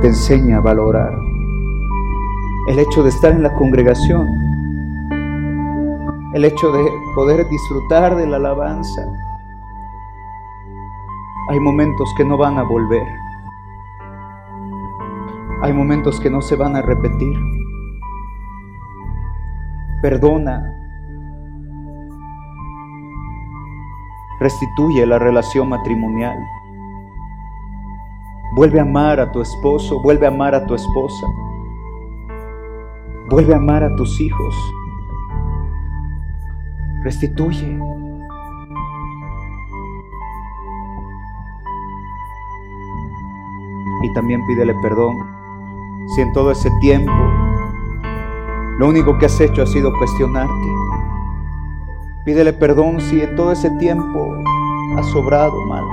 Te 0.00 0.06
enseñe 0.06 0.54
a 0.54 0.60
valorar 0.60 1.12
el 2.68 2.78
hecho 2.78 3.02
de 3.02 3.08
estar 3.08 3.32
en 3.32 3.42
la 3.42 3.52
congregación, 3.54 4.28
el 6.34 6.44
hecho 6.44 6.70
de 6.72 6.88
poder 7.14 7.46
disfrutar 7.48 8.14
de 8.16 8.26
la 8.26 8.36
alabanza. 8.36 9.02
Hay 11.48 11.58
momentos 11.58 12.08
que 12.16 12.24
no 12.24 12.36
van 12.36 12.58
a 12.58 12.62
volver. 12.62 13.02
Hay 15.62 15.72
momentos 15.72 16.20
que 16.20 16.30
no 16.30 16.40
se 16.40 16.54
van 16.54 16.76
a 16.76 16.82
repetir. 16.82 17.38
Perdona. 20.00 20.64
Restituye 24.38 25.04
la 25.06 25.18
relación 25.18 25.68
matrimonial. 25.68 26.38
Vuelve 28.60 28.78
a 28.78 28.82
amar 28.82 29.18
a 29.20 29.32
tu 29.32 29.40
esposo, 29.40 30.02
vuelve 30.02 30.26
a 30.26 30.28
amar 30.28 30.54
a 30.54 30.66
tu 30.66 30.74
esposa. 30.74 31.26
Vuelve 33.30 33.54
a 33.54 33.56
amar 33.56 33.82
a 33.82 33.96
tus 33.96 34.20
hijos. 34.20 34.54
Restituye. 37.02 37.78
Y 44.02 44.12
también 44.12 44.44
pídele 44.46 44.74
perdón 44.82 45.16
si 46.14 46.20
en 46.20 46.30
todo 46.34 46.50
ese 46.50 46.70
tiempo 46.82 47.14
lo 48.78 48.88
único 48.90 49.16
que 49.16 49.24
has 49.24 49.40
hecho 49.40 49.62
ha 49.62 49.66
sido 49.66 49.90
cuestionarte. 49.96 50.68
Pídele 52.26 52.52
perdón 52.52 53.00
si 53.00 53.22
en 53.22 53.34
todo 53.36 53.52
ese 53.52 53.70
tiempo 53.78 54.34
has 54.98 55.06
sobrado 55.06 55.58
mal. 55.64 55.89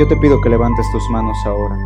Yo 0.00 0.08
te 0.08 0.16
pido 0.16 0.40
que 0.40 0.48
levantes 0.48 0.90
tus 0.92 1.10
manos 1.10 1.36
ahora 1.44 1.76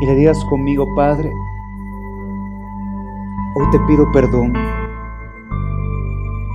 y 0.00 0.06
le 0.06 0.16
digas 0.16 0.44
conmigo, 0.46 0.84
Padre, 0.96 1.32
hoy 3.54 3.70
te 3.70 3.78
pido 3.86 4.10
perdón. 4.10 4.52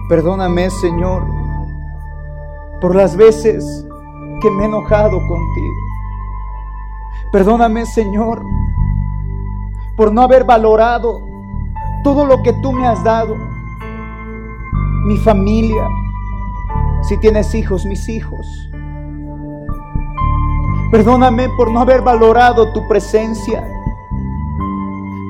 Perdóname, 0.09 0.69
Señor, 0.69 1.23
por 2.81 2.93
las 2.93 3.15
veces 3.15 3.87
que 4.41 4.51
me 4.51 4.63
he 4.63 4.65
enojado 4.65 5.17
contigo. 5.17 5.75
Perdóname, 7.31 7.85
Señor, 7.85 8.43
por 9.95 10.11
no 10.11 10.23
haber 10.23 10.43
valorado 10.43 11.21
todo 12.03 12.25
lo 12.25 12.43
que 12.43 12.51
tú 12.61 12.73
me 12.73 12.85
has 12.85 13.01
dado. 13.01 13.37
Mi 15.05 15.15
familia, 15.15 15.87
si 17.03 17.17
tienes 17.19 17.55
hijos, 17.55 17.85
mis 17.85 18.09
hijos 18.09 18.66
Perdóname 20.89 21.49
por 21.49 21.69
no 21.69 21.81
haber 21.81 22.01
valorado 22.01 22.71
tu 22.71 22.87
presencia, 22.87 23.61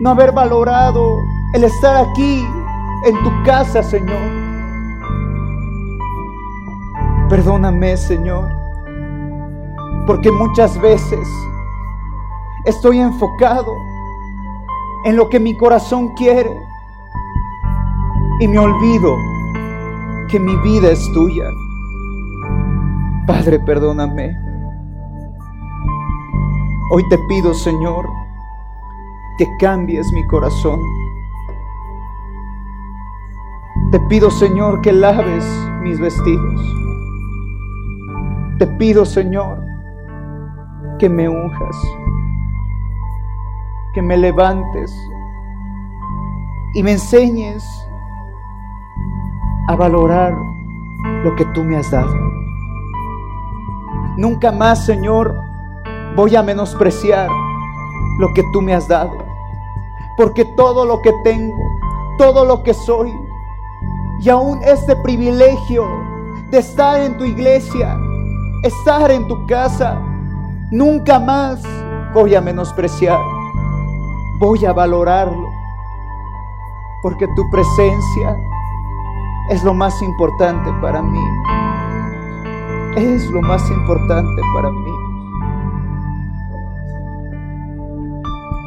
no 0.01 0.11
haber 0.11 0.31
valorado 0.31 1.17
el 1.53 1.63
estar 1.63 1.95
aquí 1.97 2.45
en 3.05 3.23
tu 3.23 3.43
casa, 3.43 3.81
Señor. 3.81 4.21
Perdóname, 7.27 7.97
Señor, 7.97 8.47
porque 10.05 10.31
muchas 10.31 10.79
veces 10.79 11.27
estoy 12.65 12.99
enfocado 12.99 13.73
en 15.05 15.15
lo 15.15 15.27
que 15.27 15.39
mi 15.39 15.57
corazón 15.57 16.13
quiere 16.15 16.51
y 18.39 18.47
me 18.47 18.59
olvido 18.59 19.15
que 20.29 20.39
mi 20.39 20.55
vida 20.57 20.91
es 20.91 21.11
tuya. 21.13 21.45
Padre, 23.25 23.59
perdóname. 23.59 24.46
Hoy 26.89 27.03
te 27.09 27.17
pido, 27.27 27.53
Señor, 27.53 28.07
que 29.37 29.45
cambies 29.59 30.09
mi 30.13 30.25
corazón. 30.27 30.79
Te 33.91 33.99
pido, 34.01 34.31
Señor, 34.31 34.79
que 34.81 34.93
laves 34.93 35.45
mis 35.81 35.99
vestidos. 35.99 36.61
Te 38.57 38.67
pido, 38.67 39.03
Señor, 39.03 39.61
que 40.97 41.09
me 41.09 41.27
unjas, 41.27 41.75
que 43.93 44.01
me 44.01 44.15
levantes 44.15 44.95
y 46.73 46.83
me 46.83 46.93
enseñes 46.93 47.65
a 49.67 49.75
valorar 49.75 50.33
lo 51.25 51.35
que 51.35 51.43
tú 51.47 51.65
me 51.65 51.75
has 51.75 51.91
dado. 51.91 52.15
Nunca 54.15 54.53
más, 54.53 54.85
Señor, 54.85 55.46
voy 56.17 56.35
a 56.35 56.41
menospreciar 56.41 57.29
lo 58.17 58.33
que 58.33 58.43
tú 58.51 58.59
me 58.61 58.73
has 58.73 58.87
dado. 58.87 59.15
Porque 60.17 60.43
todo 60.57 60.83
lo 60.83 60.99
que 61.03 61.13
tengo, 61.23 61.55
todo 62.17 62.43
lo 62.43 62.63
que 62.63 62.73
soy, 62.73 63.13
y 64.19 64.29
aún 64.29 64.59
este 64.63 64.95
privilegio 64.95 65.87
de 66.49 66.57
estar 66.57 66.99
en 66.99 67.15
tu 67.17 67.23
iglesia, 67.23 67.95
estar 68.63 69.11
en 69.11 69.27
tu 69.27 69.45
casa, 69.45 70.01
nunca 70.71 71.19
más 71.19 71.61
voy 72.15 72.33
a 72.33 72.41
menospreciar. 72.41 73.19
Voy 74.39 74.65
a 74.65 74.73
valorarlo. 74.73 75.47
Porque 77.03 77.27
tu 77.35 77.47
presencia 77.51 78.35
es 79.51 79.63
lo 79.63 79.75
más 79.75 80.01
importante 80.01 80.73
para 80.81 81.03
mí. 81.03 81.23
Es 82.95 83.29
lo 83.29 83.43
más 83.43 83.69
importante 83.69 84.41
para 84.55 84.71
mí. 84.71 84.86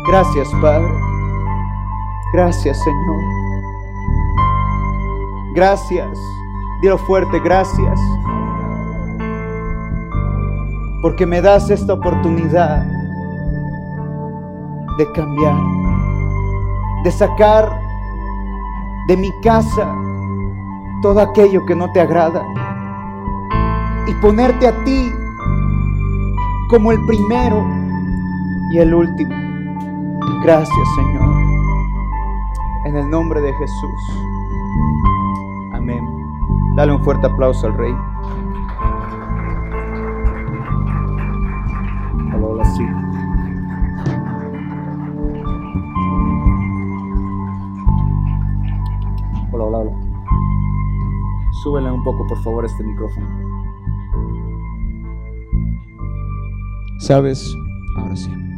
Gracias, 0.07 0.49
Padre. 0.61 0.89
Gracias, 2.33 2.83
Señor. 2.83 3.41
Gracias. 5.55 6.19
Dilo 6.81 6.97
fuerte, 6.99 7.39
gracias. 7.41 8.01
Porque 11.03 11.27
me 11.27 11.41
das 11.43 11.71
esta 11.71 11.95
oportunidad 11.95 12.85
de 14.99 15.13
cambiar, 15.13 15.57
de 17.05 17.11
sacar 17.11 17.81
de 19.09 19.17
mi 19.17 19.31
casa 19.43 19.95
todo 21.03 21.21
aquello 21.21 21.65
que 21.67 21.75
no 21.75 21.91
te 21.93 22.01
agrada 22.01 22.47
y 24.07 24.15
ponerte 24.15 24.69
a 24.69 24.85
ti 24.85 25.13
como 26.69 26.93
el 26.93 27.05
primero 27.07 27.67
y 28.73 28.79
el 28.79 28.95
último. 28.95 29.50
Gracias, 30.43 30.89
Señor. 30.97 31.35
En 32.87 32.97
el 32.97 33.11
nombre 33.11 33.41
de 33.41 33.53
Jesús. 33.55 34.01
Amén. 35.73 36.05
Dale 36.77 36.93
un 36.93 37.05
fuerte 37.05 37.27
aplauso 37.27 37.67
al 37.67 37.77
Rey. 37.77 37.95
Hola, 42.43 42.65
sí. 42.65 42.85
Hola, 49.53 49.65
hola, 49.65 49.79
hola. 49.79 49.93
Súbele 51.63 51.91
un 51.91 52.03
poco, 52.03 52.27
por 52.27 52.39
favor, 52.43 52.65
este 52.65 52.83
micrófono. 52.83 53.27
¿Sabes? 56.99 57.55
Ahora 57.97 58.17
sí. 58.17 58.50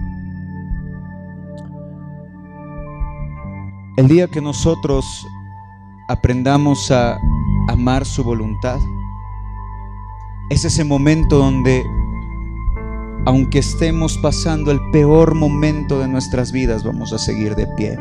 El 3.94 4.08
día 4.08 4.26
que 4.26 4.40
nosotros 4.40 5.28
aprendamos 6.08 6.90
a 6.90 7.18
amar 7.68 8.06
su 8.06 8.24
voluntad, 8.24 8.80
es 10.48 10.64
ese 10.64 10.82
momento 10.82 11.36
donde, 11.36 11.84
aunque 13.26 13.58
estemos 13.58 14.16
pasando 14.16 14.70
el 14.70 14.80
peor 14.92 15.34
momento 15.34 15.98
de 15.98 16.08
nuestras 16.08 16.52
vidas, 16.52 16.84
vamos 16.84 17.12
a 17.12 17.18
seguir 17.18 17.54
de 17.54 17.66
pie. 17.76 17.98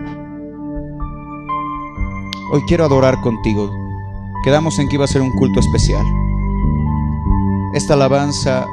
Hoy 2.53 2.61
quiero 2.67 2.85
adorar 2.85 3.19
contigo. 3.19 3.69
Quedamos 4.45 4.79
en 4.79 4.87
que 4.87 4.95
iba 4.95 5.03
a 5.03 5.09
ser 5.09 5.21
un 5.21 5.31
culto 5.33 5.59
especial. 5.59 6.05
Esta 7.73 7.95
alabanza 7.95 8.65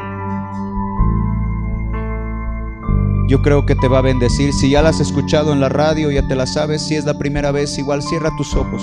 yo 3.28 3.42
creo 3.42 3.66
que 3.66 3.76
te 3.76 3.88
va 3.88 3.98
a 3.98 4.02
bendecir. 4.02 4.52
Si 4.52 4.70
ya 4.70 4.82
la 4.82 4.88
has 4.88 5.00
escuchado 5.00 5.52
en 5.52 5.60
la 5.60 5.68
radio, 5.68 6.10
ya 6.10 6.26
te 6.26 6.34
la 6.34 6.46
sabes. 6.46 6.82
Si 6.86 6.96
es 6.96 7.04
la 7.04 7.18
primera 7.18 7.52
vez, 7.52 7.78
igual 7.78 8.02
cierra 8.02 8.34
tus 8.36 8.54
ojos 8.54 8.82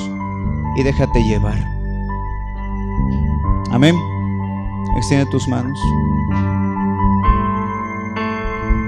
y 0.78 0.84
déjate 0.84 1.24
llevar. 1.24 1.58
Amén. 3.72 3.96
Extiende 4.98 5.26
tus 5.32 5.48
manos. 5.48 5.78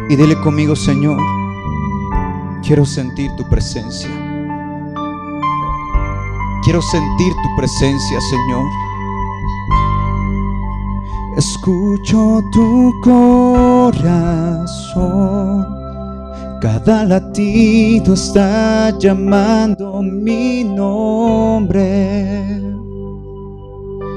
Y 0.09 0.15
dile 0.15 0.39
conmigo, 0.39 0.75
Señor, 0.75 1.19
quiero 2.61 2.85
sentir 2.85 3.35
tu 3.35 3.43
presencia. 3.49 4.09
Quiero 6.63 6.81
sentir 6.81 7.33
tu 7.33 7.55
presencia, 7.57 8.21
Señor. 8.21 8.86
Escucho 11.37 12.41
tu 12.51 12.91
corazón. 13.03 13.95
Cada 16.59 17.05
latido 17.05 18.15
está 18.15 18.89
llamando 18.97 20.01
mi 20.01 20.63
nombre. 20.63 22.43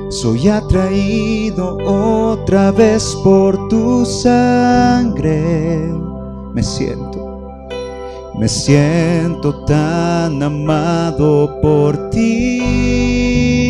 Soy 0.09 0.49
atraído 0.49 1.77
otra 1.85 2.73
vez 2.73 3.15
por 3.23 3.69
tu 3.69 4.05
sangre. 4.05 5.79
Me 6.55 6.63
siento 6.63 7.21
me 8.41 8.49
siento 8.49 9.65
tan 9.67 10.43
amado 10.43 11.61
por 11.61 12.09
ti. 12.09 13.70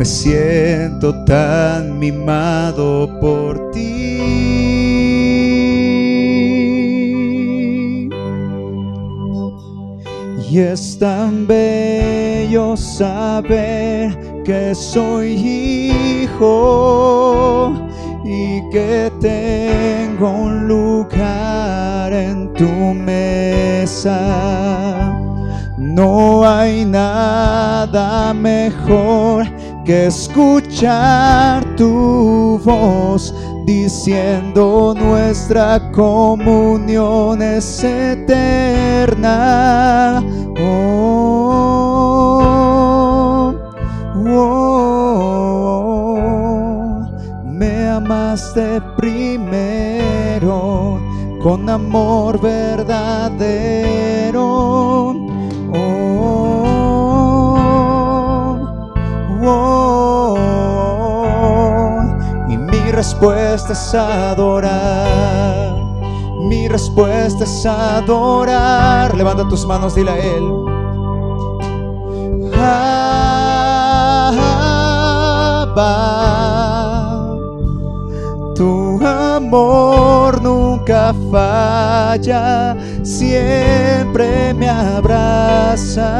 me 0.00 0.06
siento 0.06 1.14
tan 1.26 1.98
mimado 1.98 3.06
por 3.20 3.70
ti. 3.70 4.49
Y 10.50 10.58
es 10.58 10.98
tan 10.98 11.46
bello 11.46 12.76
saber 12.76 14.42
que 14.44 14.74
soy 14.74 15.34
hijo 16.24 17.72
y 18.24 18.60
que 18.70 19.12
tengo 19.20 20.28
un 20.28 20.66
lugar 20.66 22.12
en 22.12 22.52
tu 22.54 22.66
mesa. 22.66 24.18
No 25.78 26.44
hay 26.44 26.84
nada 26.84 28.34
mejor 28.34 29.46
que 29.84 30.06
escuchar 30.06 31.64
tu 31.76 32.60
voz 32.64 33.32
diciendo 33.70 34.94
nuestra 34.96 35.92
comunión 35.92 37.40
es 37.40 37.84
eterna. 37.84 39.30
Oh, 40.60 41.54
oh, 44.26 45.38
me 47.44 47.88
amaste 47.88 48.80
primero 48.96 50.50
con 51.40 51.70
amor 51.70 52.40
verdadero. 52.40 53.60
Y 59.42 59.46
mi 59.46 59.89
respuesta 63.00 63.72
es 63.72 63.94
adorar. 63.94 65.74
Mi 66.50 66.68
respuesta 66.68 67.44
es 67.44 67.64
adorar. 67.64 69.14
Levanta 69.14 69.48
tus 69.48 69.64
manos, 69.64 69.94
dile 69.94 70.10
a 70.10 70.18
Él. 70.18 70.44
Tu 78.54 79.00
amor 79.06 80.42
nunca 80.42 81.14
falla, 81.32 82.76
siempre 83.02 84.52
me 84.52 84.68
abraza. 84.68 86.10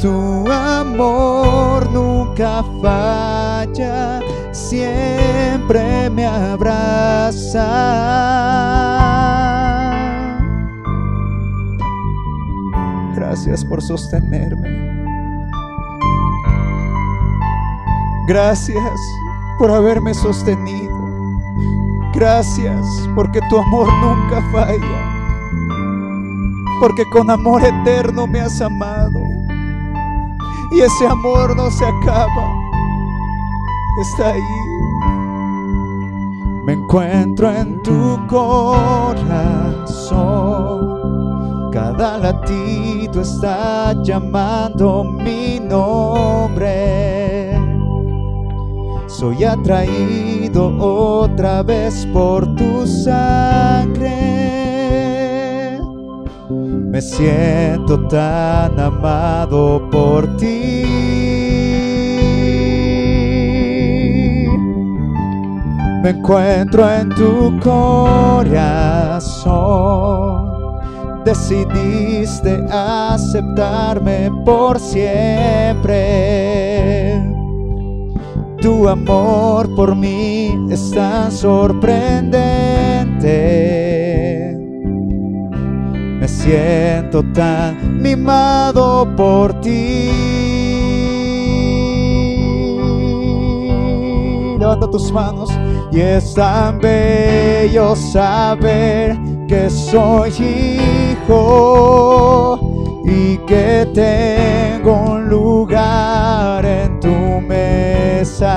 Tu 0.00 0.50
amor 0.50 1.90
nunca 1.90 2.64
falla, 2.80 4.20
siempre 4.50 6.08
me 6.08 6.24
abraza. 6.26 7.66
Gracias 13.14 13.64
por 13.64 13.82
sostenerme. 13.82 14.68
Gracias 18.26 19.00
por 19.58 19.70
haberme 19.70 20.14
sostenido. 20.14 20.98
Gracias 22.14 22.86
porque 23.14 23.40
tu 23.50 23.58
amor 23.58 23.92
nunca 24.02 24.40
falla 24.50 25.20
porque 26.80 27.04
con 27.10 27.30
amor 27.30 27.62
eterno 27.62 28.26
me 28.26 28.40
has 28.40 28.60
amado. 28.62 29.29
Y 30.72 30.80
ese 30.80 31.06
amor 31.06 31.54
no 31.56 31.70
se 31.70 31.84
acaba, 31.84 32.52
está 34.00 34.30
ahí. 34.30 34.40
Me 36.64 36.72
encuentro 36.74 37.50
en 37.50 37.82
tu 37.82 38.16
corazón, 38.28 38.60
cada 41.72 42.18
latido 42.18 43.22
está 43.22 44.00
llamando 44.04 45.02
mi 45.02 45.58
nombre. 45.58 47.58
Soy 49.08 49.42
atraído 49.42 50.68
otra 50.78 51.64
vez 51.64 52.06
por 52.12 52.46
tu 52.54 52.86
sangre 52.86 54.29
me 56.90 57.00
siento 57.00 58.06
tan 58.08 58.78
amado 58.80 59.88
por 59.92 60.36
ti. 60.36 60.82
Me 66.02 66.10
encuentro 66.10 66.90
en 66.90 67.10
tu 67.10 67.56
corazón. 67.60 68.50
Decidiste 71.24 72.58
aceptarme 72.72 74.32
por 74.44 74.80
siempre. 74.80 75.94
Tu 78.60 78.88
amor 78.88 79.72
por 79.76 79.94
mí 79.94 80.66
es 80.70 80.90
tan 80.90 81.30
sorprendente 81.30 83.89
siento 86.30 87.22
tan 87.34 88.00
mimado 88.00 89.06
por 89.16 89.60
ti. 89.60 90.50
levanta 94.60 94.88
tus 94.90 95.10
manos. 95.10 95.50
Y 95.90 96.00
es 96.00 96.34
tan 96.34 96.78
bello 96.78 97.96
saber 97.96 99.18
que 99.48 99.68
soy 99.68 100.30
hijo 101.18 102.60
y 103.04 103.38
que 103.38 103.88
tengo 103.92 104.92
un 105.12 105.28
lugar 105.28 106.64
en 106.64 107.00
tu 107.00 107.40
mesa. 107.48 108.56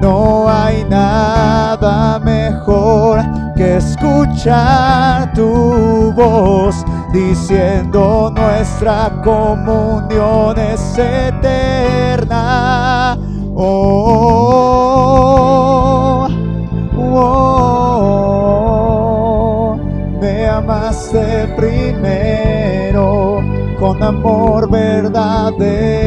No 0.00 0.48
hay 0.48 0.84
nada 0.84 2.18
mejor 2.18 3.20
que 3.58 3.76
escuchar 3.78 5.32
tu 5.34 6.12
voz 6.12 6.84
diciendo 7.12 8.32
nuestra 8.32 9.20
comunión 9.24 10.56
es 10.56 10.96
eterna. 10.96 12.38
Oh, 13.56 14.68
oh, 16.96 17.48
me 20.20 20.46
amaste 20.46 21.48
primero 21.56 23.42
con 23.80 24.00
amor 24.00 24.70
verdadero. 24.70 25.98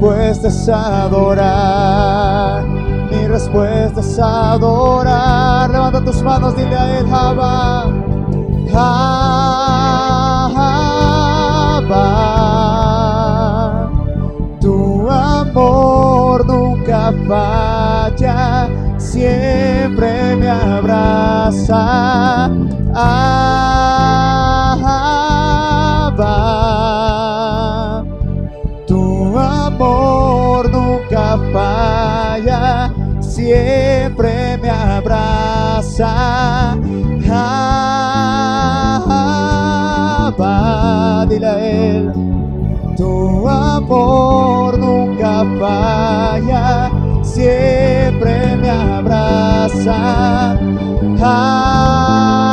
Respuesta 0.00 0.48
es 0.48 0.68
adorar. 0.68 2.64
Mi 3.10 3.28
respuesta 3.28 4.00
es 4.00 4.18
adorar. 4.18 5.70
Levanta 5.70 6.02
tus 6.02 6.22
manos, 6.22 6.56
dile 6.56 6.74
a 6.74 6.98
él, 6.98 7.06
Java. 7.06 7.84
Java. 8.72 9.10
Tu 14.60 15.10
amor 15.10 16.46
nunca 16.46 17.12
falla, 17.28 18.70
siempre 18.96 20.36
me 20.36 20.48
abraza. 20.48 22.46
Abba. 22.94 23.50
Amor 29.80 30.68
nunca 30.70 31.38
falla, 31.54 32.92
siempre 33.18 34.58
me 34.58 34.68
abraza. 34.68 36.12
Abba. 40.26 41.24
Dile 41.30 41.46
a 41.46 41.58
él. 41.58 42.12
Tu 42.94 43.48
amor 43.48 44.78
nunca 44.78 45.46
falla, 45.58 46.90
siempre 47.22 48.58
me 48.58 48.68
abraza. 48.68 50.58
Abba, 51.22 52.50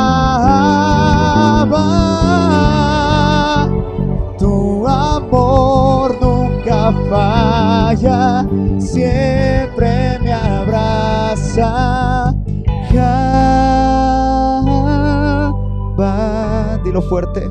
siempre 8.78 10.18
me 10.22 10.32
abraza. 10.32 12.32
Abba, 15.98 16.78
dilo 16.84 17.02
fuerte. 17.02 17.50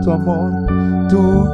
tu 0.02 0.12
amor, 0.12 0.50
tú 1.08 1.50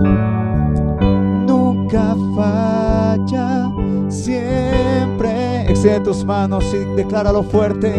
Extiende 5.80 6.04
tus 6.04 6.26
manos 6.26 6.62
y 6.74 6.84
decláralo 6.94 7.42
fuerte. 7.42 7.94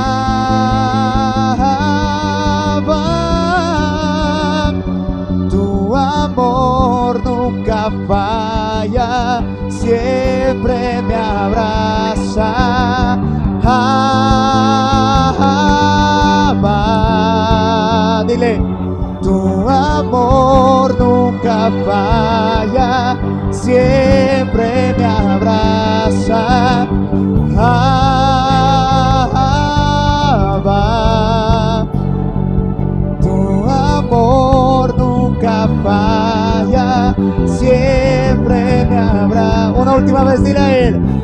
Tu 5.49 5.95
amor 5.95 7.23
nunca 7.25 7.93
falla, 8.09 9.45
siempre 9.69 11.03
me 11.03 11.15
abraza. 11.15 12.53
Abba. 13.63 13.85
Dile, 18.27 18.61
tu 19.23 19.69
amor 19.69 20.99
nunca 20.99 21.71
falla, 21.87 23.17
siempre 23.53 24.95
me 24.99 25.05
abraza. 25.05 26.87
Última 39.97 40.25
vez, 40.25 40.45
dile 40.45 40.59
a 40.59 40.79
él. 40.79 41.16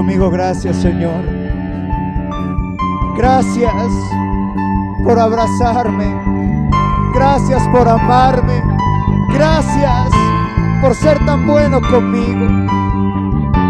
Conmigo, 0.00 0.30
gracias 0.30 0.76
Señor. 0.76 1.22
Gracias 3.18 3.92
por 5.04 5.18
abrazarme. 5.18 6.06
Gracias 7.14 7.62
por 7.68 7.86
amarme. 7.86 8.62
Gracias 9.34 10.08
por 10.80 10.94
ser 10.94 11.22
tan 11.26 11.46
bueno 11.46 11.82
conmigo. 11.82 12.46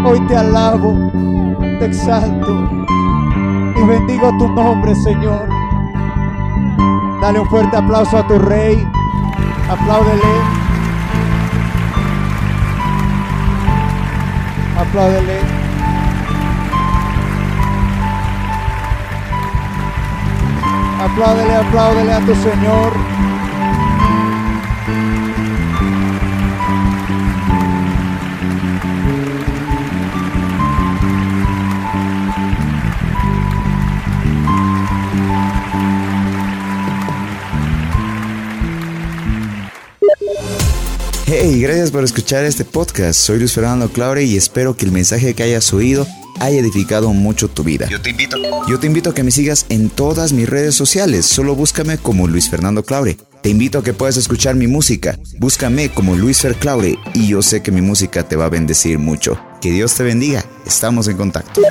Hoy 0.05 0.21
te 0.27 0.37
alabo, 0.37 1.11
te 1.59 1.85
exalto 1.87 2.69
y 3.75 3.83
bendigo 3.83 4.31
tu 4.37 4.47
nombre, 4.47 4.95
Señor. 4.95 5.49
Dale 7.21 7.41
un 7.41 7.47
fuerte 7.49 7.75
aplauso 7.75 8.17
a 8.17 8.25
tu 8.25 8.39
rey. 8.39 8.87
Apláudele. 9.69 10.33
Apláudele. 14.79 15.50
Apláudele, 21.01 21.55
apláudele 21.55 22.13
a 22.13 22.19
tu 22.19 22.35
Señor. 22.35 22.93
Hey, 41.25 41.59
gracias 41.61 41.89
por 41.89 42.03
escuchar 42.03 42.45
este 42.45 42.63
podcast. 42.63 43.19
Soy 43.19 43.39
Luis 43.39 43.53
Fernando 43.53 43.89
Claure 43.89 44.23
y 44.23 44.37
espero 44.37 44.77
que 44.77 44.85
el 44.85 44.91
mensaje 44.91 45.33
que 45.33 45.41
hayas 45.41 45.73
oído 45.73 46.05
haya 46.41 46.59
edificado 46.59 47.13
mucho 47.13 47.47
tu 47.47 47.63
vida. 47.63 47.87
Yo 47.89 48.01
te 48.01 48.09
invito. 48.09 48.37
Yo 48.67 48.79
te 48.79 48.87
invito 48.87 49.11
a 49.11 49.13
que 49.13 49.23
me 49.23 49.31
sigas 49.31 49.65
en 49.69 49.89
todas 49.89 50.33
mis 50.33 50.49
redes 50.49 50.75
sociales. 50.75 51.25
Solo 51.25 51.55
búscame 51.55 51.97
como 51.97 52.27
Luis 52.27 52.49
Fernando 52.49 52.83
Claure. 52.83 53.17
Te 53.41 53.49
invito 53.49 53.79
a 53.79 53.83
que 53.83 53.93
puedas 53.93 54.17
escuchar 54.17 54.55
mi 54.55 54.67
música. 54.67 55.17
Búscame 55.39 55.89
como 55.89 56.15
Luis 56.15 56.41
Fer 56.41 56.55
Claure 56.55 56.97
y 57.13 57.27
yo 57.27 57.41
sé 57.41 57.63
que 57.63 57.71
mi 57.71 57.81
música 57.81 58.27
te 58.27 58.35
va 58.35 58.45
a 58.45 58.49
bendecir 58.49 58.99
mucho. 58.99 59.39
Que 59.61 59.71
Dios 59.71 59.95
te 59.95 60.03
bendiga. 60.03 60.45
Estamos 60.65 61.07
en 61.07 61.17
contacto. 61.17 61.61